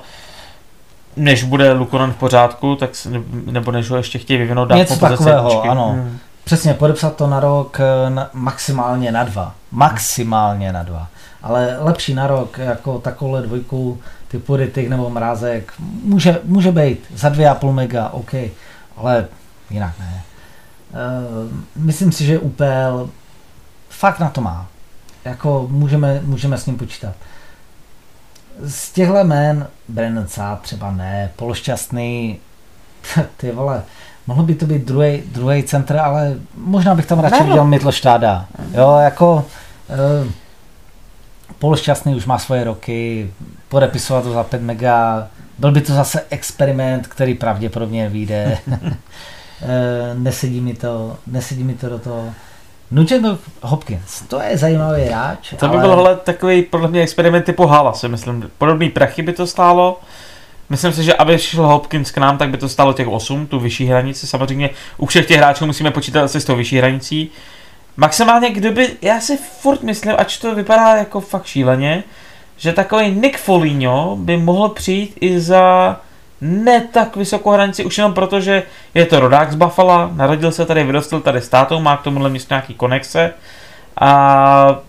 Než 1.15 1.43
bude 1.43 1.71
Lukonen 1.71 2.11
v 2.11 2.15
pořádku, 2.15 2.75
tak 2.75 2.89
nebo 3.45 3.71
než 3.71 3.89
ho 3.89 3.97
ještě 3.97 4.19
chtějí 4.19 4.39
vyvinout, 4.39 4.65
dát 4.65 4.75
Něco 4.75 4.99
takového, 4.99 5.49
jedničky. 5.49 5.69
ano. 5.69 5.89
Hmm. 5.89 6.17
Přesně, 6.43 6.73
podepsat 6.73 7.15
to 7.15 7.27
na 7.27 7.39
rok 7.39 7.79
eh, 7.79 8.09
na, 8.09 8.29
maximálně 8.33 9.11
na 9.11 9.23
dva. 9.23 9.55
Maximálně 9.71 10.73
na 10.73 10.83
dva. 10.83 11.07
Ale 11.43 11.77
lepší 11.79 12.13
na 12.13 12.27
rok, 12.27 12.57
jako 12.57 12.99
takovouhle 12.99 13.41
dvojku 13.41 13.99
typu 14.27 14.55
Rytik 14.55 14.89
nebo 14.89 15.09
Mrázek, 15.09 15.73
může, 16.03 16.39
může 16.43 16.71
být 16.71 16.99
za 17.15 17.29
dvě 17.29 17.49
a 17.49 17.55
půl 17.55 17.73
mega, 17.73 18.09
OK, 18.09 18.33
ale 18.97 19.25
jinak 19.69 19.93
ne. 19.99 20.23
Uh, 20.91 21.51
myslím 21.75 22.11
si, 22.11 22.25
že 22.25 22.39
UPL 22.39 23.09
fakt 23.97 24.19
na 24.19 24.29
to 24.29 24.41
má. 24.41 24.67
Jako 25.25 25.67
můžeme, 25.71 26.21
můžeme 26.23 26.57
s 26.57 26.65
ním 26.65 26.77
počítat. 26.77 27.13
Z 28.65 28.91
těchto 28.91 29.17
jmén 29.17 29.67
Brandon 29.87 30.27
Saad 30.27 30.61
třeba 30.61 30.91
ne, 30.91 31.31
Pološťastný, 31.35 32.39
ty 33.37 33.51
vole, 33.51 33.83
Mohl 34.27 34.43
by 34.43 34.55
to 34.55 34.65
být 34.65 34.85
druhý, 34.85 35.23
druhý 35.31 35.63
centr, 35.63 35.97
ale 35.97 36.35
možná 36.55 36.95
bych 36.95 37.05
tam 37.05 37.19
radši 37.19 37.39
no. 37.39 37.45
viděl 37.45 37.65
Mittelštáda. 37.65 38.45
Jo, 38.73 38.97
jako 39.01 39.45
uh, 40.23 40.31
Pol 41.59 41.75
Šťastný 41.75 42.15
už 42.15 42.25
má 42.25 42.37
svoje 42.37 42.63
roky, 42.63 43.31
podepisovat 43.69 44.23
to 44.23 44.33
za 44.33 44.43
5 44.43 44.61
mega, 44.61 45.27
byl 45.57 45.71
by 45.71 45.81
to 45.81 45.93
zase 45.93 46.23
experiment, 46.29 47.07
který 47.07 47.33
pravděpodobně 47.33 48.09
vyjde. 48.09 48.57
Eh, 49.61 50.13
nesedí 50.13 50.61
mi 50.61 50.73
to, 50.73 51.17
nesedí 51.27 51.63
mi 51.63 51.73
to 51.73 51.89
do 51.89 51.99
toho. 51.99 52.33
Nugent 52.91 53.39
Hopkins, 53.61 54.21
to 54.27 54.41
je 54.41 54.57
zajímavý 54.57 55.01
hráč. 55.01 55.53
To 55.59 55.67
by 55.67 55.77
ale... 55.77 55.81
byl 55.81 55.95
hele, 55.95 56.15
takový 56.15 56.61
podle 56.61 56.87
mě 56.87 57.01
experiment 57.01 57.45
typu 57.45 57.65
Hala, 57.65 57.93
si 57.93 58.07
myslím. 58.07 58.51
Podobný 58.57 58.89
prachy 58.89 59.21
by 59.21 59.33
to 59.33 59.47
stálo. 59.47 59.99
Myslím 60.69 60.93
si, 60.93 61.03
že 61.03 61.13
aby 61.13 61.39
šel 61.39 61.67
Hopkins 61.67 62.11
k 62.11 62.17
nám, 62.17 62.37
tak 62.37 62.49
by 62.49 62.57
to 62.57 62.69
stálo 62.69 62.93
těch 62.93 63.07
8, 63.07 63.47
tu 63.47 63.59
vyšší 63.59 63.85
hranici. 63.85 64.27
Samozřejmě 64.27 64.69
u 64.97 65.05
všech 65.05 65.27
těch 65.27 65.37
hráčů 65.37 65.65
musíme 65.65 65.91
počítat 65.91 66.23
asi 66.23 66.41
s 66.41 66.45
tou 66.45 66.55
vyšší 66.55 66.77
hranicí. 66.77 67.31
Maximálně, 67.97 68.49
kdyby, 68.49 68.89
já 69.01 69.19
si 69.19 69.37
furt 69.37 69.83
myslím, 69.83 70.15
ač 70.17 70.37
to 70.37 70.55
vypadá 70.55 70.95
jako 70.95 71.21
fakt 71.21 71.45
šíleně, 71.45 72.03
že 72.57 72.73
takový 72.73 73.11
Nick 73.11 73.37
Foligno 73.37 74.15
by 74.19 74.37
mohl 74.37 74.69
přijít 74.69 75.17
i 75.21 75.39
za 75.39 75.95
ne 76.41 76.81
tak 76.81 77.15
vysokou 77.15 77.51
hranici, 77.51 77.85
už 77.85 77.97
jenom 77.97 78.13
proto, 78.13 78.39
že 78.39 78.63
je 78.93 79.05
to 79.05 79.19
rodák 79.19 79.51
z 79.51 79.55
Buffalo, 79.55 80.09
narodil 80.13 80.51
se 80.51 80.65
tady, 80.65 80.83
vyrostl 80.83 81.19
tady 81.19 81.41
s 81.41 81.49
tátou, 81.49 81.79
má 81.79 81.97
k 81.97 82.01
tomuhle 82.01 82.29
místu 82.29 82.53
nějaký 82.53 82.73
konexe 82.73 83.33
a 84.01 84.79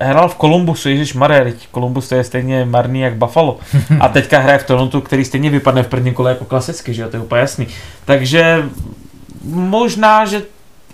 hrál 0.00 0.28
v 0.28 0.34
Kolumbusu, 0.34 0.88
Ježíš 0.88 1.14
Maria, 1.14 1.52
Kolumbus 1.70 2.08
to 2.08 2.14
je 2.14 2.24
stejně 2.24 2.64
marný 2.64 3.00
jak 3.00 3.14
Buffalo. 3.14 3.58
A 4.00 4.08
teďka 4.08 4.38
hraje 4.38 4.58
v 4.58 4.66
Torontu, 4.66 5.00
který 5.00 5.24
stejně 5.24 5.50
vypadne 5.50 5.82
v 5.82 5.88
prvním 5.88 6.14
kole 6.14 6.30
jako 6.30 6.44
klasicky, 6.44 6.94
že 6.94 7.02
jo, 7.02 7.08
to 7.08 7.16
je 7.16 7.22
úplně 7.22 7.40
jasný. 7.40 7.66
Takže 8.04 8.64
možná, 9.44 10.24
že 10.24 10.42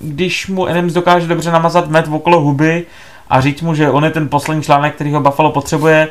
když 0.01 0.49
mu 0.49 0.69
Adams 0.69 0.93
dokáže 0.93 1.27
dobře 1.27 1.51
namazat 1.51 1.89
med 1.89 2.09
okolo 2.09 2.41
huby 2.41 2.87
a 3.31 3.41
říct 3.41 3.63
mu, 3.63 3.75
že 3.75 3.91
on 3.91 4.05
je 4.05 4.11
ten 4.11 4.29
poslední 4.29 4.63
článek, 4.63 4.95
který 4.95 5.13
ho 5.13 5.21
Buffalo 5.21 5.53
potřebuje, 5.53 6.09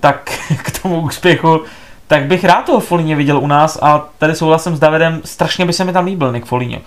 tak 0.00 0.32
k 0.62 0.82
tomu 0.82 1.00
úspěchu, 1.00 1.60
tak 2.10 2.24
bych 2.24 2.44
rád 2.44 2.64
toho 2.64 2.80
Foligno 2.80 3.16
viděl 3.16 3.38
u 3.38 3.46
nás 3.46 3.78
a 3.82 4.08
tady 4.18 4.34
souhlasím 4.34 4.76
s 4.76 4.78
Davidem, 4.78 5.20
strašně 5.24 5.66
by 5.66 5.72
se 5.72 5.84
mi 5.84 5.92
tam 5.92 6.04
líbil 6.04 6.32
Nick 6.32 6.46
Foligno. 6.46 6.78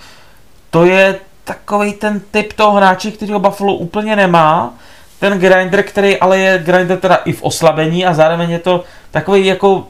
To 0.70 0.86
je 0.86 1.16
takový 1.44 1.94
ten 1.94 2.22
typ 2.32 2.54
toho 2.54 2.72
hráče, 2.72 3.12
který 3.12 3.32
ho 3.32 3.40
Buffalo 3.40 3.74
úplně 3.74 4.16
nemá, 4.16 4.74
ten 5.20 5.40
grinder, 5.40 5.84
který 5.84 6.20
ale 6.20 6.38
je 6.38 6.64
grinder 6.66 7.00
teda 7.00 7.16
i 7.16 7.32
v 7.32 7.44
oslabení 7.44 8.06
a 8.06 8.14
zároveň 8.14 8.52
je 8.52 8.60
to 8.60 8.84
takový 9.12 9.46
jako 9.46 9.88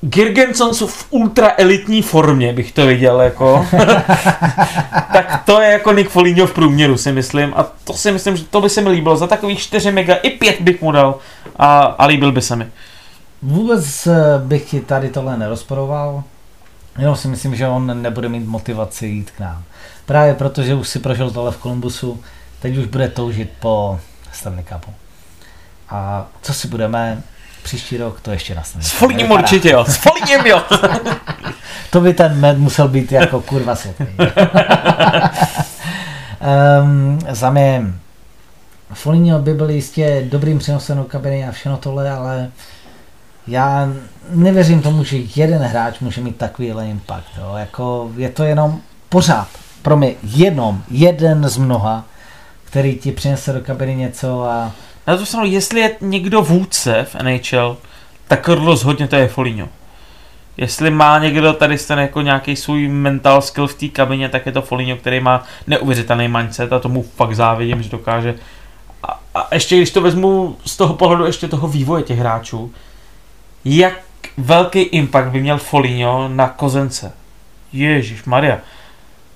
Girgensons 0.00 0.80
v 0.80 1.06
ultra 1.10 1.52
elitní 1.56 2.02
formě 2.02 2.52
bych 2.52 2.72
to 2.72 2.86
viděl 2.86 3.20
jako. 3.20 3.66
tak 5.12 5.42
to 5.46 5.60
je 5.60 5.70
jako 5.70 5.92
Nick 5.92 6.10
Foligno 6.10 6.46
v 6.46 6.54
průměru 6.54 6.96
si 6.96 7.12
myslím 7.12 7.54
a 7.56 7.66
to 7.84 7.92
si 7.92 8.12
myslím, 8.12 8.36
že 8.36 8.44
to 8.44 8.60
by 8.60 8.70
se 8.70 8.80
mi 8.80 8.88
líbilo. 8.88 9.16
Za 9.16 9.26
takových 9.26 9.60
4 9.60 9.92
mega 9.92 10.14
i 10.14 10.30
5 10.30 10.60
bych 10.60 10.82
mu 10.82 10.92
dal 10.92 11.18
a, 11.56 11.82
a 11.82 12.06
líbil 12.06 12.32
by 12.32 12.42
se 12.42 12.56
mi. 12.56 12.66
Vůbec 13.42 14.06
eh, 14.06 14.38
bych 14.38 14.70
ti 14.70 14.80
tady 14.80 15.08
tohle 15.08 15.36
nerozporoval, 15.36 16.24
jenom 16.98 17.16
si 17.16 17.28
myslím, 17.28 17.56
že 17.56 17.68
on 17.68 18.02
nebude 18.02 18.28
mít 18.28 18.46
motivaci 18.46 19.06
jít 19.06 19.30
k 19.30 19.40
nám. 19.40 19.62
Právě 20.06 20.34
proto, 20.34 20.62
že 20.62 20.74
už 20.74 20.88
si 20.88 20.98
prožil 20.98 21.30
tohle 21.30 21.52
v 21.52 21.56
Kolumbusu, 21.56 22.22
teď 22.60 22.76
už 22.76 22.86
bude 22.86 23.08
toužit 23.08 23.50
po 23.60 24.00
Stanley 24.32 24.64
Cupu. 24.64 24.94
A 25.88 26.26
co 26.42 26.54
si 26.54 26.68
budeme, 26.68 27.22
příští 27.62 27.96
rok 27.96 28.20
to 28.20 28.30
ještě 28.30 28.54
nastane. 28.54 28.84
S 28.84 29.00
Nevypadá. 29.00 29.34
určitě 29.34 29.70
jo, 29.70 29.84
s 29.84 29.96
Folignem 29.96 30.46
jo. 30.46 30.62
to 31.90 32.00
by 32.00 32.14
ten 32.14 32.40
med 32.40 32.58
musel 32.58 32.88
být 32.88 33.12
jako 33.12 33.40
kurva 33.40 33.76
světlý. 33.76 34.06
um, 36.82 37.18
za 37.30 37.50
mě 37.50 37.92
Foligno 38.94 39.38
by 39.38 39.54
byl 39.54 39.70
jistě 39.70 40.24
dobrým 40.28 40.58
přenosem 40.58 40.96
do 40.96 41.04
kabiny 41.04 41.48
a 41.48 41.52
všechno 41.52 41.76
tohle, 41.76 42.10
ale 42.10 42.50
já 43.46 43.88
nevěřím 44.30 44.82
tomu, 44.82 45.04
že 45.04 45.18
jeden 45.36 45.62
hráč 45.62 46.00
může 46.00 46.20
mít 46.20 46.36
takovýhle 46.36 46.88
impact. 46.88 47.38
Jo. 47.38 47.54
Jako 47.56 48.10
je 48.16 48.28
to 48.28 48.44
jenom 48.44 48.80
pořád, 49.08 49.48
pro 49.82 49.96
mě 49.96 50.14
jenom 50.22 50.82
jeden 50.90 51.48
z 51.48 51.56
mnoha, 51.56 52.04
který 52.64 52.96
ti 52.96 53.12
přinese 53.12 53.52
do 53.52 53.60
kabiny 53.60 53.94
něco 53.94 54.44
a... 54.44 54.72
Na 55.06 55.16
to 55.16 55.26
stranu, 55.26 55.46
jestli 55.46 55.80
je 55.80 55.96
někdo 56.00 56.42
vůdce 56.42 57.06
v 57.08 57.14
NHL, 57.14 57.76
tak 58.28 58.48
rozhodně 58.48 59.08
to 59.08 59.16
je 59.16 59.28
Foligno. 59.28 59.68
Jestli 60.56 60.90
má 60.90 61.18
někdo 61.18 61.52
tady 61.52 61.78
ten 61.78 61.98
jako 61.98 62.20
nějaký 62.20 62.56
svůj 62.56 62.88
mental 62.88 63.42
skill 63.42 63.66
v 63.66 63.74
té 63.74 63.88
kabině, 63.88 64.28
tak 64.28 64.46
je 64.46 64.52
to 64.52 64.62
Foligno, 64.62 64.96
který 64.96 65.20
má 65.20 65.44
neuvěřitelný 65.66 66.28
mindset 66.28 66.72
a 66.72 66.78
tomu 66.78 67.02
fakt 67.02 67.36
závidím, 67.36 67.82
že 67.82 67.90
dokáže. 67.90 68.34
A, 69.02 69.20
a 69.34 69.54
ještě 69.54 69.76
když 69.76 69.90
to 69.90 70.00
vezmu 70.00 70.56
z 70.64 70.76
toho 70.76 70.94
pohledu 70.94 71.26
ještě 71.26 71.48
toho 71.48 71.68
vývoje 71.68 72.02
těch 72.02 72.18
hráčů, 72.18 72.72
jak 73.64 73.94
velký 74.38 74.80
impact 74.80 75.28
by 75.28 75.40
měl 75.40 75.58
Foligno 75.58 76.28
na 76.28 76.48
Kozence. 76.48 77.12
Ježíš 77.72 78.24
Maria. 78.24 78.58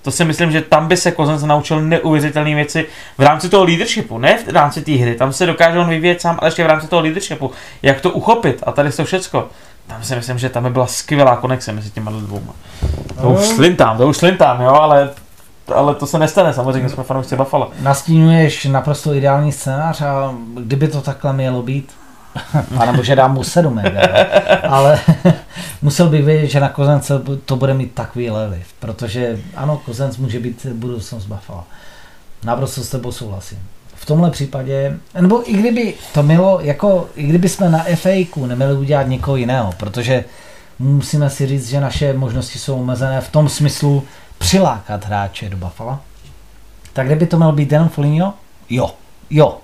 To 0.03 0.11
si 0.11 0.25
myslím, 0.25 0.51
že 0.51 0.61
tam 0.61 0.89
by 0.89 0.97
se 0.97 1.11
Kozenc 1.11 1.43
naučil 1.43 1.81
neuvěřitelné 1.81 2.55
věci 2.55 2.87
v 3.19 3.23
rámci 3.23 3.49
toho 3.49 3.65
leadershipu, 3.65 4.19
ne 4.19 4.39
v 4.39 4.49
rámci 4.49 4.83
té 4.83 4.93
hry. 4.93 5.15
Tam 5.15 5.33
se 5.33 5.47
dokáže 5.47 5.79
on 5.79 5.89
vyvíjet 5.89 6.21
sám, 6.21 6.39
ale 6.41 6.49
ještě 6.49 6.65
v 6.65 6.67
rámci 6.67 6.89
toho 6.89 7.03
leadershipu. 7.03 7.51
Jak 7.83 8.01
to 8.01 8.11
uchopit 8.11 8.63
a 8.67 8.73
tady 8.73 8.93
to 8.93 9.05
všecko. 9.05 9.49
Tam 9.87 10.03
si 10.03 10.17
myslím, 10.17 10.39
že 10.39 10.49
tam 10.49 10.63
by 10.63 10.71
byla 10.71 10.87
skvělá 10.87 11.37
konexe 11.37 11.73
mezi 11.73 11.91
těma 11.91 12.11
dvouma. 12.11 12.53
To 13.21 13.31
už 13.31 13.45
slintám, 13.45 13.99
to 13.99 14.09
už 14.09 14.17
slintám, 14.17 14.61
jo, 14.61 14.75
ale 14.75 15.11
ale 15.75 15.95
to 15.95 16.07
se 16.07 16.19
nestane, 16.19 16.53
samozřejmě 16.53 16.89
jsme 16.89 17.05
fanoušci 17.05 17.37
Buffalo. 17.37 17.71
Nastínuješ 17.81 18.65
naprosto 18.65 19.15
ideální 19.15 19.53
scénář 19.53 20.01
a 20.01 20.35
kdyby 20.55 20.89
to 20.89 21.01
takhle 21.01 21.33
mělo 21.33 21.63
být, 21.63 21.93
Pane 22.77 22.93
bože, 22.93 23.17
dám 23.17 23.35
mu 23.35 23.45
sedm 23.45 23.75
mega, 23.75 24.01
ale 24.69 25.01
musel 25.83 26.09
bych 26.09 26.25
vědět, 26.25 26.47
že 26.47 26.61
na 26.61 26.69
Kozence 26.69 27.15
to 27.45 27.57
bude 27.57 27.75
mít 27.75 27.95
takový 27.95 28.31
vliv, 28.31 28.67
protože 28.81 29.39
ano, 29.57 29.83
Kozenc 29.85 30.17
může 30.17 30.41
být 30.41 30.67
budoucnost 30.67 31.27
Buffalo. 31.27 31.65
Naprosto 32.45 32.85
s 32.85 32.91
tebou 32.91 33.13
souhlasím. 33.13 33.59
V 33.95 34.07
tomhle 34.07 34.31
případě, 34.31 34.99
nebo 35.21 35.51
i 35.51 35.53
kdyby 35.53 35.95
to 36.15 36.23
mělo, 36.23 36.61
jako 36.61 37.09
i 37.15 37.23
kdyby 37.23 37.49
jsme 37.49 37.69
na 37.69 37.85
FA 37.95 38.11
neměli 38.47 38.75
udělat 38.75 39.09
někoho 39.09 39.37
jiného, 39.37 39.73
protože 39.77 40.25
musíme 40.79 41.31
si 41.31 41.47
říct, 41.47 41.69
že 41.69 41.81
naše 41.81 42.13
možnosti 42.13 42.59
jsou 42.59 42.81
omezené 42.81 43.21
v 43.21 43.31
tom 43.31 43.49
smyslu 43.49 44.05
přilákat 44.39 45.05
hráče 45.05 45.49
do 45.49 45.57
Buffalo. 45.57 45.99
Tak 46.93 47.07
kdyby 47.07 47.27
to 47.27 47.37
měl 47.37 47.53
být 47.53 47.73
jenom 47.73 47.89
Foligno? 47.89 48.35
Jo, 48.71 48.91
jo, 49.31 49.59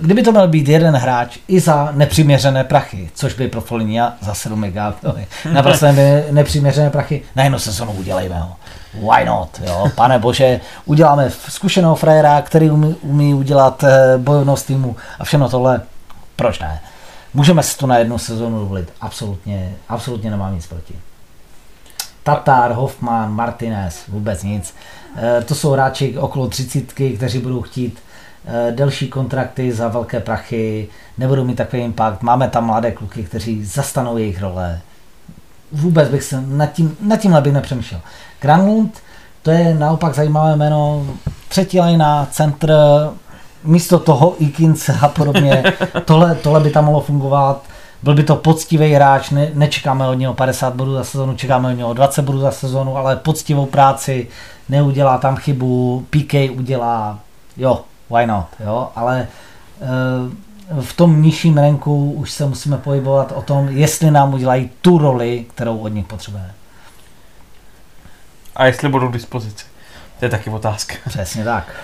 kdyby 0.00 0.22
to 0.22 0.32
měl 0.32 0.48
být 0.48 0.68
jeden 0.68 0.96
hráč 0.96 1.38
i 1.48 1.60
za 1.60 1.88
nepřiměřené 1.92 2.64
prachy, 2.64 3.10
což 3.14 3.34
by 3.34 3.48
pro 3.48 3.60
Folinia 3.60 4.12
za 4.20 4.34
7 4.34 4.60
mega, 4.60 4.94
naprosto 5.52 5.86
nepřiměřené 6.30 6.90
prachy, 6.90 7.22
na 7.36 7.42
jednu 7.42 7.58
sezonu 7.58 7.92
udělejme 7.92 8.38
ho. 8.38 8.56
Why 8.94 9.24
not? 9.24 9.60
Jo? 9.66 9.90
Pane 9.94 10.18
bože, 10.18 10.60
uděláme 10.84 11.30
zkušeného 11.30 11.94
frajera, 11.94 12.42
který 12.42 12.70
umí, 12.70 12.94
umí 13.02 13.34
udělat 13.34 13.84
eh, 13.84 14.18
bojovnost 14.18 14.66
týmu 14.66 14.96
a 15.18 15.24
všechno 15.24 15.48
tohle. 15.48 15.80
Proč 16.36 16.58
ne? 16.58 16.80
Můžeme 17.34 17.62
si 17.62 17.78
to 17.78 17.86
na 17.86 17.98
jednu 17.98 18.18
sezonu 18.18 18.58
dovolit. 18.58 18.92
Absolutně, 19.00 19.72
absolutně 19.88 20.30
nemám 20.30 20.54
nic 20.54 20.66
proti. 20.66 20.94
Tatar, 22.22 22.72
Hoffman, 22.72 23.32
Martinez, 23.32 24.02
vůbec 24.08 24.42
nic. 24.42 24.74
Eh, 25.16 25.44
to 25.44 25.54
jsou 25.54 25.70
hráči 25.70 26.18
okolo 26.18 26.48
třicítky, 26.48 27.16
kteří 27.16 27.38
budou 27.38 27.62
chtít 27.62 27.98
Eh, 27.98 28.09
delší 28.70 29.08
kontrakty 29.08 29.72
za 29.72 29.88
velké 29.88 30.20
prachy, 30.20 30.88
nebudou 31.18 31.44
mít 31.44 31.54
takový 31.54 31.82
impact. 31.82 32.22
Máme 32.22 32.48
tam 32.48 32.66
mladé 32.66 32.92
kluky, 32.92 33.22
kteří 33.22 33.64
zastanou 33.64 34.16
jejich 34.16 34.42
role. 34.42 34.80
Vůbec 35.72 36.08
bych 36.08 36.22
se 36.22 36.42
nad, 36.46 36.66
tím, 36.66 36.96
nad 37.00 37.16
tímhle 37.16 37.40
bych 37.40 37.52
nepřemýšlel. 37.52 38.00
Granlund, 38.40 38.98
to 39.42 39.50
je 39.50 39.74
naopak 39.74 40.14
zajímavé 40.14 40.56
jméno, 40.56 41.06
třetí 41.48 41.80
lajna, 41.80 42.28
centr, 42.30 42.74
místo 43.64 43.98
toho 43.98 44.34
Ikins 44.38 44.88
a 45.02 45.08
podobně, 45.08 45.62
tohle, 46.04 46.34
tohle 46.34 46.60
by 46.60 46.70
tam 46.70 46.84
mohlo 46.84 47.00
fungovat. 47.00 47.62
Byl 48.02 48.14
by 48.14 48.22
to 48.22 48.36
poctivý 48.36 48.92
hráč, 48.92 49.30
ne, 49.30 49.50
nečekáme 49.54 50.08
od 50.08 50.14
něho 50.14 50.34
50 50.34 50.74
bodů 50.74 50.92
za 50.92 51.04
sezonu, 51.04 51.34
čekáme 51.34 51.68
od 51.68 51.76
něho 51.76 51.94
20 51.94 52.22
bodů 52.22 52.38
za 52.38 52.50
sezonu, 52.50 52.96
ale 52.96 53.16
poctivou 53.16 53.66
práci, 53.66 54.28
neudělá 54.68 55.18
tam 55.18 55.36
chybu, 55.36 56.04
PK 56.10 56.34
udělá, 56.56 57.18
jo, 57.56 57.80
why 58.10 58.26
not, 58.26 58.46
jo, 58.60 58.88
ale 58.96 59.28
uh, 59.80 60.82
v 60.82 60.96
tom 60.96 61.22
nižším 61.22 61.58
renku 61.58 62.12
už 62.12 62.30
se 62.30 62.46
musíme 62.46 62.78
pohybovat 62.78 63.32
o 63.36 63.42
tom, 63.42 63.68
jestli 63.68 64.10
nám 64.10 64.34
udělají 64.34 64.70
tu 64.80 64.98
roli, 64.98 65.46
kterou 65.54 65.78
od 65.78 65.88
nich 65.88 66.06
potřebujeme. 66.06 66.54
A 68.56 68.66
jestli 68.66 68.88
budou 68.88 69.08
k 69.08 69.12
dispozici. 69.12 69.64
To 70.18 70.24
je 70.24 70.28
taky 70.28 70.50
otázka. 70.50 70.94
Přesně 71.08 71.44
tak. 71.44 71.74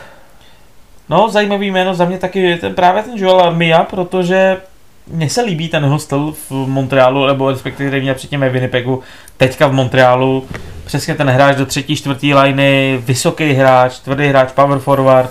No, 1.09 1.31
zajímavý 1.31 1.71
jméno 1.71 1.95
za 1.95 2.05
mě 2.05 2.19
taky 2.19 2.41
je 2.41 2.57
ten, 2.57 2.75
právě 2.75 3.03
ten 3.03 3.12
Joel 3.17 3.41
Armia, 3.41 3.85
protože 3.85 4.61
mně 5.07 5.31
se 5.31 5.43
líbí 5.43 5.69
ten 5.69 5.85
jeho 5.85 5.99
styl 5.99 6.35
v 6.51 6.51
Montrealu, 6.51 7.27
nebo 7.27 7.51
respektive 7.51 7.89
který 7.89 8.03
měl 8.03 8.15
předtím 8.15 8.41
v 8.41 8.49
Winnipegu, 8.49 9.03
teďka 9.37 9.67
v 9.67 9.73
Montrealu. 9.73 10.49
Přesně 10.85 11.15
ten 11.15 11.31
hráč 11.31 11.57
do 11.57 11.67
třetí, 11.67 11.97
čtvrtý 11.97 12.35
liney, 12.35 12.99
vysoký 12.99 13.53
hráč, 13.53 13.99
tvrdý 13.99 14.27
hráč, 14.27 14.53
power 14.53 14.79
forward, 14.79 15.31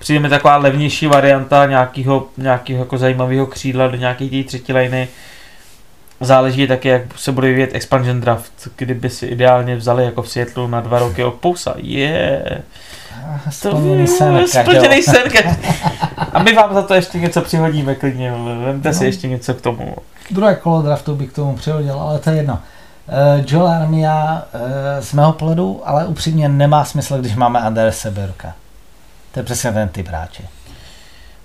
přijde 0.00 0.20
mi 0.20 0.28
taková 0.28 0.56
levnější 0.56 1.06
varianta 1.06 1.66
nějakého, 1.66 2.26
nějakého 2.36 2.78
jako 2.78 2.98
zajímavého 2.98 3.46
křídla 3.46 3.88
do 3.88 3.96
nějaké 3.96 4.28
té 4.28 4.42
třetí 4.44 4.72
liny. 4.72 5.08
Záleží 6.20 6.66
taky, 6.66 6.88
jak 6.88 7.02
se 7.16 7.32
bude 7.32 7.46
vyvíjet 7.46 7.70
expansion 7.72 8.20
draft, 8.20 8.68
kdyby 8.76 9.10
si 9.10 9.26
ideálně 9.26 9.76
vzali 9.76 10.04
jako 10.04 10.22
v 10.22 10.28
Seattle 10.28 10.68
na 10.68 10.80
dva 10.80 10.98
roky 10.98 11.24
od 11.24 11.34
Pousa. 11.34 11.74
Je. 11.76 12.08
Yeah. 12.08 12.60
Splněný 13.50 14.06
sen. 14.06 14.46
Splněný 14.48 15.02
sen. 15.02 15.22
A 16.32 16.42
my 16.42 16.52
vám 16.52 16.74
za 16.74 16.82
to 16.82 16.94
ještě 16.94 17.18
něco 17.18 17.40
přihodíme 17.40 17.94
klidně. 17.94 18.32
Vemte 18.64 18.88
no. 18.88 18.94
si 18.94 19.04
ještě 19.04 19.28
něco 19.28 19.54
k 19.54 19.60
tomu. 19.60 19.96
Druhé 20.30 20.54
kolo 20.54 20.82
draftu 20.82 21.14
bych 21.14 21.30
k 21.30 21.34
tomu 21.34 21.56
přihodil, 21.56 22.00
ale 22.00 22.18
to 22.18 22.30
je 22.30 22.36
jedno. 22.36 22.54
Uh, 22.54 23.44
Joel 23.46 23.68
Armia 23.68 24.42
uh, 24.54 24.60
z 25.00 25.12
mého 25.12 25.32
pohledu, 25.32 25.82
ale 25.84 26.06
upřímně 26.06 26.48
nemá 26.48 26.84
smysl, 26.84 27.18
když 27.18 27.34
máme 27.34 27.60
Anders 27.60 27.98
Seberka. 27.98 28.52
To 29.32 29.40
je 29.40 29.44
přesně 29.44 29.72
ten 29.72 29.88
typ 29.88 30.08
hráče. 30.08 30.42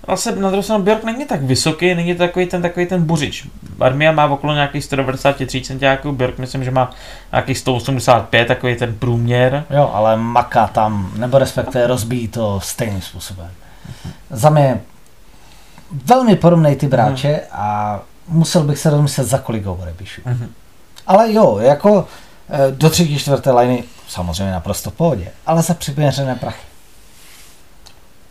Zase 0.08 0.36
na 0.36 0.48
druhou 0.48 0.62
stranu 0.62 0.84
Bjork 0.84 1.04
není 1.04 1.24
tak 1.24 1.42
vysoký, 1.42 1.94
není 1.94 2.14
to 2.14 2.18
takový 2.18 2.46
ten, 2.46 2.62
takový 2.62 2.86
ten 2.86 3.04
buřič. 3.04 3.48
Armia 3.80 4.12
má 4.12 4.26
okolo 4.26 4.54
nějakých 4.54 4.84
193 4.84 5.60
centiáků, 5.60 6.12
Bjork 6.12 6.38
myslím, 6.38 6.64
že 6.64 6.70
má 6.70 6.90
nějakých 7.32 7.58
185, 7.58 8.48
takový 8.48 8.76
ten 8.76 8.94
průměr. 8.94 9.64
Jo, 9.70 9.90
ale 9.94 10.16
maká 10.16 10.66
tam, 10.66 11.12
nebo 11.16 11.38
respektive 11.38 11.86
rozbíjí 11.86 12.28
to 12.28 12.60
stejným 12.60 13.00
způsobem. 13.00 13.50
Za 14.30 14.50
mě 14.50 14.80
velmi 16.04 16.36
podobný 16.36 16.76
typ 16.76 16.92
hráče 16.92 17.28
hmm. 17.28 17.38
a 17.52 18.00
musel 18.28 18.64
bych 18.64 18.78
se 18.78 18.90
rozmyslet, 18.90 19.26
za 19.26 19.38
kolik 19.38 19.64
ho 19.64 19.74
odepíšu. 19.74 20.20
Hmm. 20.24 20.48
Ale 21.06 21.32
jo, 21.32 21.58
jako 21.58 22.06
eh, 22.50 22.70
do 22.70 22.90
třetí, 22.90 23.18
čtvrté 23.18 23.52
liny 23.52 23.84
samozřejmě 24.08 24.52
naprosto 24.52 24.90
v 24.90 24.94
pohodě, 24.94 25.28
ale 25.46 25.62
za 25.62 25.74
přiměřené 25.74 26.34
prachy. 26.34 26.66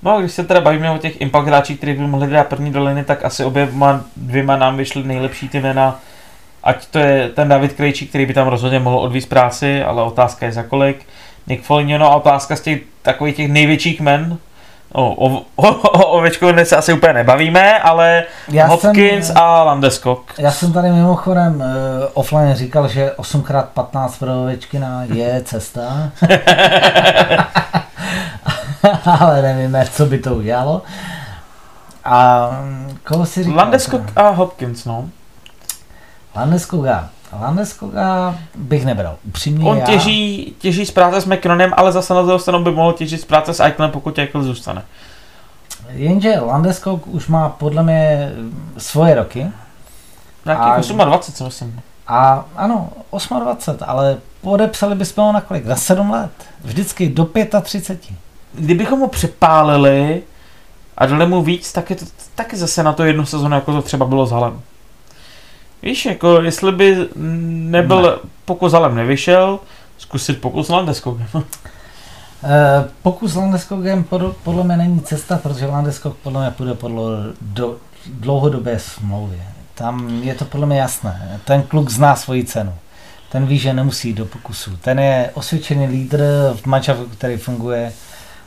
No 0.05 0.15
a 0.15 0.19
když 0.19 0.31
se 0.31 0.43
teda 0.43 0.61
bavíme 0.61 0.91
o 0.91 0.97
těch 0.97 1.21
impact 1.21 1.47
hráčích, 1.47 1.77
kteří 1.77 1.93
by 1.93 2.07
mohli 2.07 2.27
dát 2.27 2.47
první 2.47 2.71
doliny, 2.71 3.03
tak 3.03 3.25
asi 3.25 3.43
oběma 3.43 4.01
dvěma 4.15 4.57
nám 4.57 4.77
vyšly 4.77 5.03
nejlepší 5.03 5.49
ty 5.49 5.59
jména. 5.59 5.99
Ať 6.63 6.85
to 6.85 6.99
je 6.99 7.29
ten 7.29 7.49
David 7.49 7.73
Krejčí, 7.73 8.07
který 8.07 8.25
by 8.25 8.33
tam 8.33 8.47
rozhodně 8.47 8.79
mohl 8.79 8.99
odvíct 8.99 9.29
práci, 9.29 9.83
ale 9.83 10.03
otázka 10.03 10.45
je 10.45 10.51
za 10.51 10.63
kolik. 10.63 11.05
Nick 11.47 11.63
Foligno, 11.63 11.97
no 11.97 12.11
a 12.11 12.15
otázka 12.15 12.55
z 12.55 12.61
těch 12.61 12.81
takových 13.01 13.35
těch 13.35 13.51
největších 13.51 14.01
men, 14.01 14.37
O, 14.97 15.27
o, 15.27 15.41
o, 15.55 15.67
o 15.73 16.05
Ovečku 16.07 16.47
se 16.63 16.75
asi 16.75 16.93
úplně 16.93 17.13
nebavíme, 17.13 17.79
ale 17.79 18.23
já 18.47 18.65
Hopkins 18.65 19.27
jsem, 19.27 19.37
a 19.37 19.63
Landeskog. 19.63 20.33
Já 20.37 20.51
jsem 20.51 20.73
tady 20.73 20.89
mimochodem 20.89 21.55
uh, 21.55 21.63
offline 22.13 22.55
říkal, 22.55 22.87
že 22.87 23.11
8x15 23.17 24.09
pro 24.19 24.41
Ovečkina 24.41 25.03
je 25.03 25.41
cesta. 25.45 26.11
ale 29.19 29.41
nevíme, 29.41 29.87
co 29.91 30.05
by 30.05 30.19
to 30.19 30.35
udělalo. 30.35 30.81
A 32.05 32.49
koho 33.03 33.25
si 33.25 33.43
říkal? 33.43 33.57
Landeskog 33.57 34.01
a 34.15 34.29
Hopkins, 34.29 34.85
no. 34.85 35.09
Landeskoga. 36.35 37.09
Landeskoga 37.41 38.35
bych 38.55 38.85
nebral. 38.85 39.15
Upřímně 39.23 39.69
On 39.69 39.77
já... 39.77 39.85
těží, 39.85 40.55
těží 40.59 40.85
z 40.85 40.91
práce 40.91 41.21
s 41.21 41.25
McKinnonem, 41.25 41.73
ale 41.77 41.91
zase 41.91 42.13
na 42.13 42.21
druhou 42.21 42.39
stranu 42.39 42.63
by 42.63 42.71
mohl 42.71 42.93
těžit 42.93 43.21
z 43.21 43.25
práce 43.25 43.53
s 43.53 43.59
Eichlem, 43.59 43.91
pokud 43.91 44.19
Eichel 44.19 44.43
zůstane. 44.43 44.83
Jenže 45.89 46.39
Landeskog 46.39 47.07
už 47.07 47.27
má 47.27 47.49
podle 47.49 47.83
mě 47.83 48.31
svoje 48.77 49.15
roky. 49.15 49.47
Nějakých 50.45 50.91
a... 50.99 51.05
28, 51.05 51.33
co 51.33 51.45
myslím. 51.45 51.81
A 52.07 52.45
ano, 52.55 52.89
28, 53.39 53.77
ale 53.87 54.17
podepsali 54.41 54.95
bychom 54.95 55.23
ho 55.23 55.31
na 55.31 55.41
kolik? 55.41 55.65
Na 55.65 55.75
7 55.75 56.11
let. 56.11 56.31
Vždycky 56.63 57.09
do 57.09 57.27
35. 57.61 58.24
Kdybychom 58.57 58.99
ho 58.99 59.07
přepálili 59.07 60.21
a 60.97 61.05
dali 61.05 61.25
mu 61.27 61.41
víc, 61.43 61.73
tak 61.73 61.89
je 61.89 61.95
to 61.95 62.05
taky 62.35 62.57
zase 62.57 62.83
na 62.83 62.93
to 62.93 63.03
jednu 63.03 63.25
sezonu, 63.25 63.55
jako 63.55 63.71
to 63.73 63.81
třeba 63.81 64.05
bylo 64.05 64.25
s 64.25 64.31
Halem. 64.31 64.61
Víš, 65.83 66.05
jako 66.05 66.41
jestli 66.41 66.71
by 66.71 67.07
nebyl, 67.15 68.01
ne. 68.01 68.29
pokud 68.45 68.73
Halem 68.73 68.95
nevyšel, 68.95 69.59
zkusit 69.97 70.41
pokus 70.41 70.69
Landeskogem. 70.69 71.27
Eh, 72.43 72.89
pokus 73.01 73.35
Landeskogem 73.35 74.05
podle 74.43 74.63
mě 74.63 74.77
není 74.77 74.99
cesta, 75.01 75.37
protože 75.37 75.65
Landeskog 75.65 76.15
podle 76.15 76.41
mě 76.41 76.51
půjde 76.51 76.73
podle 76.73 77.03
do 77.41 77.77
dlouhodobé 78.13 78.79
smlouvy. 78.79 79.41
Tam 79.75 80.23
je 80.23 80.35
to 80.35 80.45
podle 80.45 80.65
mě 80.65 80.79
jasné. 80.79 81.39
Ten 81.45 81.63
kluk 81.63 81.89
zná 81.89 82.15
svoji 82.15 82.43
cenu. 82.43 82.73
Ten 83.31 83.45
ví, 83.45 83.57
že 83.57 83.73
nemusí 83.73 84.13
do 84.13 84.25
pokusu. 84.25 84.77
Ten 84.77 84.99
je 84.99 85.31
osvědčený 85.33 85.87
lídr 85.87 86.23
v 86.55 86.65
manšaftu, 86.65 87.05
který 87.05 87.37
funguje. 87.37 87.93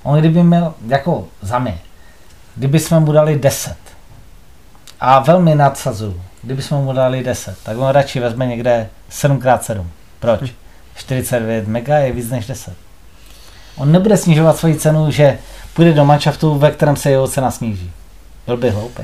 On 0.08 0.18
kdyby 0.18 0.42
měl, 0.42 0.74
jako 0.86 1.28
za 1.42 1.58
mě, 1.58 1.78
kdyby 2.56 2.78
jsme 2.78 3.00
mu 3.00 3.12
dali 3.12 3.38
10 3.38 3.76
a 5.00 5.18
velmi 5.18 5.54
nadsazu, 5.54 6.20
kdyby 6.42 6.62
jsme 6.62 6.78
mu 6.78 6.92
dali 6.92 7.24
10, 7.24 7.58
tak 7.62 7.78
on 7.78 7.88
radši 7.88 8.20
vezme 8.20 8.46
někde 8.46 8.88
7x7. 9.10 9.84
Proč? 10.20 10.52
49 10.94 11.66
hm. 11.66 11.72
mega 11.72 11.98
je 11.98 12.12
víc 12.12 12.30
než 12.30 12.46
10. 12.46 12.74
On 13.76 13.92
nebude 13.92 14.16
snižovat 14.16 14.56
svoji 14.56 14.76
cenu, 14.76 15.10
že 15.10 15.38
půjde 15.74 15.92
do 15.92 16.04
manšaftu, 16.04 16.58
ve 16.58 16.70
kterém 16.70 16.96
se 16.96 17.10
jeho 17.10 17.28
cena 17.28 17.50
sníží. 17.50 17.90
Byl 18.46 18.56
by 18.56 18.70
hloupý. 18.70 19.02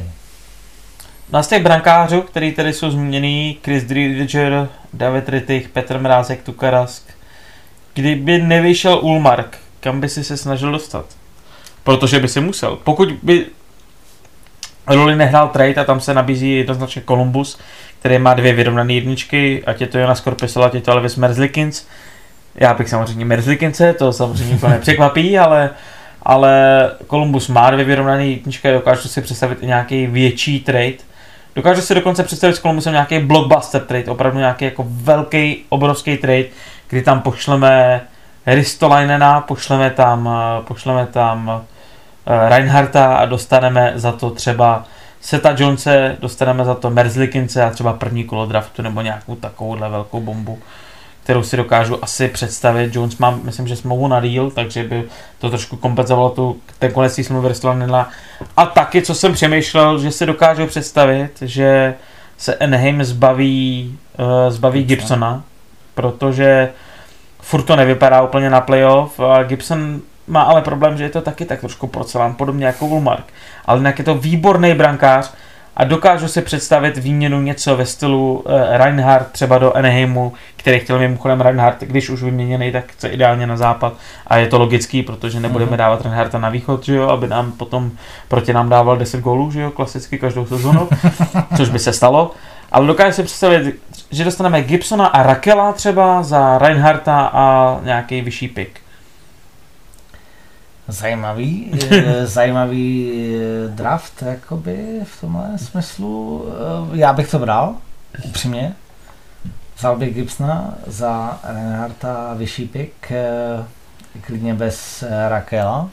No 1.32 1.42
z 1.42 1.48
těch 1.48 1.62
brankářů, 1.62 2.22
který 2.22 2.52
tady 2.52 2.72
jsou 2.72 2.90
zmíněný, 2.90 3.58
Chris 3.64 3.84
Driedger, 3.84 4.68
David 4.92 5.28
Rittich, 5.28 5.68
Petr 5.68 5.98
Mrázek, 5.98 6.42
Tukarask, 6.42 7.02
kdyby 7.94 8.38
nevyšel 8.38 8.98
Ulmark, 9.02 9.63
kam 9.84 10.00
by 10.00 10.08
si 10.08 10.24
se 10.24 10.36
snažil 10.36 10.72
dostat? 10.72 11.04
Protože 11.82 12.18
by 12.20 12.28
si 12.28 12.40
musel. 12.40 12.76
Pokud 12.84 13.08
by 13.22 13.46
roli 14.86 15.16
nehrál 15.16 15.48
trade 15.48 15.74
a 15.74 15.84
tam 15.84 16.00
se 16.00 16.14
nabízí 16.14 16.56
jednoznačně 16.56 17.02
Columbus, 17.08 17.58
který 17.98 18.18
má 18.18 18.34
dvě 18.34 18.52
vyrovnané 18.52 18.92
jedničky, 18.92 19.62
ať 19.66 19.80
je 19.80 19.86
to 19.86 19.98
Jonas 19.98 20.20
Korpisel, 20.20 20.64
ať 20.64 20.74
je 20.74 20.80
to 20.80 20.92
Elvis 20.92 21.16
Merzlikins. 21.16 21.86
Já 22.54 22.74
bych 22.74 22.88
samozřejmě 22.88 23.24
Merzlikince, 23.24 23.92
to 23.92 24.12
samozřejmě 24.12 24.52
nikoho 24.52 24.72
nepřekvapí, 24.72 25.38
ale, 25.44 25.70
ale 26.22 26.90
Columbus 27.10 27.48
má 27.48 27.70
dvě 27.70 27.84
vyrovnané 27.84 28.26
jedničky 28.26 28.68
a 28.68 28.72
dokážu 28.72 29.08
si 29.08 29.20
představit 29.20 29.58
i 29.62 29.66
nějaký 29.66 30.06
větší 30.06 30.60
trade. 30.60 31.04
Dokážu 31.56 31.80
si 31.80 31.94
dokonce 31.94 32.22
představit 32.22 32.56
s 32.56 32.60
Columbusem 32.60 32.92
nějaký 32.92 33.18
blockbuster 33.18 33.80
trade, 33.80 34.10
opravdu 34.10 34.38
nějaký 34.38 34.64
jako 34.64 34.86
velký, 34.88 35.64
obrovský 35.68 36.16
trade, 36.16 36.44
kdy 36.88 37.02
tam 37.02 37.20
pošleme 37.20 38.00
Ristolainena, 38.46 39.40
pošleme 39.40 39.90
tam, 39.90 40.30
pošleme 40.66 41.06
tam 41.06 41.64
Eh, 42.26 42.48
Reinharta 42.48 43.16
a 43.16 43.26
dostaneme 43.26 43.92
za 43.94 44.12
to 44.12 44.30
třeba 44.30 44.84
Seta 45.20 45.54
Jonese, 45.58 46.16
dostaneme 46.20 46.64
za 46.64 46.74
to 46.74 46.90
Merzlikince 46.90 47.64
a 47.64 47.70
třeba 47.70 47.92
první 47.92 48.24
kolo 48.24 48.46
draftu 48.46 48.82
nebo 48.82 49.00
nějakou 49.00 49.34
takovouhle 49.34 49.88
velkou 49.88 50.20
bombu, 50.20 50.58
kterou 51.22 51.42
si 51.42 51.56
dokážu 51.56 52.04
asi 52.04 52.28
představit. 52.28 52.96
Jones 52.96 53.18
má, 53.18 53.30
myslím, 53.30 53.68
že 53.68 53.76
smlouvu 53.76 54.08
na 54.08 54.20
deal, 54.20 54.50
takže 54.50 54.84
by 54.84 55.04
to 55.38 55.48
trošku 55.48 55.76
kompenzovalo 55.76 56.30
tu, 56.30 56.60
ten 56.78 56.92
konec 56.92 57.14
smlouvy 57.14 57.54
A 58.56 58.66
taky, 58.66 59.02
co 59.02 59.14
jsem 59.14 59.32
přemýšlel, 59.32 59.98
že 59.98 60.10
si 60.10 60.26
dokážu 60.26 60.66
představit, 60.66 61.30
že 61.40 61.94
se 62.38 62.54
Enheim 62.54 63.04
zbaví, 63.04 63.98
uh, 64.18 64.50
zbaví 64.52 64.84
Gibsona, 64.84 65.42
protože 65.94 66.70
furt 67.44 67.62
to 67.62 67.76
nevypadá 67.76 68.22
úplně 68.22 68.50
na 68.50 68.60
playoff 68.60 69.20
Gibson 69.46 70.00
má 70.26 70.42
ale 70.42 70.62
problém, 70.62 70.96
že 70.96 71.04
je 71.04 71.10
to 71.10 71.22
taky 71.22 71.44
tak 71.44 71.60
trošku 71.60 71.86
porcelán, 71.86 72.34
podobně 72.34 72.66
jako 72.66 72.86
Ulmark. 72.86 73.24
Ale 73.64 73.78
jinak 73.78 73.98
je 73.98 74.04
to 74.04 74.14
výborný 74.14 74.74
brankář 74.74 75.34
a 75.76 75.84
dokážu 75.84 76.28
si 76.28 76.42
představit 76.42 76.96
výměnu 76.96 77.40
něco 77.40 77.76
ve 77.76 77.86
stylu 77.86 78.32
uh, 78.34 78.52
Reinhardt 78.70 79.32
třeba 79.32 79.58
do 79.58 79.76
Anaheimu, 79.76 80.32
který 80.56 80.80
chtěl 80.80 80.98
mimochodem 80.98 81.40
Reinhardt, 81.40 81.80
když 81.80 82.10
už 82.10 82.22
vyměněný, 82.22 82.72
tak 82.72 82.92
chce 82.92 83.08
ideálně 83.08 83.46
na 83.46 83.56
západ 83.56 83.92
a 84.26 84.36
je 84.36 84.46
to 84.46 84.58
logický, 84.58 85.02
protože 85.02 85.40
nebudeme 85.40 85.70
mm-hmm. 85.70 85.76
dávat 85.76 86.02
Reinhardta 86.02 86.38
na 86.38 86.48
východ, 86.48 86.84
že 86.84 86.94
jo, 86.94 87.08
aby 87.08 87.28
nám 87.28 87.52
potom 87.52 87.90
proti 88.28 88.52
nám 88.52 88.68
dával 88.68 88.96
10 88.96 89.20
gólů, 89.20 89.50
že 89.50 89.60
jo, 89.60 89.70
klasicky 89.70 90.18
každou 90.18 90.46
sezonu, 90.46 90.88
což 91.56 91.68
by 91.68 91.78
se 91.78 91.92
stalo. 91.92 92.30
Ale 92.72 92.86
dokážu 92.86 93.12
si 93.12 93.22
představit, 93.22 93.80
že 94.10 94.24
dostaneme 94.24 94.62
Gibsona 94.62 95.06
a 95.06 95.22
Rakela 95.22 95.72
třeba 95.72 96.22
za 96.22 96.58
Reinhardta 96.58 97.30
a 97.32 97.78
nějaký 97.82 98.20
vyšší 98.20 98.48
pick. 98.48 98.83
Zajímavý, 100.88 101.72
zajímavý 102.24 103.12
eh, 103.14 103.68
draft, 103.68 104.22
jakoby 104.22 105.00
v 105.04 105.20
tomhle 105.20 105.58
smyslu. 105.58 106.44
Eh, 106.48 106.98
já 106.98 107.12
bych 107.12 107.30
to 107.30 107.38
bral, 107.38 107.74
upřímně. 108.24 108.74
Vzal 109.76 109.96
bych 109.96 110.14
Gibsona 110.14 110.74
za 110.86 111.40
Reinharta 111.44 112.34
vyšší 112.34 112.66
pick, 112.66 113.10
eh, 113.10 113.64
klidně 114.20 114.54
bez 114.54 115.04
Rakela. 115.28 115.88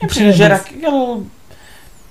Mně 0.00 0.08
přijde, 0.08 0.32
že 0.32 0.48
Rakel 0.48 1.22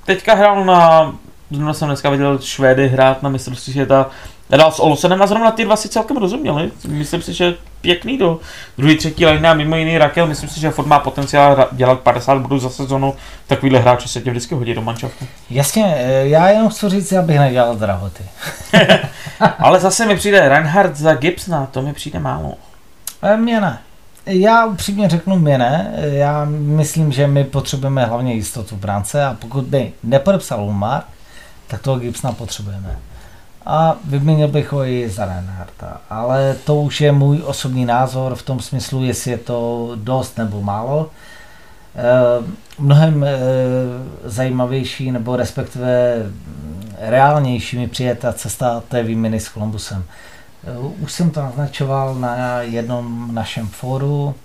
teďka 0.06 0.34
hrál 0.34 0.66
na, 0.66 1.14
zrovna 1.52 1.74
jsem 1.74 1.88
dneska 1.88 2.10
viděl 2.10 2.40
Švédy 2.40 2.88
hrát 2.88 3.24
na 3.24 3.30
mistrovství 3.30 3.74
světa, 3.74 4.10
dal 4.50 4.72
s 4.72 4.80
Olsenem 4.80 5.22
a 5.22 5.28
zrovna 5.28 5.52
ty 5.52 5.66
dva 5.66 5.76
si 5.76 5.90
celkem 5.90 6.18
rozuměli. 6.18 6.72
Myslím 6.88 7.22
si, 7.22 7.34
že 7.34 7.56
pěkný 7.86 8.18
do 8.18 8.40
druhý, 8.78 8.98
třetí 8.98 9.26
line 9.26 9.50
a 9.50 9.54
mimo 9.54 9.76
jiný 9.76 9.98
Rakel, 9.98 10.28
myslím 10.28 10.50
si, 10.50 10.60
že 10.60 10.72
Ford 10.72 10.88
má 10.88 11.00
potenciál 11.00 11.68
dělat 11.72 12.00
50 12.00 12.38
bodů 12.38 12.60
za 12.60 12.70
sezonu, 12.70 13.16
takovýhle 13.48 13.80
hráči 13.80 14.08
se 14.08 14.22
tě 14.22 14.30
vždycky 14.30 14.56
hodí 14.56 14.74
do 14.74 14.82
manšaftu. 14.82 15.26
Jasně, 15.50 15.96
eh, 15.98 16.28
já 16.28 16.50
jenom 16.50 16.70
chci 16.70 16.90
říct, 16.90 17.14
abych 17.14 17.40
nedělal 17.40 17.76
drahoty. 17.76 18.24
Ale 19.60 19.80
zase 19.80 20.06
mi 20.06 20.16
přijde 20.16 20.50
Reinhardt 20.50 20.98
za 20.98 21.16
Gibsona, 21.16 21.66
to 21.66 21.82
mi 21.82 21.94
přijde 21.94 22.20
málo. 22.20 22.54
E, 23.22 23.38
mě 23.38 23.62
ne. 23.62 23.80
Já 24.26 24.66
upřímně 24.66 25.10
řeknu 25.10 25.40
mě 25.40 25.58
ne. 25.58 25.94
Já 25.98 26.46
myslím, 26.50 27.12
že 27.12 27.28
my 27.28 27.44
potřebujeme 27.44 28.06
hlavně 28.06 28.34
jistotu 28.34 28.76
v 28.76 28.80
brance 28.80 29.26
a 29.26 29.36
pokud 29.40 29.64
by 29.64 29.92
nepodepsal 30.04 30.64
Ulmar, 30.64 31.02
tak 31.68 31.82
toho 31.82 32.00
Gibsona 32.00 32.34
potřebujeme 32.34 32.98
a 33.66 33.98
vyměnil 34.06 34.48
bych 34.48 34.72
ho 34.72 34.86
i 34.86 35.10
za 35.10 35.26
Reinharta. 35.26 36.02
Ale 36.10 36.56
to 36.66 36.76
už 36.76 37.02
je 37.02 37.12
můj 37.12 37.42
osobní 37.46 37.86
názor 37.86 38.36
v 38.36 38.44
tom 38.44 38.60
smyslu, 38.60 39.04
jestli 39.04 39.32
je 39.32 39.38
to 39.38 39.92
dost 39.96 40.38
nebo 40.38 40.62
málo. 40.62 41.10
E, 41.96 42.04
mnohem 42.80 43.24
e, 43.24 43.38
zajímavější 44.24 45.12
nebo 45.12 45.36
respektive 45.36 46.16
reálnější 47.00 47.78
mi 47.78 47.88
přijde 47.88 48.16
ta 48.16 48.34
cesta 48.34 48.84
té 48.88 49.04
výměny 49.04 49.40
s 49.40 49.52
Columbusem. 49.52 50.04
E, 50.04 50.78
už 50.78 51.12
jsem 51.12 51.32
to 51.32 51.42
naznačoval 51.42 52.16
na 52.16 52.62
jednom 52.62 53.36
našem 53.36 53.68
fóru, 53.68 54.36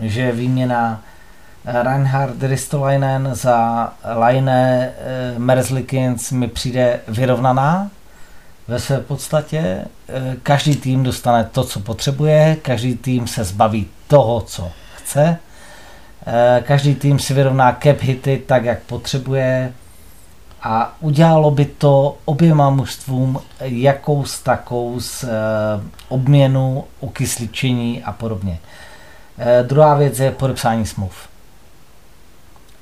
že 0.00 0.32
výměna 0.32 1.02
Reinhard 1.64 2.42
Ristolainen 2.42 3.28
za 3.32 3.92
Laine 4.16 4.92
Merzlikins 5.38 6.32
mi 6.32 6.48
přijde 6.48 7.00
vyrovnaná, 7.08 7.90
ve 8.68 8.78
své 8.78 9.00
podstatě 9.00 9.58
eh, 9.58 10.36
každý 10.42 10.76
tým 10.76 11.02
dostane 11.02 11.44
to, 11.44 11.64
co 11.64 11.80
potřebuje, 11.80 12.56
každý 12.62 12.96
tým 12.96 13.26
se 13.26 13.44
zbaví 13.44 13.86
toho, 14.08 14.40
co 14.40 14.70
chce, 14.96 15.38
eh, 16.26 16.62
každý 16.66 16.94
tým 16.94 17.18
si 17.18 17.34
vyrovná 17.34 17.78
cap 17.82 18.00
hity 18.00 18.42
tak, 18.46 18.64
jak 18.64 18.82
potřebuje 18.82 19.72
a 20.62 20.96
udělalo 21.00 21.50
by 21.50 21.64
to 21.64 22.16
oběma 22.24 22.70
mužstvům 22.70 23.40
jakous 23.60 24.40
takou 24.40 25.00
z 25.00 25.24
eh, 25.24 25.28
obměnu, 26.08 26.84
ukysličení 27.00 28.02
a 28.02 28.12
podobně. 28.12 28.58
Druhá 29.62 29.94
věc 29.94 30.18
je 30.18 30.30
podepsání 30.30 30.86
smluv. 30.86 31.28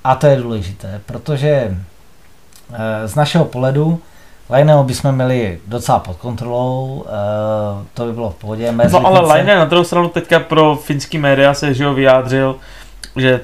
A 0.04 0.14
to 0.14 0.26
je 0.26 0.36
důležité, 0.36 1.00
protože 1.06 1.78
z 3.06 3.14
našeho 3.14 3.44
pohledu 3.44 4.02
Lajného 4.50 4.84
bychom 4.84 5.12
měli 5.12 5.58
docela 5.66 5.98
pod 5.98 6.16
kontrolou, 6.16 7.04
uh, 7.06 7.86
to 7.94 8.04
by 8.04 8.12
bylo 8.12 8.30
v 8.30 8.34
pohodě. 8.34 8.74
No 8.92 9.06
ale 9.06 9.20
Lajne 9.20 9.56
na 9.56 9.64
druhou 9.64 9.84
stranu 9.84 10.08
teďka 10.08 10.40
pro 10.40 10.76
finský 10.76 11.18
média 11.18 11.54
se 11.54 11.74
že 11.74 11.86
ho 11.86 11.94
vyjádřil, 11.94 12.56
že 13.16 13.40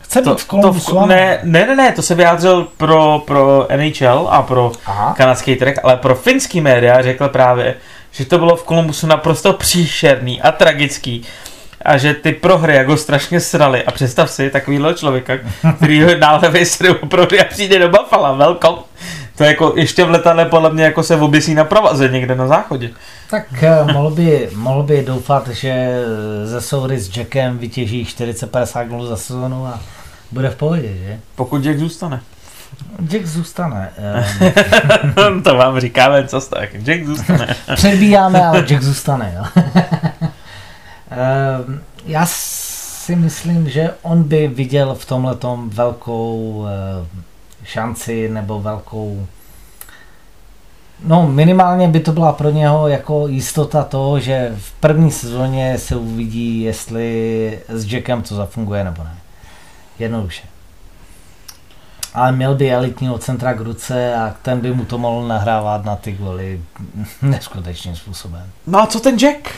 Chce 0.00 0.22
to, 0.22 0.30
být 0.30 0.40
v 0.40 0.86
to, 0.86 1.06
ne, 1.06 1.40
ne, 1.42 1.66
ne, 1.66 1.76
ne, 1.76 1.92
to 1.92 2.02
se 2.02 2.14
vyjádřil 2.14 2.68
pro, 2.76 3.22
pro 3.26 3.68
NHL 3.76 4.28
a 4.30 4.42
pro 4.42 4.72
Aha. 4.86 5.14
kanadský 5.16 5.56
track, 5.56 5.78
ale 5.82 5.96
pro 5.96 6.14
finský 6.14 6.60
média 6.60 7.02
řekl 7.02 7.28
právě, 7.28 7.74
že 8.12 8.24
to 8.24 8.38
bylo 8.38 8.56
v 8.56 8.64
Kolumbusu 8.64 9.06
naprosto 9.06 9.52
příšerný 9.52 10.42
a 10.42 10.52
tragický 10.52 11.26
a 11.82 11.96
že 11.96 12.14
ty 12.14 12.32
prohry 12.32 12.74
jako 12.74 12.96
strašně 12.96 13.40
srali 13.40 13.84
a 13.84 13.90
představ 13.90 14.30
si 14.30 14.50
takovýhle 14.50 14.94
člověka, 14.94 15.34
který 15.76 16.02
ho 16.02 16.10
náhle 16.18 16.50
vysrou 16.50 16.94
prohry 16.94 17.40
a 17.40 17.44
přijde 17.44 17.78
do 17.78 17.88
Buffalo, 17.88 18.36
welcome 18.36 18.78
To 19.40 19.44
je 19.44 19.50
jako 19.50 19.72
ještě 19.76 20.04
v 20.04 20.10
letadle 20.10 20.44
podle 20.44 20.72
mě 20.72 20.84
jako 20.84 21.02
se 21.02 21.16
oběsí 21.16 21.54
na 21.54 21.64
pravaze 21.64 22.08
někde 22.08 22.34
na 22.34 22.46
záchodě. 22.48 22.90
Tak 23.30 23.62
eh, 23.62 23.92
mohl 23.92 24.10
by, 24.10 24.48
mohl 24.54 24.82
by 24.82 25.02
doufat, 25.02 25.48
že 25.48 26.02
ze 26.44 26.60
souhry 26.60 27.00
s 27.00 27.16
Jackem 27.16 27.58
vytěží 27.58 28.04
40-50 28.04 28.88
gólů 28.88 29.06
za 29.06 29.16
sezonu 29.16 29.66
a 29.66 29.80
bude 30.32 30.50
v 30.50 30.56
pohodě, 30.56 30.88
že? 31.06 31.18
Pokud 31.34 31.64
Jack 31.64 31.78
zůstane. 31.78 32.20
Jack 33.08 33.26
zůstane. 33.26 33.90
Ehm. 35.26 35.42
to 35.42 35.56
vám 35.56 35.80
říkáme 35.80 36.28
co 36.28 36.40
tak. 36.40 36.74
Jack 36.74 37.04
zůstane. 37.04 37.56
Předbíháme, 37.74 38.46
ale 38.46 38.62
Jack 38.62 38.82
zůstane. 38.82 39.34
Jo. 39.36 39.62
Já 42.06 42.26
si 42.26 43.16
myslím, 43.16 43.70
že 43.70 43.90
on 44.02 44.22
by 44.22 44.48
viděl 44.48 44.94
v 44.94 45.04
tomhle 45.04 45.36
velkou 45.68 46.64
eh, 46.68 47.29
šanci 47.70 48.28
nebo 48.28 48.60
velkou 48.60 49.26
No 51.04 51.26
minimálně 51.26 51.88
by 51.88 52.00
to 52.00 52.12
byla 52.12 52.32
pro 52.32 52.50
něho 52.50 52.88
jako 52.88 53.28
jistota 53.28 53.84
toho, 53.84 54.20
že 54.20 54.56
v 54.58 54.72
první 54.72 55.10
sezóně 55.10 55.78
se 55.78 55.96
uvidí, 55.96 56.62
jestli 56.62 57.60
s 57.68 57.92
Jackem 57.92 58.22
to 58.22 58.34
zafunguje 58.34 58.84
nebo 58.84 59.04
ne. 59.04 59.16
Jednoduše. 59.98 60.42
Ale 62.14 62.32
měl 62.32 62.54
by 62.54 62.72
elitního 62.72 63.18
centra 63.18 63.54
k 63.54 63.60
ruce 63.60 64.14
a 64.14 64.34
ten 64.42 64.60
by 64.60 64.74
mu 64.74 64.84
to 64.84 64.98
mohl 64.98 65.28
nahrávat 65.28 65.84
na 65.84 65.96
ty 65.96 66.12
goly 66.12 66.60
neskutečným 67.22 67.96
způsobem. 67.96 68.50
No 68.66 68.82
a 68.82 68.86
co 68.86 69.00
ten 69.00 69.18
Jack? 69.18 69.48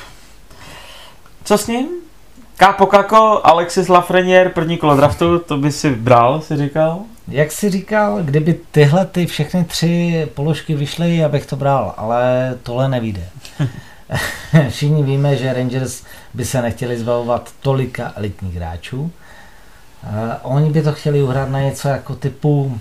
Co 1.44 1.58
s 1.58 1.66
ním? 1.66 1.88
Kápo 2.56 2.86
Kako, 2.86 3.40
Alexis 3.44 3.88
Lafreniere, 3.88 4.50
první 4.50 4.78
kolo 4.78 4.96
draftu, 4.96 5.38
to 5.38 5.56
by 5.56 5.72
si 5.72 5.90
bral, 5.90 6.40
si 6.40 6.56
říkal? 6.56 7.00
Jak 7.28 7.52
si 7.52 7.70
říkal, 7.70 8.22
kdyby 8.22 8.60
tyhle 8.70 9.06
ty 9.06 9.26
všechny 9.26 9.64
tři 9.64 10.28
položky 10.34 10.74
vyšly, 10.74 11.24
abych 11.24 11.46
to 11.46 11.56
bral, 11.56 11.94
ale 11.96 12.54
tohle 12.62 12.88
nevíde. 12.88 13.28
Všichni 14.68 15.02
víme, 15.02 15.36
že 15.36 15.52
Rangers 15.52 16.02
by 16.34 16.44
se 16.44 16.62
nechtěli 16.62 16.98
zbavovat 16.98 17.50
tolika 17.60 18.12
elitních 18.16 18.54
hráčů. 18.54 19.00
Uh, 19.02 19.10
oni 20.42 20.70
by 20.70 20.82
to 20.82 20.92
chtěli 20.92 21.22
uhrát 21.22 21.48
na 21.48 21.60
něco 21.60 21.88
jako 21.88 22.14
typu 22.14 22.80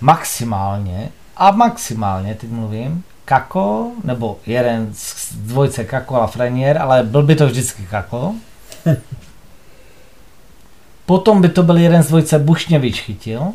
maximálně, 0.00 1.08
a 1.36 1.50
maximálně, 1.50 2.34
teď 2.34 2.50
mluvím, 2.50 3.04
Kako, 3.24 3.90
nebo 4.04 4.38
jeden 4.46 4.88
z 4.92 5.34
dvojce 5.34 5.84
Kako 5.84 6.16
a 6.20 6.26
Frenier, 6.26 6.78
ale 6.78 7.02
byl 7.02 7.22
by 7.22 7.36
to 7.36 7.46
vždycky 7.46 7.86
Kako. 7.90 8.34
Potom 11.06 11.42
by 11.42 11.48
to 11.48 11.62
byl 11.62 11.76
jeden 11.76 12.02
z 12.02 12.08
dvojce 12.08 12.38
Bušněvič 12.38 13.00
chytil. 13.00 13.52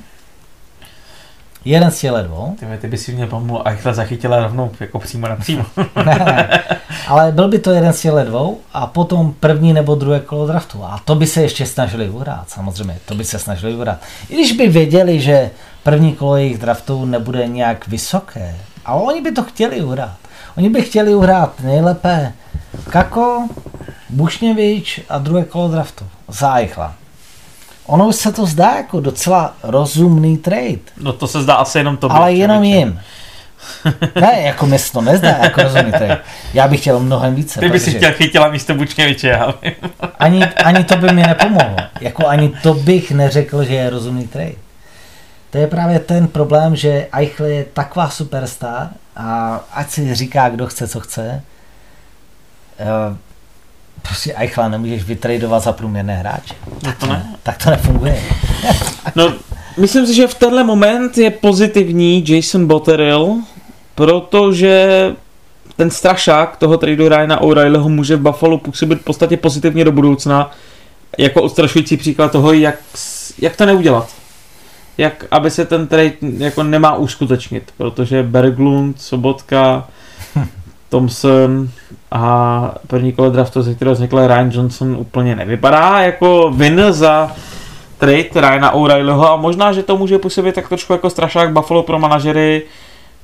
Jeden 1.66 1.92
z 1.92 2.00
těle 2.00 2.24
dvou. 2.24 2.56
Ty, 2.60 2.66
ty 2.82 2.88
by 2.88 2.98
si 2.98 3.14
mě 3.14 3.28
pomohl 3.28 3.62
a 3.66 3.70
Eichla 3.70 3.94
zachytila 3.94 4.40
rovnou 4.40 4.72
jako 4.80 5.00
přímo 5.00 5.28
na 5.28 5.36
přímo. 5.36 5.66
ne, 6.06 6.64
ale 7.08 7.32
byl 7.32 7.48
by 7.48 7.60
to 7.60 7.72
jeden 7.72 7.94
z 7.94 8.02
těle 8.02 8.26
dvou 8.26 8.60
a 8.74 8.88
potom 8.88 9.34
první 9.40 9.74
nebo 9.74 9.96
druhé 9.96 10.20
kolo 10.20 10.48
draftu. 10.48 10.84
A 10.84 11.02
to 11.06 11.16
by 11.16 11.28
se 11.28 11.42
ještě 11.42 11.66
snažili 11.66 12.10
uhrát, 12.10 12.50
samozřejmě, 12.50 12.98
to 13.06 13.16
by 13.16 13.26
se 13.26 13.40
snažili 13.40 13.76
uhrát. 13.76 13.98
I 14.30 14.34
když 14.34 14.52
by 14.52 14.68
věděli, 14.68 15.20
že 15.20 15.52
první 15.84 16.14
kolo 16.14 16.36
jejich 16.36 16.58
draftu 16.58 17.06
nebude 17.06 17.48
nějak 17.48 17.88
vysoké, 17.88 18.56
ale 18.86 19.02
oni 19.02 19.22
by 19.22 19.32
to 19.32 19.44
chtěli 19.44 19.82
uhrát. 19.82 20.18
Oni 20.58 20.70
by 20.70 20.82
chtěli 20.82 21.16
uhrát 21.16 21.60
nejlépe 21.60 22.34
Kako, 22.90 23.48
Bušněvič 24.10 25.02
a 25.10 25.18
druhé 25.18 25.44
kolo 25.44 25.68
draftu. 25.68 26.06
Zájchla. 26.28 26.96
Ono 27.90 28.08
už 28.08 28.16
se 28.16 28.32
to 28.32 28.46
zdá 28.46 28.76
jako 28.78 29.00
docela 29.00 29.54
rozumný 29.64 30.38
trade. 30.38 30.80
No 30.98 31.14
to 31.14 31.28
se 31.28 31.42
zdá 31.44 31.56
asi 31.56 31.78
jenom 31.78 31.98
to. 31.98 32.12
Ale 32.12 32.34
jenom 32.34 32.64
jim. 32.64 33.00
ne, 34.22 34.42
jako 34.42 34.66
mi 34.66 34.80
se 34.80 34.92
to 34.92 35.02
nezdá 35.02 35.30
jako 35.30 35.64
rozumný 35.64 35.92
trade. 35.92 36.18
Já 36.54 36.68
bych 36.68 36.82
chtěl 36.82 37.00
mnohem 37.00 37.36
více. 37.36 37.60
Ty 37.60 37.70
bys 37.70 37.84
si 37.84 37.92
chtěl 37.92 38.14
chytila 38.14 38.50
místo 38.50 38.76
Bučněviče, 38.76 39.28
já 39.28 39.54
vím. 39.62 39.74
ani, 40.20 40.46
ani 40.46 40.84
to 40.84 40.96
by 40.96 41.14
mi 41.14 41.22
nepomohlo. 41.28 41.76
Jako 42.02 42.28
ani 42.28 42.50
to 42.64 42.74
bych 42.74 43.12
neřekl, 43.12 43.64
že 43.64 43.76
je 43.76 43.90
rozumný 43.90 44.28
trade. 44.28 44.56
To 45.50 45.58
je 45.58 45.68
právě 45.68 46.00
ten 46.00 46.28
problém, 46.28 46.76
že 46.76 47.08
Eichl 47.12 47.46
je 47.46 47.66
taková 47.74 48.10
superstar 48.10 48.90
a 49.16 49.60
ať 49.74 49.90
si 49.90 50.16
říká, 50.16 50.50
kdo 50.50 50.68
chce, 50.68 50.88
co 50.88 51.00
chce, 51.00 51.44
eh, 52.80 53.18
prostě 54.10 54.34
Eichla 54.34 54.70
nemůžeš 54.70 55.04
vytradovat 55.04 55.64
za 55.64 55.72
průměrné 55.72 56.16
hráče. 56.16 56.56
No 56.84 56.94
to 57.00 57.06
ne. 57.06 57.36
Tak 57.44 57.64
to 57.64 57.70
nefunguje. 57.70 58.22
no, 59.16 59.34
myslím 59.78 60.08
si, 60.08 60.14
že 60.14 60.28
v 60.28 60.34
tenhle 60.34 60.64
moment 60.64 61.18
je 61.18 61.30
pozitivní 61.30 62.24
Jason 62.28 62.68
Botterill, 62.68 63.36
protože 63.96 65.16
ten 65.76 65.92
strašák 65.92 66.58
toho 66.58 66.78
tradu 66.78 67.10
Ryana 67.10 67.42
O'Reillyho 67.42 67.90
může 67.90 68.16
v 68.16 68.22
Buffalo 68.22 68.58
působit 68.58 69.02
v 69.02 69.04
podstatě 69.04 69.38
pozitivně 69.38 69.86
do 69.86 69.92
budoucna 69.92 70.52
jako 71.18 71.42
odstrašující 71.42 71.98
příklad 71.98 72.32
toho, 72.32 72.54
jak, 72.54 72.76
jak 73.42 73.56
to 73.56 73.66
neudělat. 73.66 74.10
Jak, 74.98 75.26
aby 75.32 75.52
se 75.52 75.66
ten 75.66 75.88
trade 75.88 76.14
jako 76.38 76.64
nemá 76.64 76.96
uskutečnit, 76.96 77.72
protože 77.78 78.24
Berglund, 78.24 79.02
Sobotka, 79.02 79.88
Thompson 80.90 81.70
a 82.12 82.74
první 82.88 83.12
kolo 83.12 83.30
draftu, 83.30 83.62
ze 83.62 83.76
kterého 83.76 83.96
vznikl 83.96 84.28
Ryan 84.28 84.52
Johnson, 84.52 84.96
úplně 84.96 85.36
nevypadá 85.36 86.00
jako 86.00 86.52
win 86.52 86.82
za 86.90 87.32
trade 87.98 88.30
Ryana 88.36 88.72
O'Reillyho 88.72 89.32
a 89.32 89.36
možná, 89.36 89.74
že 89.74 89.84
to 89.84 89.98
může 89.98 90.18
působit 90.18 90.56
tak 90.56 90.70
trošku 90.70 90.94
jako 90.94 91.10
strašák 91.10 91.52
Buffalo 91.52 91.84
pro 91.84 92.00
manažery 92.00 92.64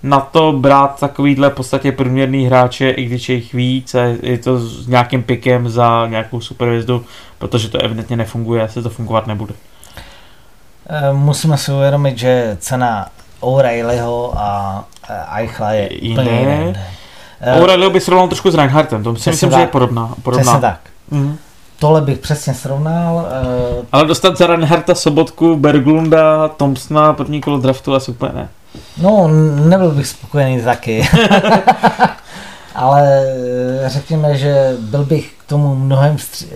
na 0.03 0.19
to 0.19 0.51
brát 0.51 0.99
takovýhle 0.99 1.49
v 1.49 1.53
podstatě 1.53 1.91
průměrný 1.91 2.45
hráče, 2.45 2.89
i 2.89 3.05
když 3.05 3.29
je 3.29 3.35
jich 3.35 3.53
víc 3.53 3.95
a 3.95 4.01
je 4.21 4.37
to 4.37 4.59
s 4.59 4.87
nějakým 4.87 5.23
pikem 5.23 5.69
za 5.69 6.07
nějakou 6.07 6.41
supervězdu, 6.41 7.05
protože 7.37 7.69
to 7.69 7.77
evidentně 7.77 8.17
nefunguje 8.17 8.63
a 8.63 8.67
se 8.67 8.81
to 8.81 8.89
fungovat 8.89 9.27
nebude. 9.27 9.53
Eh, 10.89 11.13
musíme 11.13 11.57
si 11.57 11.71
uvědomit, 11.71 12.17
že 12.17 12.57
cena 12.59 13.09
O'Reillyho 13.39 14.33
a 14.37 14.83
Eichla 15.35 15.71
je 15.71 15.89
úplně 16.11 16.39
jiné. 16.39 16.87
Uh, 17.41 17.61
Aurelio 17.61 17.89
by 17.89 17.99
srovnal 18.01 18.27
trošku 18.27 18.51
s 18.51 18.55
Reinhardtem, 18.55 19.03
to 19.03 19.15
si 19.15 19.29
myslím, 19.29 19.49
tak. 19.49 19.59
že 19.59 19.63
je 19.63 19.67
podobná. 19.67 20.13
podobná. 20.23 20.43
Přesně 20.43 20.61
tak. 20.61 20.79
Mm. 21.11 21.37
Tohle 21.79 22.01
bych 22.01 22.17
přesně 22.17 22.53
srovnal. 22.53 23.15
Uh... 23.15 23.85
Ale 23.91 24.05
dostat 24.05 24.37
za 24.37 24.47
Reinhardta 24.47 24.95
Sobotku, 24.95 25.55
Berglunda, 25.55 26.47
Thompsona, 26.47 27.13
první 27.13 27.41
kolo 27.41 27.57
draftu 27.57 27.95
asi 27.95 28.11
úplně 28.11 28.31
ne. 28.35 28.49
No, 28.97 29.27
nebyl 29.67 29.91
bych 29.91 30.07
spokojený 30.07 30.61
taky. 30.61 31.07
Ale 32.75 33.25
eh, 33.85 33.89
řekněme, 33.89 34.37
že 34.37 34.75
byl 34.79 35.05
bych 35.05 35.33
k 35.37 35.49
tomu 35.49 35.75
mnohem, 35.75 36.17
stří, 36.17 36.47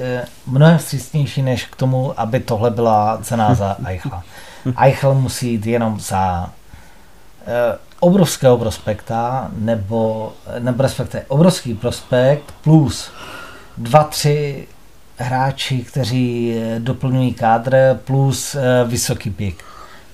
mnohem 0.48 0.78
vstřícnější, 0.78 1.42
než 1.42 1.66
k 1.66 1.76
tomu, 1.76 2.14
aby 2.18 2.40
tohle 2.40 2.70
byla 2.72 3.20
cena 3.22 3.54
za 3.54 3.78
Eichla. 3.86 4.24
Eichel 4.78 5.14
musí 5.14 5.52
jít 5.52 5.66
jenom 5.66 6.00
za 6.00 6.50
obrovského 8.00 8.58
prospekta, 8.58 9.52
nebo, 9.58 10.34
nebo 10.60 10.84
respektive 10.84 11.24
obrovský 11.28 11.74
prospekt 11.74 12.54
plus 12.64 13.12
dva, 13.78 14.04
tři 14.04 14.68
hráči, 15.18 15.78
kteří 15.78 16.56
doplňují 16.80 17.34
kádr 17.34 18.00
plus 18.06 18.56
uh, 18.56 18.90
vysoký 18.90 19.30
pik. 19.30 19.64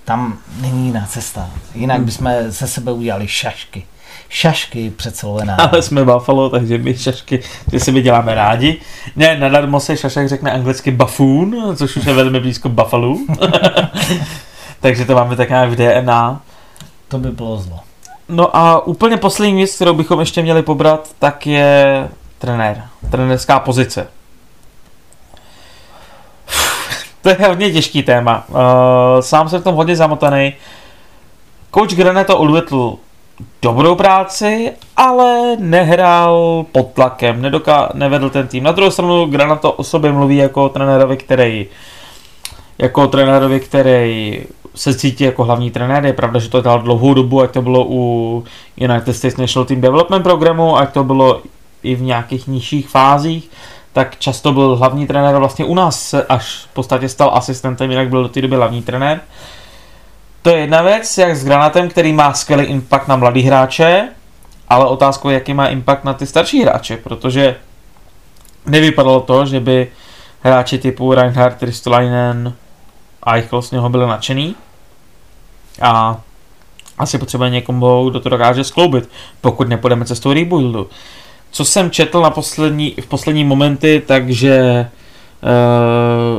Tam 0.05 0.37
není 0.61 0.87
jiná 0.87 1.05
cesta. 1.05 1.49
Jinak 1.75 1.97
hmm. 1.97 2.05
bychom 2.05 2.31
se 2.49 2.67
sebe 2.67 2.91
udělali 2.91 3.27
šašky. 3.27 3.85
Šašky 4.29 4.89
před 4.89 5.15
celou 5.15 5.39
Ale 5.57 5.81
jsme 5.81 6.05
Buffalo, 6.05 6.49
takže 6.49 6.77
my 6.77 6.97
šašky, 6.97 7.43
ty 7.69 7.79
si 7.79 7.91
my 7.91 8.01
děláme 8.01 8.35
rádi. 8.35 8.79
Ne, 9.15 9.39
nadarmo 9.39 9.79
se 9.79 9.97
šašek 9.97 10.29
řekne 10.29 10.51
anglicky 10.51 10.91
buffoon, 10.91 11.75
což 11.75 11.95
už 11.95 12.05
je 12.05 12.13
velmi 12.13 12.39
blízko 12.39 12.69
Buffalo. 12.69 13.17
takže 14.79 15.05
to 15.05 15.15
máme 15.15 15.35
tak 15.35 15.49
nějak 15.49 15.69
v 15.69 15.75
DNA. 15.75 16.41
To 17.07 17.17
by 17.17 17.31
bylo 17.31 17.57
zlo. 17.57 17.79
No 18.29 18.57
a 18.57 18.87
úplně 18.87 19.17
poslední 19.17 19.55
věc, 19.55 19.75
kterou 19.75 19.93
bychom 19.93 20.19
ještě 20.19 20.41
měli 20.41 20.63
pobrat, 20.63 21.09
tak 21.19 21.47
je 21.47 22.09
trenér. 22.39 22.83
Trenérská 23.11 23.59
pozice. 23.59 24.07
To 27.21 27.29
je 27.29 27.37
hodně 27.47 27.71
těžký 27.71 28.03
téma. 28.03 28.45
Uh, 28.49 28.55
sám 29.19 29.49
jsem 29.49 29.61
v 29.61 29.63
tom 29.63 29.75
hodně 29.75 29.95
zamotaný. 29.95 30.53
Coach 31.73 31.93
Graneto 31.93 32.37
odvetl 32.37 32.97
dobrou 33.61 33.95
práci, 33.95 34.71
ale 34.97 35.55
nehrál 35.59 36.65
pod 36.71 36.91
tlakem, 36.93 37.41
nedoká, 37.41 37.89
nevedl 37.93 38.29
ten 38.29 38.47
tým. 38.47 38.63
Na 38.63 38.71
druhou 38.71 38.91
stranu 38.91 39.25
Granato 39.25 39.71
o 39.71 39.83
sobě 39.83 40.11
mluví 40.11 40.37
jako 40.37 40.69
trenérovi, 40.69 41.17
který 41.17 41.67
jako 42.77 43.07
trenérovi, 43.07 43.59
který 43.59 44.43
se 44.75 44.93
cítí 44.93 45.23
jako 45.23 45.43
hlavní 45.43 45.71
trenér. 45.71 46.05
Je 46.05 46.13
pravda, 46.13 46.39
že 46.39 46.49
to 46.49 46.61
dal 46.61 46.81
dlouhou 46.81 47.13
dobu, 47.13 47.41
ať 47.41 47.51
to 47.51 47.61
bylo 47.61 47.85
u 47.89 48.43
United 48.77 49.15
States 49.15 49.37
National 49.37 49.65
Team 49.65 49.81
Development 49.81 50.23
programu, 50.23 50.77
ať 50.77 50.93
to 50.93 51.03
bylo 51.03 51.41
i 51.83 51.95
v 51.95 52.01
nějakých 52.01 52.47
nižších 52.47 52.89
fázích, 52.89 53.51
tak 53.93 54.19
často 54.19 54.51
byl 54.51 54.75
hlavní 54.75 55.07
trenér 55.07 55.35
vlastně 55.35 55.65
u 55.65 55.75
nás 55.75 56.15
až 56.29 56.65
v 56.71 56.73
podstatě 56.73 57.09
stal 57.09 57.31
asistentem, 57.33 57.91
jinak 57.91 58.09
byl 58.09 58.23
do 58.23 58.29
té 58.29 58.41
doby 58.41 58.55
hlavní 58.55 58.81
trenér. 58.81 59.21
To 60.41 60.49
je 60.49 60.57
jedna 60.57 60.81
věc, 60.81 61.17
jak 61.17 61.35
s 61.35 61.45
Granatem, 61.45 61.89
který 61.89 62.13
má 62.13 62.33
skvělý 62.33 62.63
impact 62.63 63.07
na 63.07 63.15
mladý 63.15 63.41
hráče, 63.41 64.09
ale 64.69 64.85
otázkou 64.85 65.29
jaký 65.29 65.53
má 65.53 65.67
impact 65.67 66.03
na 66.03 66.13
ty 66.13 66.25
starší 66.25 66.61
hráče, 66.61 66.97
protože 66.97 67.55
nevypadalo 68.65 69.19
to, 69.21 69.45
že 69.45 69.59
by 69.59 69.87
hráči 70.41 70.77
typu 70.77 71.13
Reinhardt, 71.13 71.63
Ristolainen, 71.63 72.53
Eichel 73.33 73.61
z 73.61 73.71
něho 73.71 73.89
byli 73.89 74.07
nadšený. 74.07 74.55
A 75.81 76.21
asi 76.97 77.17
potřebuje 77.17 77.49
někomu, 77.49 78.09
kdo 78.09 78.19
to 78.19 78.29
dokáže 78.29 78.63
skloubit, 78.63 79.09
pokud 79.41 79.69
nepůjdeme 79.69 80.05
cestou 80.05 80.33
rebuildu. 80.33 80.87
Co 81.51 81.65
jsem 81.65 81.91
četl 81.91 82.21
na 82.21 82.29
poslední, 82.29 82.95
v 83.01 83.07
poslední 83.07 83.43
momenty, 83.43 84.03
takže 84.05 84.87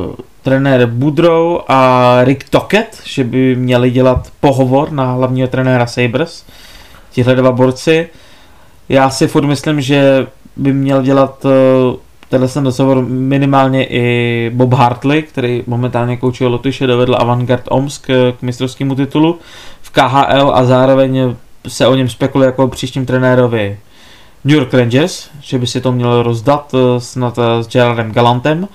uh, 0.09 0.14
trenér 0.43 0.87
Budrow 0.87 1.61
a 1.68 2.18
Rick 2.24 2.49
Tocket, 2.49 3.03
že 3.05 3.24
by 3.24 3.57
měli 3.57 3.91
dělat 3.91 4.32
pohovor 4.41 4.93
na 4.93 5.12
hlavního 5.12 5.49
trenéra 5.49 5.87
Sabres, 5.87 6.47
tihle 7.11 7.34
dva 7.34 7.53
borci. 7.53 8.09
Já 8.89 9.11
si 9.11 9.28
furt 9.28 9.47
myslím, 9.47 9.80
že 9.80 10.26
by 10.57 10.72
měl 10.72 11.03
dělat 11.03 11.45
uh, 11.45 11.51
tenhle 12.29 12.49
ten 12.49 12.64
rozhovor 12.64 13.03
minimálně 13.09 13.85
i 13.85 14.51
Bob 14.55 14.72
Hartley, 14.72 15.22
který 15.22 15.64
momentálně 15.66 16.16
koučuje 16.16 16.49
Lotyše, 16.49 16.87
dovedl 16.87 17.16
Avantgard 17.18 17.64
Omsk 17.70 18.07
k 18.39 18.43
mistrovskému 18.43 18.95
titulu 18.95 19.39
v 19.83 19.91
KHL 19.91 20.53
a 20.55 20.64
zároveň 20.64 21.37
se 21.68 21.87
o 21.87 21.95
něm 21.95 22.09
spekuluje 22.09 22.47
jako 22.47 22.64
o 22.64 22.68
příštím 22.68 23.07
trenérovi 23.07 23.79
New 24.45 24.57
York 24.57 24.74
Rangers, 24.74 25.29
že 25.41 25.59
by 25.59 25.66
si 25.66 25.81
to 25.81 25.93
měl 25.93 26.22
rozdat 26.22 26.74
eh, 26.74 27.01
snad 27.01 27.39
eh, 27.39 27.62
s 27.62 27.68
Gerardem 27.68 28.12
Galantem, 28.12 28.68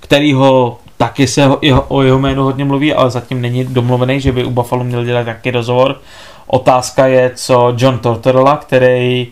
který 0.00 0.32
ho 0.32 0.78
taky 0.96 1.26
se 1.26 1.50
jeho, 1.62 1.84
o 1.88 2.02
jeho 2.02 2.18
jménu 2.18 2.42
hodně 2.42 2.64
mluví, 2.64 2.94
ale 2.94 3.10
zatím 3.10 3.40
není 3.40 3.64
domluvený, 3.64 4.20
že 4.20 4.32
by 4.32 4.44
u 4.44 4.50
Buffalo 4.50 4.84
měl 4.84 5.04
dělat 5.04 5.22
nějaký 5.22 5.50
rozhovor. 5.50 6.00
Otázka 6.46 7.06
je, 7.06 7.30
co 7.34 7.74
John 7.76 7.98
Tortorella, 7.98 8.56
který 8.56 9.28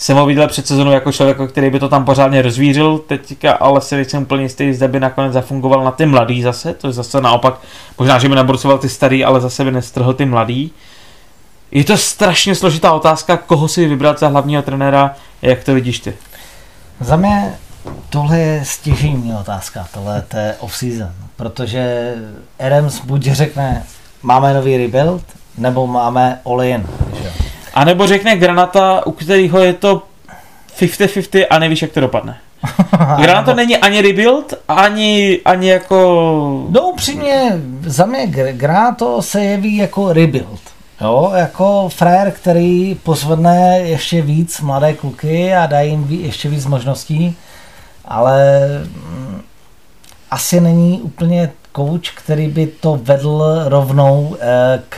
jsem 0.00 0.16
ho 0.16 0.26
viděl 0.26 0.48
před 0.48 0.66
sezónou 0.66 0.90
jako 0.90 1.12
člověk, 1.12 1.38
který 1.48 1.70
by 1.70 1.80
to 1.80 1.88
tam 1.88 2.04
pořádně 2.04 2.42
rozvířil, 2.42 2.98
teďka 2.98 3.52
ale 3.52 3.80
si 3.80 3.94
nejsem 3.94 4.22
úplně 4.22 4.42
jistý, 4.42 4.74
zde 4.74 4.88
by 4.88 5.00
nakonec 5.00 5.32
zafungoval 5.32 5.84
na 5.84 5.90
ty 5.90 6.06
mladý 6.06 6.42
zase, 6.42 6.74
to 6.74 6.86
je 6.86 6.92
zase 6.92 7.20
naopak, 7.20 7.54
možná, 7.98 8.18
že 8.18 8.28
by 8.28 8.34
naborcoval 8.34 8.78
ty 8.78 8.88
starý, 8.88 9.24
ale 9.24 9.40
zase 9.40 9.64
by 9.64 9.70
nestrhl 9.70 10.14
ty 10.14 10.24
mladý. 10.24 10.72
Je 11.70 11.84
to 11.84 11.96
strašně 11.96 12.54
složitá 12.54 12.92
otázka, 12.92 13.36
koho 13.36 13.68
si 13.68 13.88
vybrat 13.88 14.18
za 14.18 14.28
hlavního 14.28 14.62
trenéra, 14.62 15.14
jak 15.42 15.64
to 15.64 15.74
vidíš 15.74 16.00
ty? 16.00 16.14
Za 17.00 17.16
mě 17.16 17.54
tohle 18.10 18.38
je 18.38 18.64
stěžení 18.64 19.34
otázka, 19.40 19.88
tohle 19.94 20.24
je 20.36 20.54
off-season, 20.60 21.10
protože 21.36 22.14
Adams 22.66 23.00
buď 23.00 23.22
řekne, 23.22 23.84
máme 24.22 24.54
nový 24.54 24.76
rebuild, 24.76 25.22
nebo 25.58 25.86
máme 25.86 26.40
all-in. 26.46 26.86
A 27.80 27.84
nebo 27.84 28.06
řekne 28.06 28.36
Granata, 28.36 29.06
u 29.06 29.12
kterého 29.12 29.58
je 29.58 29.72
to 29.72 30.02
50-50 30.78 31.46
a 31.50 31.58
nevíš, 31.58 31.82
jak 31.82 31.92
to 31.92 32.00
dopadne. 32.00 32.38
Granata 33.16 33.54
není 33.54 33.76
ani 33.76 34.00
rebuild, 34.00 34.54
ani, 34.68 35.40
ani 35.44 35.68
jako... 35.68 36.66
No 36.70 36.80
upřímně, 36.80 37.52
za 37.86 38.06
mě 38.06 38.26
Granato 38.52 39.22
se 39.22 39.44
jeví 39.44 39.76
jako 39.76 40.12
rebuild. 40.12 40.60
Jo, 41.00 41.32
jako 41.34 41.88
frér, 41.88 42.30
který 42.30 42.94
pozvedne 43.02 43.80
ještě 43.82 44.22
víc 44.22 44.60
mladé 44.60 44.92
kluky 44.94 45.54
a 45.54 45.66
dá 45.66 45.80
jim 45.80 46.06
ještě 46.10 46.48
víc 46.48 46.66
možností, 46.66 47.36
ale 48.04 48.68
mm, 48.82 49.42
asi 50.30 50.60
není 50.60 51.00
úplně 51.00 51.50
kouč, 51.80 52.10
který 52.10 52.48
by 52.48 52.66
to 52.66 53.00
vedl 53.02 53.62
rovnou 53.64 54.36
eh, 54.40 54.82
k, 54.88 54.96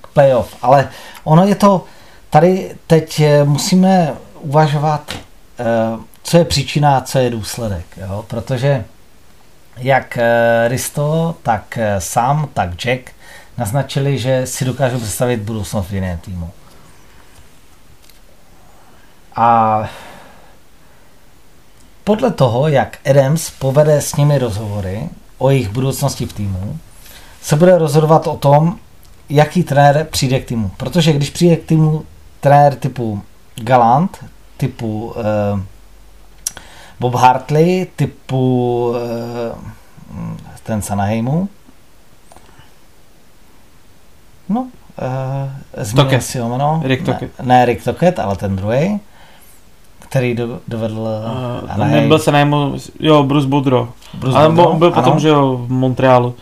k 0.00 0.06
playoff. 0.06 0.56
Ale 0.62 0.88
ono 1.24 1.46
je 1.46 1.54
to, 1.54 1.84
tady 2.30 2.76
teď 2.86 3.20
eh, 3.20 3.44
musíme 3.44 4.14
uvažovat, 4.40 5.12
eh, 5.58 5.64
co 6.22 6.38
je 6.38 6.44
příčina 6.44 6.96
a 6.96 7.00
co 7.00 7.18
je 7.18 7.30
důsledek. 7.30 7.84
Jo? 7.96 8.24
Protože 8.28 8.84
jak 9.76 10.18
Risto, 10.68 11.34
tak 11.42 11.78
Sam, 11.98 12.48
tak 12.54 12.84
Jack 12.84 13.10
naznačili, 13.58 14.18
že 14.18 14.46
si 14.46 14.64
dokážou 14.64 14.98
představit 14.98 15.40
budoucnost 15.40 15.86
v 15.86 15.94
jiném 15.94 16.18
týmu. 16.18 16.50
A 19.36 19.88
podle 22.04 22.30
toho, 22.30 22.68
jak 22.68 22.98
Adams 23.10 23.50
povede 23.50 24.00
s 24.00 24.16
nimi 24.16 24.38
rozhovory 24.38 25.08
o 25.38 25.50
jejich 25.50 25.68
budoucnosti 25.68 26.26
v 26.26 26.32
týmu, 26.32 26.78
se 27.42 27.56
bude 27.56 27.78
rozhodovat 27.78 28.26
o 28.26 28.36
tom, 28.36 28.78
jaký 29.28 29.62
trenér 29.62 30.06
přijde 30.10 30.40
k 30.40 30.48
týmu. 30.48 30.70
Protože 30.76 31.12
když 31.12 31.30
přijde 31.30 31.56
k 31.56 31.66
týmu 31.66 32.04
trenér 32.40 32.74
typu 32.74 33.22
Galant, 33.54 34.24
typu 34.56 35.06
uh, 35.06 35.60
Bob 37.00 37.14
Hartley, 37.14 37.86
typu 37.96 38.88
uh, 38.88 39.58
ten 40.62 40.82
Sanaheimu, 40.82 41.48
no, 44.48 44.60
uh, 44.60 45.84
zmínil 45.84 46.20
si 46.20 46.38
ho 46.38 46.48
jméno. 46.48 46.82
Rick 46.84 47.04
Tocket. 47.04 47.38
Ne, 47.38 47.46
ne 47.46 47.64
Rick 47.64 47.84
Tocket, 47.84 48.18
ale 48.18 48.36
ten 48.36 48.56
druhý 48.56 49.00
který 50.16 50.34
do, 50.34 50.60
dovedl 50.68 51.00
uh, 51.00 51.70
Anaheim. 51.70 52.02
Nebyl 52.02 52.18
se 52.18 52.32
najmu, 52.32 52.76
jo, 53.00 53.22
Bruce 53.22 53.48
Boudreau. 53.48 53.86
Bruce 54.14 54.38
ale 54.38 54.48
Boudreau? 54.48 54.70
on 54.70 54.78
byl 54.78 54.90
potom, 54.90 55.12
ano. 55.12 55.20
že 55.20 55.28
jo, 55.28 55.56
v 55.66 55.70
Montrealu. 55.70 56.34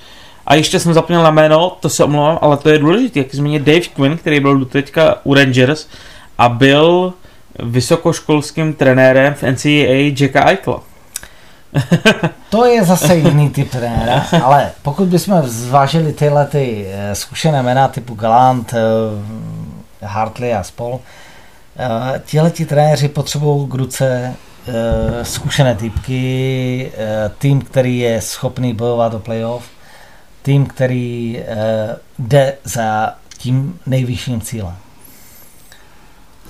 A 0.47 0.55
ještě 0.55 0.81
jsem 0.81 0.95
zapomněl 0.95 1.22
na 1.22 1.31
jméno, 1.31 1.77
to 1.81 1.89
se 1.89 2.05
omlouvám, 2.05 2.39
ale 2.41 2.57
to 2.57 2.68
je 2.68 2.79
důležité, 2.79 3.18
jak 3.18 3.35
zmínit 3.35 3.62
Dave 3.62 3.81
Quinn, 3.81 4.16
který 4.16 4.41
byl 4.41 4.59
do 4.59 4.64
teďka 4.64 5.16
u 5.25 5.35
Rangers 5.35 5.89
a 6.39 6.49
byl 6.49 7.12
vysokoškolským 7.62 8.75
trenérem 8.75 9.35
v 9.35 9.43
NCAA 9.43 10.14
Jacka 10.20 10.51
Eichla. 10.51 10.81
to 12.51 12.64
je 12.64 12.85
zase 12.85 13.16
jiný 13.16 13.51
typ 13.51 13.70
trenéra, 13.70 14.27
ale 14.43 14.70
pokud 14.83 15.09
bychom 15.09 15.43
zvážili 15.43 16.12
tyhle 16.12 16.47
ty 16.47 16.87
eh, 16.89 17.14
zkušené 17.14 17.62
jména 17.62 17.89
typu 17.89 18.14
Galant, 18.14 18.75
eh, 18.75 20.07
Hartley 20.07 20.55
a 20.55 20.62
spol, 20.62 21.01
Eh, 21.77 22.22
Tihle 22.25 22.51
ti 22.51 22.66
trenéři 22.66 23.09
potřebují 23.09 23.68
k 23.68 23.75
ruce 23.75 24.35
eh, 24.66 25.25
zkušené 25.25 25.75
typky, 25.75 26.93
eh, 26.97 27.31
tým, 27.39 27.61
který 27.61 27.99
je 27.99 28.20
schopný 28.20 28.75
bojovat 28.75 29.14
o 29.14 29.18
playoff, 29.18 29.64
tým, 30.43 30.66
který 30.66 31.41
jde 32.18 32.57
za 32.64 33.14
tím 33.39 33.79
nejvyšším 33.87 34.41
cílem. 34.41 34.77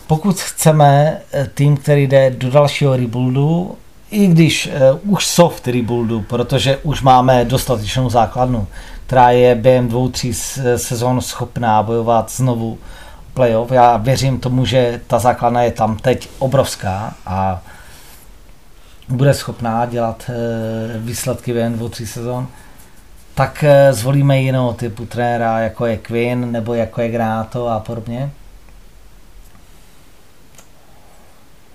Pokud 0.06 0.40
chceme 0.40 1.20
tým, 1.54 1.76
který 1.76 2.06
jde 2.06 2.30
do 2.30 2.50
dalšího 2.50 2.96
rebuildu, 2.96 3.76
i 4.10 4.26
když 4.26 4.70
už 5.02 5.26
soft 5.26 5.68
rebuildu, 5.68 6.20
protože 6.22 6.76
už 6.76 7.02
máme 7.02 7.44
dostatečnou 7.44 8.10
základnu, 8.10 8.66
která 9.06 9.30
je 9.30 9.54
během 9.54 9.88
dvou, 9.88 10.08
tří 10.08 10.34
sezon 10.76 11.20
schopná 11.20 11.82
bojovat 11.82 12.30
znovu 12.30 12.78
playoff. 13.34 13.70
Já 13.70 13.96
věřím 13.96 14.40
tomu, 14.40 14.64
že 14.66 15.00
ta 15.06 15.18
základna 15.18 15.62
je 15.62 15.70
tam 15.70 15.96
teď 15.96 16.28
obrovská 16.38 17.14
a 17.26 17.62
bude 19.08 19.34
schopná 19.34 19.86
dělat 19.86 20.30
eh, 20.30 20.98
výsledky 20.98 21.52
během 21.52 21.72
dvou, 21.72 21.88
tří 21.88 22.06
sezon, 22.06 22.48
tak 23.34 23.64
eh, 23.64 23.92
zvolíme 23.92 24.40
jiného 24.40 24.72
typu 24.72 25.06
trenéra, 25.06 25.58
jako 25.58 25.86
je 25.86 25.96
Quinn 25.96 26.52
nebo 26.52 26.74
jako 26.74 27.00
je 27.00 27.08
Grato 27.08 27.68
a 27.68 27.80
podobně. 27.80 28.30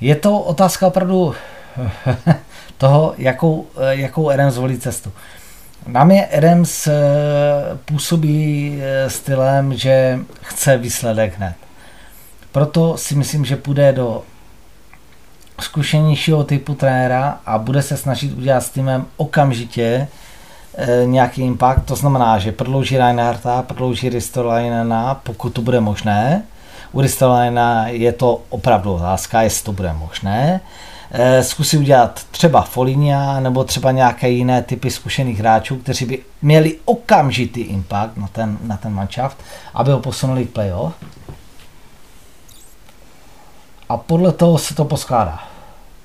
Je 0.02 0.16
to 0.16 0.40
otázka 0.40 0.88
opravdu 0.88 1.36
toho, 2.78 3.14
jakou, 3.18 3.68
eh, 3.78 3.96
jakou 3.96 4.32
RM 4.32 4.52
zvolí 4.52 4.80
cestu. 4.80 5.12
Na 5.92 6.04
mě 6.04 6.26
Adams 6.26 6.88
eh, 6.88 6.94
působí 7.86 8.80
eh, 8.82 9.10
stylem, 9.10 9.78
že 9.78 10.20
chce 10.42 10.78
výsledek 10.78 11.38
hned. 11.38 11.56
Proto 12.52 12.98
si 12.98 13.16
myslím, 13.16 13.46
že 13.46 13.56
půjde 13.56 13.94
do 13.94 14.24
zkušenějšího 15.60 16.44
typu 16.44 16.76
trenéra 16.76 17.40
a 17.46 17.58
bude 17.58 17.82
se 17.82 17.98
snažit 17.98 18.38
udělat 18.38 18.62
s 18.62 18.70
týmem 18.70 19.06
okamžitě 19.18 20.08
e, 20.78 21.06
nějaký 21.06 21.42
impact. 21.42 21.86
To 21.86 21.96
znamená, 21.96 22.40
že 22.40 22.52
prodlouží 22.52 22.98
Reinharta, 22.98 23.62
prodlouží 23.62 24.10
Ristolainena, 24.10 25.16
pokud 25.24 25.50
to 25.50 25.62
bude 25.62 25.80
možné. 25.80 26.44
U 26.92 27.02
Ristolaina 27.02 27.88
je 27.88 28.14
to 28.14 28.42
opravdu 28.50 28.94
otázka, 28.94 29.42
jestli 29.42 29.66
to 29.66 29.72
bude 29.72 29.94
možné. 29.94 30.62
Eh, 30.62 30.99
zkusí 31.42 31.78
udělat 31.78 32.24
třeba 32.32 32.62
Folinia 32.62 33.40
nebo 33.40 33.64
třeba 33.64 33.92
nějaké 33.92 34.30
jiné 34.30 34.62
typy 34.62 34.92
zkušených 34.92 35.40
hráčů, 35.40 35.78
kteří 35.78 36.06
by 36.06 36.20
měli 36.42 36.78
okamžitý 36.86 37.62
impact 37.62 38.18
na 38.18 38.28
ten, 38.28 38.58
na 38.64 38.78
ten 38.78 38.94
manšaft, 38.94 39.38
aby 39.74 39.92
ho 39.92 40.00
posunuli 40.00 40.46
k 40.46 40.50
playoff. 40.50 40.94
A 43.90 43.98
podle 43.98 44.32
toho 44.32 44.58
se 44.58 44.76
to 44.76 44.86
poskládá. 44.86 45.40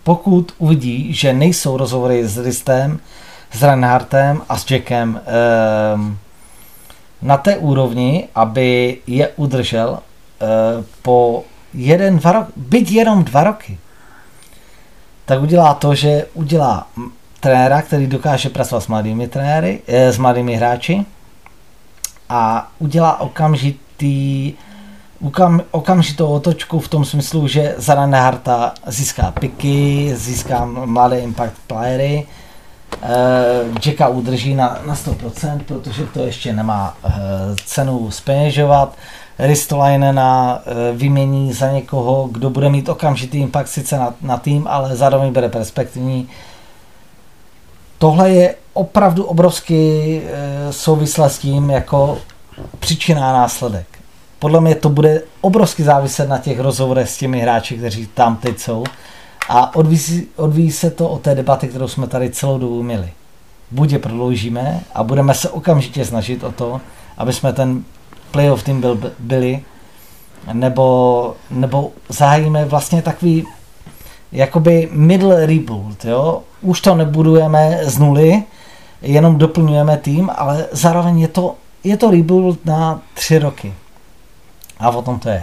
Pokud 0.03 0.53
uvidí, 0.59 1.15
že 1.15 1.33
nejsou 1.33 1.77
rozhovory 1.77 2.29
s 2.29 2.39
Ristem, 2.39 3.01
s 3.53 3.63
Reinhardtem 3.63 4.43
a 4.49 4.59
s 4.59 4.71
Jackem 4.71 5.21
um, 5.95 6.19
na 7.23 7.37
té 7.37 7.57
úrovni, 7.57 8.29
aby 8.35 8.99
je 9.07 9.29
udržel 9.29 9.99
eh, 9.99 10.45
po 11.03 11.45
jeden, 11.75 12.19
dva 12.19 12.33
roky, 12.33 12.53
byť 12.57 12.91
jenom 12.91 13.25
dva 13.25 13.45
roky, 13.45 13.79
tak 15.27 15.43
udělá 15.43 15.75
to, 15.75 15.95
že 15.95 16.27
udělá 16.35 16.87
trenéra, 17.41 17.83
který 17.83 18.07
dokáže 18.07 18.49
pracovat 18.49 18.81
s 18.81 18.89
mladými 18.89 19.29
trenéry, 19.29 19.81
eh, 19.87 20.13
s 20.13 20.19
mladými 20.19 20.57
hráči 20.57 21.07
a 22.29 22.71
udělá 22.79 23.21
okamžitý 23.21 24.53
ukam, 25.21 25.63
okamžitou 25.71 26.27
otočku 26.27 26.81
v 26.81 26.89
tom 26.89 27.05
smyslu, 27.05 27.49
že 27.49 27.75
za 27.79 27.95
Harta 27.95 28.75
získá 28.87 29.31
piky, 29.31 30.13
získá 30.17 30.65
mladé 30.65 31.21
impact 31.21 31.59
playery, 31.67 32.27
uh, 33.03 33.77
Jacka 33.87 34.09
udrží 34.09 34.55
na, 34.55 34.79
na 34.87 34.95
100%, 34.95 35.61
protože 35.67 36.07
to 36.07 36.21
ještě 36.21 36.53
nemá 36.53 36.97
uh, 37.05 37.13
cenu 37.65 38.11
speněžovat. 38.11 38.95
Ristolainena 39.39 40.59
uh, 40.67 40.99
vymění 40.99 41.53
za 41.53 41.73
někoho, 41.73 42.29
kdo 42.33 42.51
bude 42.51 42.69
mít 42.69 42.89
okamžitý 42.89 43.39
impact 43.39 43.73
sice 43.73 43.99
na, 43.99 44.15
na 44.23 44.37
tým, 44.37 44.67
ale 44.69 44.97
zároveň 44.97 45.33
bude 45.33 45.49
perspektivní. 45.49 46.29
Tohle 47.99 48.31
je 48.31 48.55
opravdu 48.73 49.25
obrovský 49.25 49.75
uh, 49.75 50.71
souvislé 50.71 51.31
s 51.31 51.39
tím 51.39 51.71
jako 51.71 52.19
příčina 52.79 53.31
a 53.31 53.33
následek. 53.33 53.87
Podle 54.39 54.61
mě 54.61 54.75
to 54.75 54.89
bude 54.89 55.23
obrovsky 55.41 55.83
záviset 55.83 56.29
na 56.29 56.39
těch 56.39 56.61
rozhovorech 56.61 57.11
s 57.11 57.17
těmi 57.17 57.41
hráči, 57.41 57.77
kteří 57.79 58.07
tam 58.07 58.37
teď 58.37 58.59
jsou 58.59 58.85
a 59.49 59.77
odvíjí, 59.77 60.27
odvíjí 60.37 60.73
se 60.73 60.91
to 60.91 61.09
od 61.09 61.23
té 61.23 61.35
debaty, 61.35 61.69
kterou 61.69 61.89
jsme 61.89 62.07
tady 62.07 62.31
celou 62.31 62.59
dobu 62.59 62.83
měli. 62.83 63.11
Buď 63.71 63.93
je 63.93 63.99
prodloužíme 63.99 64.81
a 64.95 65.03
budeme 65.03 65.35
se 65.35 65.51
okamžitě 65.51 66.05
snažit 66.05 66.45
o 66.45 66.53
to, 66.53 66.81
aby 67.19 67.33
jsme 67.33 67.53
ten 67.53 67.85
playoff 68.31 68.63
tým 68.63 68.81
byl, 68.81 69.13
byli, 69.19 69.63
nebo, 70.53 71.37
nebo 71.51 71.93
zahájíme 72.09 72.65
vlastně 72.65 73.03
takový 73.03 73.47
jakoby 74.33 74.89
middle 74.93 75.47
rebuild, 75.47 76.05
jo? 76.05 76.43
Už 76.61 76.81
to 76.81 76.95
nebudujeme 76.95 77.81
z 77.83 77.99
nuly, 77.99 78.43
jenom 79.03 79.39
doplňujeme 79.39 79.97
tým, 79.97 80.31
ale 80.37 80.67
zároveň 80.73 81.21
je 81.21 81.29
to, 81.29 81.55
je 81.85 81.97
to 81.97 82.11
rebuild 82.11 82.67
na 82.67 83.01
tři 83.15 83.39
roky. 83.39 83.75
A 84.79 84.91
o 84.91 85.03
tom 85.03 85.19
to 85.19 85.29
je. 85.29 85.43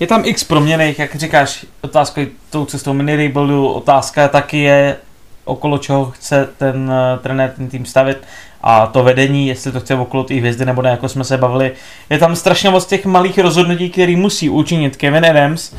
Je 0.00 0.06
tam 0.06 0.22
x 0.24 0.44
proměných, 0.44 0.98
jak 0.98 1.14
říkáš, 1.14 1.66
otázka 1.80 2.20
tou 2.50 2.64
cestou 2.64 2.92
mini 2.92 3.32
otázka 3.72 4.28
taky 4.28 4.58
je, 4.58 4.96
okolo 5.44 5.78
čeho 5.78 6.10
chce 6.10 6.48
ten 6.56 6.90
uh, 6.90 7.22
trenér 7.22 7.52
ten 7.56 7.68
tým 7.68 7.86
stavit 7.86 8.18
a 8.62 8.86
to 8.86 9.02
vedení, 9.02 9.48
jestli 9.48 9.72
to 9.72 9.80
chce 9.80 9.94
okolo 9.94 10.24
té 10.24 10.34
hvězdy 10.34 10.64
nebo 10.64 10.82
ne, 10.82 10.90
jako 10.90 11.08
jsme 11.08 11.24
se 11.24 11.36
bavili. 11.36 11.72
Je 12.10 12.18
tam 12.18 12.36
strašně 12.36 12.70
moc 12.70 12.86
těch 12.86 13.06
malých 13.06 13.38
rozhodnutí, 13.38 13.90
který 13.90 14.16
musí 14.16 14.48
učinit 14.48 14.96
Kevin 14.96 15.26
Adams. 15.26 15.74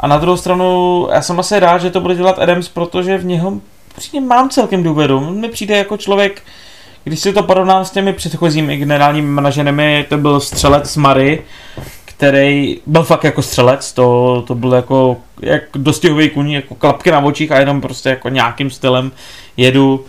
A 0.00 0.06
na 0.06 0.18
druhou 0.18 0.36
stranu, 0.36 1.08
já 1.12 1.22
jsem 1.22 1.40
asi 1.40 1.60
rád, 1.60 1.78
že 1.78 1.90
to 1.90 2.00
bude 2.00 2.14
dělat 2.14 2.38
Adams, 2.38 2.68
protože 2.68 3.18
v 3.18 3.24
něho 3.24 3.60
přijde 3.96 4.26
mám 4.26 4.50
celkem 4.50 4.82
důvěru. 4.82 5.16
On 5.16 5.40
mi 5.40 5.48
přijde 5.48 5.76
jako 5.76 5.96
člověk, 5.96 6.42
když 7.04 7.20
si 7.20 7.32
to 7.32 7.42
porovnám 7.42 7.84
s 7.84 7.90
těmi 7.90 8.12
předchozími 8.12 8.76
generálními 8.76 9.28
manažeremi, 9.28 10.06
to 10.08 10.16
byl 10.16 10.40
střelec 10.40 10.96
Mary, 10.96 11.42
který 12.22 12.80
byl 12.86 13.02
fakt 13.02 13.24
jako 13.24 13.42
střelec, 13.42 13.92
to, 13.92 14.44
to 14.46 14.54
byl 14.54 14.72
jako 14.72 15.16
jak 15.40 15.62
dostihový 15.74 16.30
kuní, 16.30 16.54
jako 16.54 16.74
klapky 16.74 17.10
na 17.10 17.18
očích 17.18 17.52
a 17.52 17.58
jenom 17.58 17.80
prostě 17.80 18.08
jako 18.08 18.28
nějakým 18.28 18.70
stylem 18.70 19.12
jedu. 19.56 20.04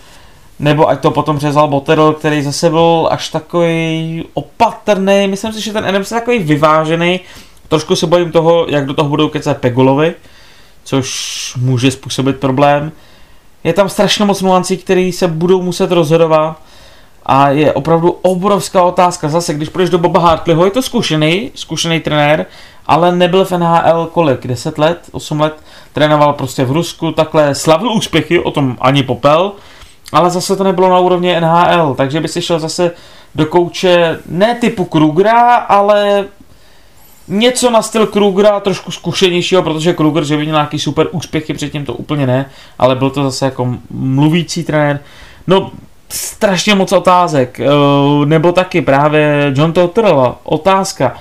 Nebo 0.59 0.89
ať 0.89 0.99
to 0.99 1.11
potom 1.11 1.39
řezal 1.39 1.67
Botterl, 1.67 2.13
který 2.13 2.41
zase 2.41 2.69
byl 2.69 3.07
až 3.11 3.29
takový 3.29 4.25
opatrný. 4.33 5.27
Myslím 5.27 5.53
si, 5.53 5.61
že 5.61 5.73
ten 5.73 5.95
NMC 5.95 6.11
je 6.11 6.19
takový 6.19 6.39
vyvážený. 6.39 7.19
Trošku 7.67 7.95
se 7.95 8.07
bojím 8.07 8.31
toho, 8.31 8.65
jak 8.69 8.85
do 8.85 8.93
toho 8.93 9.09
budou 9.09 9.29
kecat 9.29 9.57
Pegulovi, 9.57 10.13
což 10.83 11.53
může 11.57 11.91
způsobit 11.91 12.39
problém. 12.39 12.91
Je 13.63 13.73
tam 13.73 13.89
strašně 13.89 14.25
moc 14.25 14.41
nuancí, 14.41 14.77
které 14.77 15.11
se 15.13 15.27
budou 15.27 15.61
muset 15.61 15.91
rozhodovat 15.91 16.61
a 17.25 17.49
je 17.49 17.73
opravdu 17.73 18.11
obrovská 18.11 18.83
otázka. 18.83 19.29
Zase, 19.29 19.53
když 19.53 19.69
půjdeš 19.69 19.89
do 19.89 19.97
Boba 19.97 20.19
Hartleyho, 20.19 20.65
je 20.65 20.71
to 20.71 20.81
zkušený, 20.81 21.51
zkušený 21.55 21.99
trenér, 21.99 22.45
ale 22.85 23.15
nebyl 23.15 23.45
v 23.45 23.51
NHL 23.51 24.09
kolik? 24.13 24.47
10 24.47 24.77
let, 24.77 24.99
8 25.11 25.39
let, 25.39 25.53
trénoval 25.93 26.33
prostě 26.33 26.65
v 26.65 26.71
Rusku, 26.71 27.11
takhle 27.11 27.55
slavil 27.55 27.91
úspěchy, 27.91 28.39
o 28.39 28.51
tom 28.51 28.77
ani 28.81 29.03
popel, 29.03 29.51
ale 30.11 30.29
zase 30.29 30.55
to 30.55 30.63
nebylo 30.63 30.89
na 30.89 30.99
úrovni 30.99 31.39
NHL, 31.39 31.95
takže 31.95 32.19
by 32.19 32.27
si 32.27 32.41
šel 32.41 32.59
zase 32.59 32.91
do 33.35 33.45
kouče 33.45 34.19
ne 34.25 34.55
typu 34.55 34.85
Krugera, 34.85 35.55
ale 35.55 36.25
něco 37.27 37.69
na 37.69 37.81
styl 37.81 38.07
Krugera, 38.07 38.59
trošku 38.59 38.91
zkušenějšího, 38.91 39.63
protože 39.63 39.93
Kruger, 39.93 40.23
že 40.23 40.37
by 40.37 40.43
měl 40.43 40.55
nějaký 40.55 40.79
super 40.79 41.07
úspěchy, 41.11 41.53
předtím 41.53 41.85
to 41.85 41.93
úplně 41.93 42.27
ne, 42.27 42.49
ale 42.79 42.95
byl 42.95 43.09
to 43.09 43.23
zase 43.23 43.45
jako 43.45 43.75
mluvící 43.89 44.63
trenér. 44.63 44.99
No, 45.47 45.71
strašně 46.13 46.75
moc 46.75 46.91
otázek. 46.91 47.59
Eh, 47.59 47.65
nebo 48.25 48.51
taky 48.51 48.81
právě 48.81 49.53
John 49.55 49.73
Tortorella. 49.73 50.39
Otázka. 50.43 51.17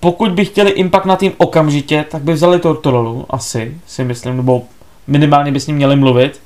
Pokud 0.00 0.32
by 0.32 0.44
chtěli 0.44 0.70
impact 0.70 1.06
na 1.06 1.16
tým 1.16 1.32
okamžitě, 1.36 2.04
tak 2.10 2.22
by 2.22 2.32
vzali 2.32 2.58
Tortorellu, 2.58 3.26
asi, 3.30 3.74
si 3.86 4.04
myslím, 4.04 4.36
nebo 4.36 4.62
minimálně 5.06 5.52
by 5.52 5.60
s 5.60 5.66
ním 5.66 5.76
měli 5.76 5.96
mluvit. 5.96 6.40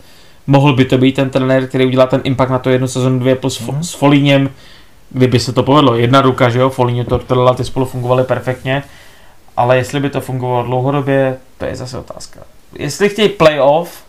Mohl 0.47 0.73
by 0.77 0.85
to 0.85 0.99
být 0.99 1.13
ten 1.13 1.31
trenér, 1.31 1.67
který 1.67 1.87
udělá 1.87 2.07
ten 2.07 2.21
impact 2.25 2.51
na 2.51 2.59
to 2.59 2.71
jednu 2.71 2.89
sezonu 2.89 3.19
dvě 3.19 3.37
plus 3.37 3.61
mm. 3.61 3.83
s 3.83 3.95
Folíněm, 3.95 4.51
kdyby 5.11 5.41
se 5.41 5.53
to 5.53 5.63
povedlo. 5.63 5.95
Jedna 5.95 6.21
ruka, 6.21 6.49
že 6.49 6.59
jo, 6.59 6.71
Folíně, 6.71 7.05
Tortorella, 7.05 7.55
ty 7.55 7.65
spolu 7.65 7.87
fungovaly 7.87 8.25
perfektně, 8.25 8.83
ale 9.57 9.77
jestli 9.77 10.01
by 10.01 10.11
to 10.11 10.21
fungovalo 10.21 10.63
dlouhodobě, 10.63 11.37
to 11.59 11.65
je 11.65 11.77
zase 11.77 11.99
otázka. 11.99 12.41
Jestli 12.79 13.09
chtějí 13.09 13.29
playoff, 13.29 14.03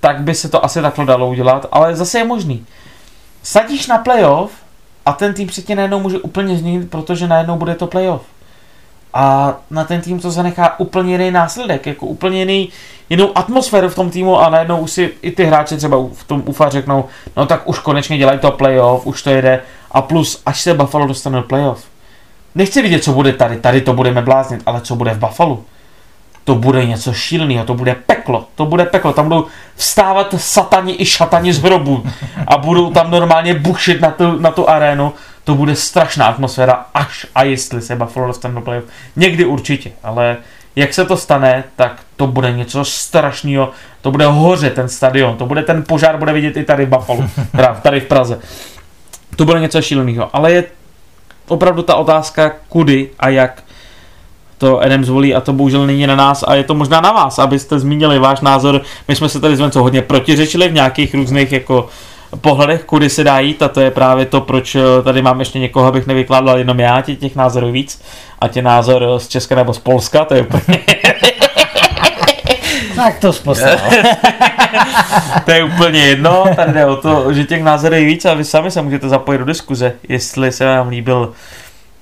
tak 0.00 0.20
by 0.20 0.34
se 0.34 0.48
to 0.48 0.64
asi 0.64 0.82
takhle 0.82 1.04
dalo 1.04 1.28
udělat, 1.28 1.66
ale 1.72 1.96
zase 1.96 2.18
je 2.18 2.24
možný. 2.24 2.66
Sadíš 3.42 3.86
na 3.86 3.98
playoff 3.98 4.52
a 5.06 5.12
ten 5.12 5.34
tým 5.34 5.48
předtím 5.48 5.76
najednou 5.76 6.00
může 6.00 6.18
úplně 6.18 6.56
změnit, 6.56 6.90
protože 6.90 7.28
najednou 7.28 7.56
bude 7.56 7.74
to 7.74 7.86
playoff. 7.86 8.22
A 9.14 9.56
na 9.70 9.84
ten 9.84 10.00
tým 10.00 10.20
to 10.20 10.30
zanechá 10.30 10.80
úplně 10.80 11.12
jiný 11.12 11.30
následek, 11.30 11.86
jako 11.86 12.06
úplně 12.06 12.38
jiný, 12.38 12.68
jinou 13.10 13.38
atmosféru 13.38 13.88
v 13.88 13.94
tom 13.94 14.10
týmu 14.10 14.40
a 14.40 14.50
najednou 14.50 14.78
už 14.78 14.90
si 14.90 15.10
i 15.22 15.30
ty 15.30 15.44
hráči 15.44 15.76
třeba 15.76 15.96
v 16.12 16.24
tom 16.24 16.42
UFA 16.46 16.68
řeknou, 16.68 17.04
no 17.36 17.46
tak 17.46 17.68
už 17.68 17.78
konečně 17.78 18.18
dělají 18.18 18.38
to 18.38 18.50
playoff, 18.50 19.06
už 19.06 19.22
to 19.22 19.30
jede 19.30 19.60
a 19.90 20.02
plus, 20.02 20.42
až 20.46 20.60
se 20.60 20.74
Buffalo 20.74 21.06
dostane 21.06 21.36
do 21.36 21.42
playoff. 21.42 21.84
Nechci 22.54 22.82
vidět, 22.82 23.04
co 23.04 23.12
bude 23.12 23.32
tady, 23.32 23.56
tady 23.56 23.80
to 23.80 23.92
budeme 23.92 24.22
bláznit, 24.22 24.62
ale 24.66 24.80
co 24.80 24.96
bude 24.96 25.14
v 25.14 25.18
Buffalo 25.18 25.62
to 26.48 26.54
bude 26.54 26.86
něco 26.86 27.12
šíleného, 27.12 27.64
to 27.64 27.74
bude 27.74 27.94
peklo, 27.94 28.48
to 28.54 28.66
bude 28.66 28.84
peklo, 28.84 29.12
tam 29.12 29.28
budou 29.28 29.46
vstávat 29.76 30.34
satani 30.36 30.96
i 30.98 31.04
šatani 31.04 31.52
z 31.52 31.62
hrobu 31.62 32.06
a 32.46 32.58
budou 32.58 32.90
tam 32.90 33.10
normálně 33.10 33.54
bušit 33.54 34.00
na 34.00 34.10
tu, 34.10 34.40
na 34.40 34.50
tu 34.50 34.68
arénu, 34.68 35.12
to 35.44 35.54
bude 35.54 35.76
strašná 35.76 36.26
atmosféra, 36.26 36.86
až 36.94 37.26
a 37.34 37.42
jestli 37.42 37.82
se 37.82 37.96
Buffalo 37.96 38.26
dostane 38.26 38.54
do 38.54 38.60
playoff. 38.60 38.84
Někdy 39.16 39.44
určitě, 39.44 39.90
ale 40.02 40.36
jak 40.76 40.94
se 40.94 41.04
to 41.04 41.16
stane, 41.16 41.64
tak 41.76 42.00
to 42.16 42.26
bude 42.26 42.52
něco 42.52 42.84
strašného, 42.84 43.70
to 44.00 44.10
bude 44.10 44.26
hoře 44.26 44.70
ten 44.70 44.88
stadion, 44.88 45.36
to 45.36 45.46
bude 45.46 45.62
ten 45.62 45.82
požár, 45.82 46.16
bude 46.16 46.32
vidět 46.32 46.56
i 46.56 46.64
tady 46.64 46.86
v 46.86 46.88
Buffalo, 46.88 47.24
tady 47.82 48.00
v 48.00 48.04
Praze. 48.04 48.40
To 49.36 49.44
bude 49.44 49.60
něco 49.60 49.82
šíleného, 49.82 50.30
ale 50.32 50.52
je 50.52 50.64
opravdu 51.48 51.82
ta 51.82 51.94
otázka, 51.94 52.52
kudy 52.68 53.10
a 53.18 53.28
jak 53.28 53.62
to 54.58 54.80
Adam 54.80 55.04
zvolí 55.04 55.34
a 55.34 55.40
to 55.40 55.52
bohužel 55.52 55.86
není 55.86 56.06
na 56.06 56.16
nás 56.16 56.44
a 56.46 56.54
je 56.54 56.64
to 56.64 56.74
možná 56.74 57.00
na 57.00 57.12
vás, 57.12 57.38
abyste 57.38 57.78
zmínili 57.78 58.18
váš 58.18 58.40
názor. 58.40 58.82
My 59.08 59.16
jsme 59.16 59.28
se 59.28 59.40
tady 59.40 59.56
s 59.56 59.60
Vencou 59.60 59.82
hodně 59.82 60.02
protiřečili 60.02 60.68
v 60.68 60.72
nějakých 60.72 61.14
různých 61.14 61.52
jako 61.52 61.88
pohledech, 62.40 62.84
kudy 62.84 63.10
se 63.10 63.24
dá 63.24 63.38
jít 63.38 63.62
a 63.62 63.68
to 63.68 63.80
je 63.80 63.90
právě 63.90 64.26
to, 64.26 64.40
proč 64.40 64.74
eh, 64.74 64.80
tady 65.04 65.22
mám 65.22 65.40
ještě 65.40 65.58
někoho, 65.58 65.86
abych 65.86 66.06
nevykládal 66.06 66.58
jenom 66.58 66.80
já, 66.80 67.00
tě, 67.00 67.16
těch 67.16 67.36
názorů 67.36 67.72
víc 67.72 68.02
a 68.38 68.48
tě 68.48 68.62
názor 68.62 69.04
z 69.18 69.28
Česka 69.28 69.54
nebo 69.54 69.74
z 69.74 69.78
Polska, 69.78 70.24
to 70.24 70.34
je 70.34 70.42
úplně... 70.42 70.78
Tak 72.96 73.18
to 73.18 73.32
zposlal. 73.32 73.78
to 75.44 75.50
je 75.50 75.64
úplně 75.64 76.00
jedno, 76.00 76.44
tady 76.56 76.72
jde 76.72 76.86
o 76.86 76.96
to, 76.96 77.32
že 77.32 77.44
těch 77.44 77.62
názorů 77.62 77.94
je 77.94 78.04
víc 78.04 78.24
a 78.24 78.34
vy 78.34 78.44
sami 78.44 78.70
se 78.70 78.82
můžete 78.82 79.08
zapojit 79.08 79.38
do 79.38 79.44
diskuze, 79.44 79.92
jestli 80.08 80.52
se 80.52 80.64
vám 80.64 80.88
líbil 80.88 81.32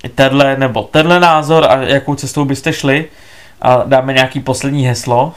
tenhle 0.09 0.57
nebo 0.57 0.83
tenhle 0.83 1.21
názor 1.21 1.65
a 1.65 1.77
jakou 1.77 2.15
cestou 2.15 2.45
byste 2.45 2.73
šli 2.73 3.09
a 3.63 3.83
dáme 3.87 4.13
nějaký 4.13 4.41
poslední 4.41 4.87
heslo. 4.87 5.33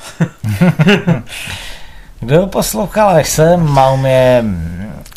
Kdo 2.19 2.47
poslouchal, 2.47 3.17
jak 3.17 3.27
jsem, 3.27 3.67
mám 3.67 4.05
je 4.05 4.43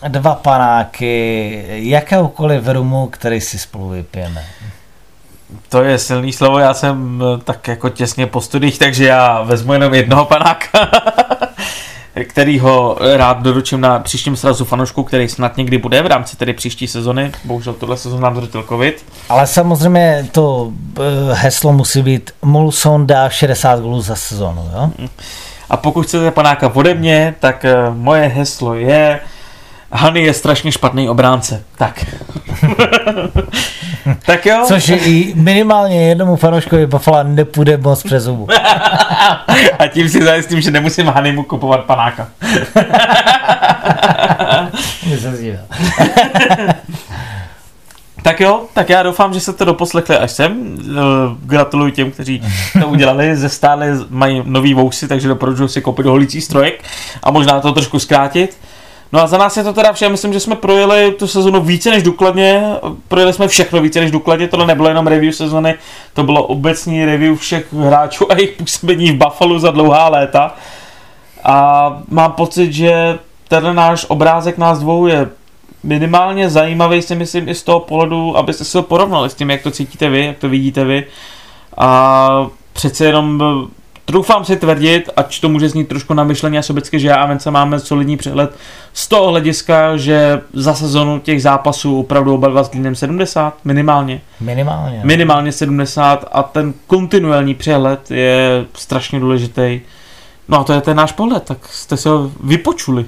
dva 0.08 0.34
panáky 0.34 1.64
jakéhokoliv 1.68 2.68
rumu, 2.68 3.06
který 3.06 3.40
si 3.40 3.58
spolu 3.58 3.88
vypijeme. 3.88 4.44
To 5.68 5.82
je 5.82 5.98
silný 5.98 6.32
slovo, 6.32 6.58
já 6.58 6.74
jsem 6.74 7.22
tak 7.44 7.68
jako 7.68 7.88
těsně 7.88 8.26
po 8.26 8.40
studiích, 8.40 8.78
takže 8.78 9.06
já 9.06 9.42
vezmu 9.42 9.72
jenom 9.72 9.94
jednoho 9.94 10.24
panáka. 10.24 10.68
který 12.24 12.58
ho 12.58 12.96
rád 13.16 13.42
doručím 13.42 13.80
na 13.80 13.98
příštím 13.98 14.36
srazu 14.36 14.64
fanoušku, 14.64 15.02
který 15.02 15.28
snad 15.28 15.56
někdy 15.56 15.78
bude 15.78 16.02
v 16.02 16.06
rámci 16.06 16.36
tedy 16.36 16.52
příští 16.52 16.88
sezony. 16.88 17.32
Bohužel 17.44 17.72
tohle 17.72 17.96
sezóna 17.96 18.22
nám 18.22 18.36
zřetil 18.36 18.62
covid. 18.62 19.04
Ale 19.28 19.46
samozřejmě 19.46 20.28
to 20.32 20.72
eh, 20.98 21.02
heslo 21.34 21.72
musí 21.72 22.02
být 22.02 22.30
Mulson 22.42 23.06
dá 23.06 23.28
60 23.28 23.80
gólů 23.80 24.00
za 24.00 24.16
sezónu, 24.16 24.70
jo? 24.74 24.90
A 25.70 25.76
pokud 25.76 26.06
chcete 26.06 26.30
panáka 26.30 26.70
ode 26.74 26.94
mě, 26.94 27.34
tak 27.40 27.64
eh, 27.64 27.76
moje 27.90 28.28
heslo 28.28 28.74
je 28.74 29.20
Hany 29.92 30.22
je 30.22 30.34
strašně 30.34 30.72
špatný 30.72 31.08
obránce. 31.08 31.64
Tak. 31.76 32.04
tak 34.26 34.46
jo. 34.46 34.64
Což 34.66 34.88
i 34.88 35.32
minimálně 35.36 36.08
jednomu 36.08 36.36
fanouškovi 36.36 36.86
Buffalo 36.86 37.22
nepůjde 37.22 37.76
moc 37.76 38.02
přes 38.02 38.22
zubu. 38.22 38.48
A 39.78 39.86
tím 39.88 40.08
si 40.08 40.24
zajistím, 40.24 40.60
že 40.60 40.70
nemusím 40.70 41.06
Hanymu 41.06 41.42
kupovat 41.42 41.84
panáka. 41.84 42.28
Tak 48.22 48.40
jo, 48.40 48.62
tak 48.74 48.90
já 48.90 49.02
doufám, 49.02 49.34
že 49.34 49.40
se 49.40 49.52
to 49.52 49.64
doposlechli 49.64 50.16
až 50.16 50.30
sem. 50.30 50.76
Eh, 50.80 50.92
Gratuluji 51.42 51.92
těm, 51.92 52.10
kteří 52.10 52.42
to 52.80 52.88
udělali. 52.88 53.36
Ze 53.36 53.48
stále 53.48 53.88
mají 54.10 54.42
nový 54.44 54.74
vousy, 54.74 55.08
takže 55.08 55.28
doporučuji 55.28 55.68
si 55.68 55.80
koupit 55.80 56.06
holící 56.06 56.40
strojek 56.40 56.84
a 57.22 57.30
možná 57.30 57.60
to 57.60 57.72
trošku 57.72 57.98
zkrátit. 57.98 58.56
No 59.12 59.20
a 59.20 59.26
za 59.26 59.38
nás 59.38 59.56
je 59.56 59.64
to 59.64 59.72
teda 59.72 59.92
vše, 59.92 60.08
myslím, 60.08 60.32
že 60.32 60.40
jsme 60.40 60.56
projeli 60.56 61.12
tu 61.12 61.26
sezonu 61.26 61.60
více 61.60 61.90
než 61.90 62.02
důkladně, 62.02 62.64
projeli 63.08 63.32
jsme 63.32 63.48
všechno 63.48 63.80
více 63.80 64.00
než 64.00 64.10
důkladně, 64.10 64.48
tohle 64.48 64.66
nebylo 64.66 64.88
jenom 64.88 65.06
review 65.06 65.32
sezony, 65.32 65.74
to 66.14 66.22
bylo 66.22 66.46
obecní 66.46 67.04
review 67.04 67.36
všech 67.36 67.72
hráčů 67.72 68.32
a 68.32 68.34
jejich 68.34 68.56
působení 68.56 69.12
v 69.12 69.24
Buffalo 69.24 69.58
za 69.58 69.70
dlouhá 69.70 70.08
léta. 70.08 70.54
A 71.44 72.02
mám 72.08 72.32
pocit, 72.32 72.72
že 72.72 73.18
tenhle 73.48 73.74
náš 73.74 74.06
obrázek 74.08 74.58
nás 74.58 74.78
dvou 74.78 75.06
je 75.06 75.28
minimálně 75.82 76.50
zajímavý 76.50 77.02
si 77.02 77.14
myslím 77.14 77.48
i 77.48 77.54
z 77.54 77.62
toho 77.62 77.80
pohledu, 77.80 78.36
abyste 78.36 78.64
se 78.64 78.78
ho 78.78 78.82
porovnali 78.82 79.30
s 79.30 79.34
tím, 79.34 79.50
jak 79.50 79.62
to 79.62 79.70
cítíte 79.70 80.08
vy, 80.08 80.24
jak 80.26 80.38
to 80.38 80.48
vidíte 80.48 80.84
vy. 80.84 81.06
A 81.76 82.46
přece 82.72 83.04
jenom 83.04 83.42
troufám 84.04 84.44
si 84.44 84.56
tvrdit, 84.56 85.10
ať 85.16 85.40
to 85.40 85.48
může 85.48 85.68
znít 85.68 85.88
trošku 85.88 86.14
namyšleně 86.14 86.58
a 86.58 86.62
sobecky, 86.62 87.00
že 87.00 87.08
já 87.08 87.16
a 87.16 87.26
Vence 87.26 87.50
máme 87.50 87.80
solidní 87.80 88.16
přehled 88.16 88.56
z 88.92 89.08
toho 89.08 89.28
hlediska, 89.28 89.96
že 89.96 90.40
za 90.52 90.74
sezonu 90.74 91.18
těch 91.18 91.42
zápasů 91.42 92.00
opravdu 92.00 92.34
oba 92.34 92.48
dva 92.48 92.64
s 92.64 92.70
Glínem 92.70 92.94
70, 92.94 93.54
minimálně. 93.64 94.20
Minimálně. 94.40 94.98
No. 94.98 95.04
Minimálně 95.04 95.52
70 95.52 96.28
a 96.32 96.42
ten 96.42 96.74
kontinuální 96.86 97.54
přehled 97.54 98.10
je 98.10 98.64
strašně 98.74 99.20
důležitý. 99.20 99.80
No 100.48 100.60
a 100.60 100.64
to 100.64 100.72
je 100.72 100.80
ten 100.80 100.96
náš 100.96 101.12
pohled, 101.12 101.42
tak 101.42 101.68
jste 101.68 101.96
se 101.96 102.08
ho 102.08 102.32
vypočuli. 102.44 103.04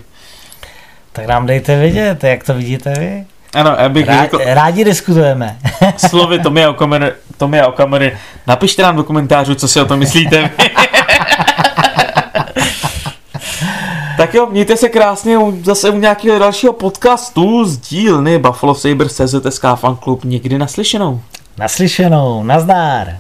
Tak 1.13 1.27
nám 1.27 1.47
dejte 1.47 1.79
vědět, 1.79 2.25
jak 2.25 2.45
to 2.45 2.55
vidíte 2.55 2.95
vy. 2.99 3.27
Ano, 3.55 3.77
já 3.79 3.89
bych 3.89 4.07
Rá, 4.07 4.23
řekl 4.23 4.39
rádi 4.45 4.85
diskutujeme. 4.85 5.57
slovy 5.97 6.39
Tomia 6.39 6.71
Okamery, 6.71 7.13
Tomia 7.37 7.67
Okamery, 7.67 8.19
napište 8.47 8.83
nám 8.83 8.97
do 8.97 9.05
komentářů, 9.05 9.55
co 9.55 9.69
si 9.69 9.81
o 9.81 9.85
tom 9.85 9.99
myslíte. 9.99 10.51
tak 14.17 14.35
jo, 14.35 14.47
mějte 14.51 14.77
se 14.77 14.89
krásně 14.89 15.39
u, 15.39 15.63
zase 15.65 15.91
u 15.91 15.99
nějakého 15.99 16.39
dalšího 16.39 16.73
podcastu 16.73 17.65
z 17.65 17.79
dílny 17.79 18.39
Buffalo 18.39 18.75
Sabres 18.75 19.17
CZSK 19.17 19.65
Fan 19.75 19.97
Club 19.97 20.25
někdy 20.25 20.59
naslyšenou. 20.59 21.21
Naslyšenou, 21.59 22.43
nazdár. 22.43 23.17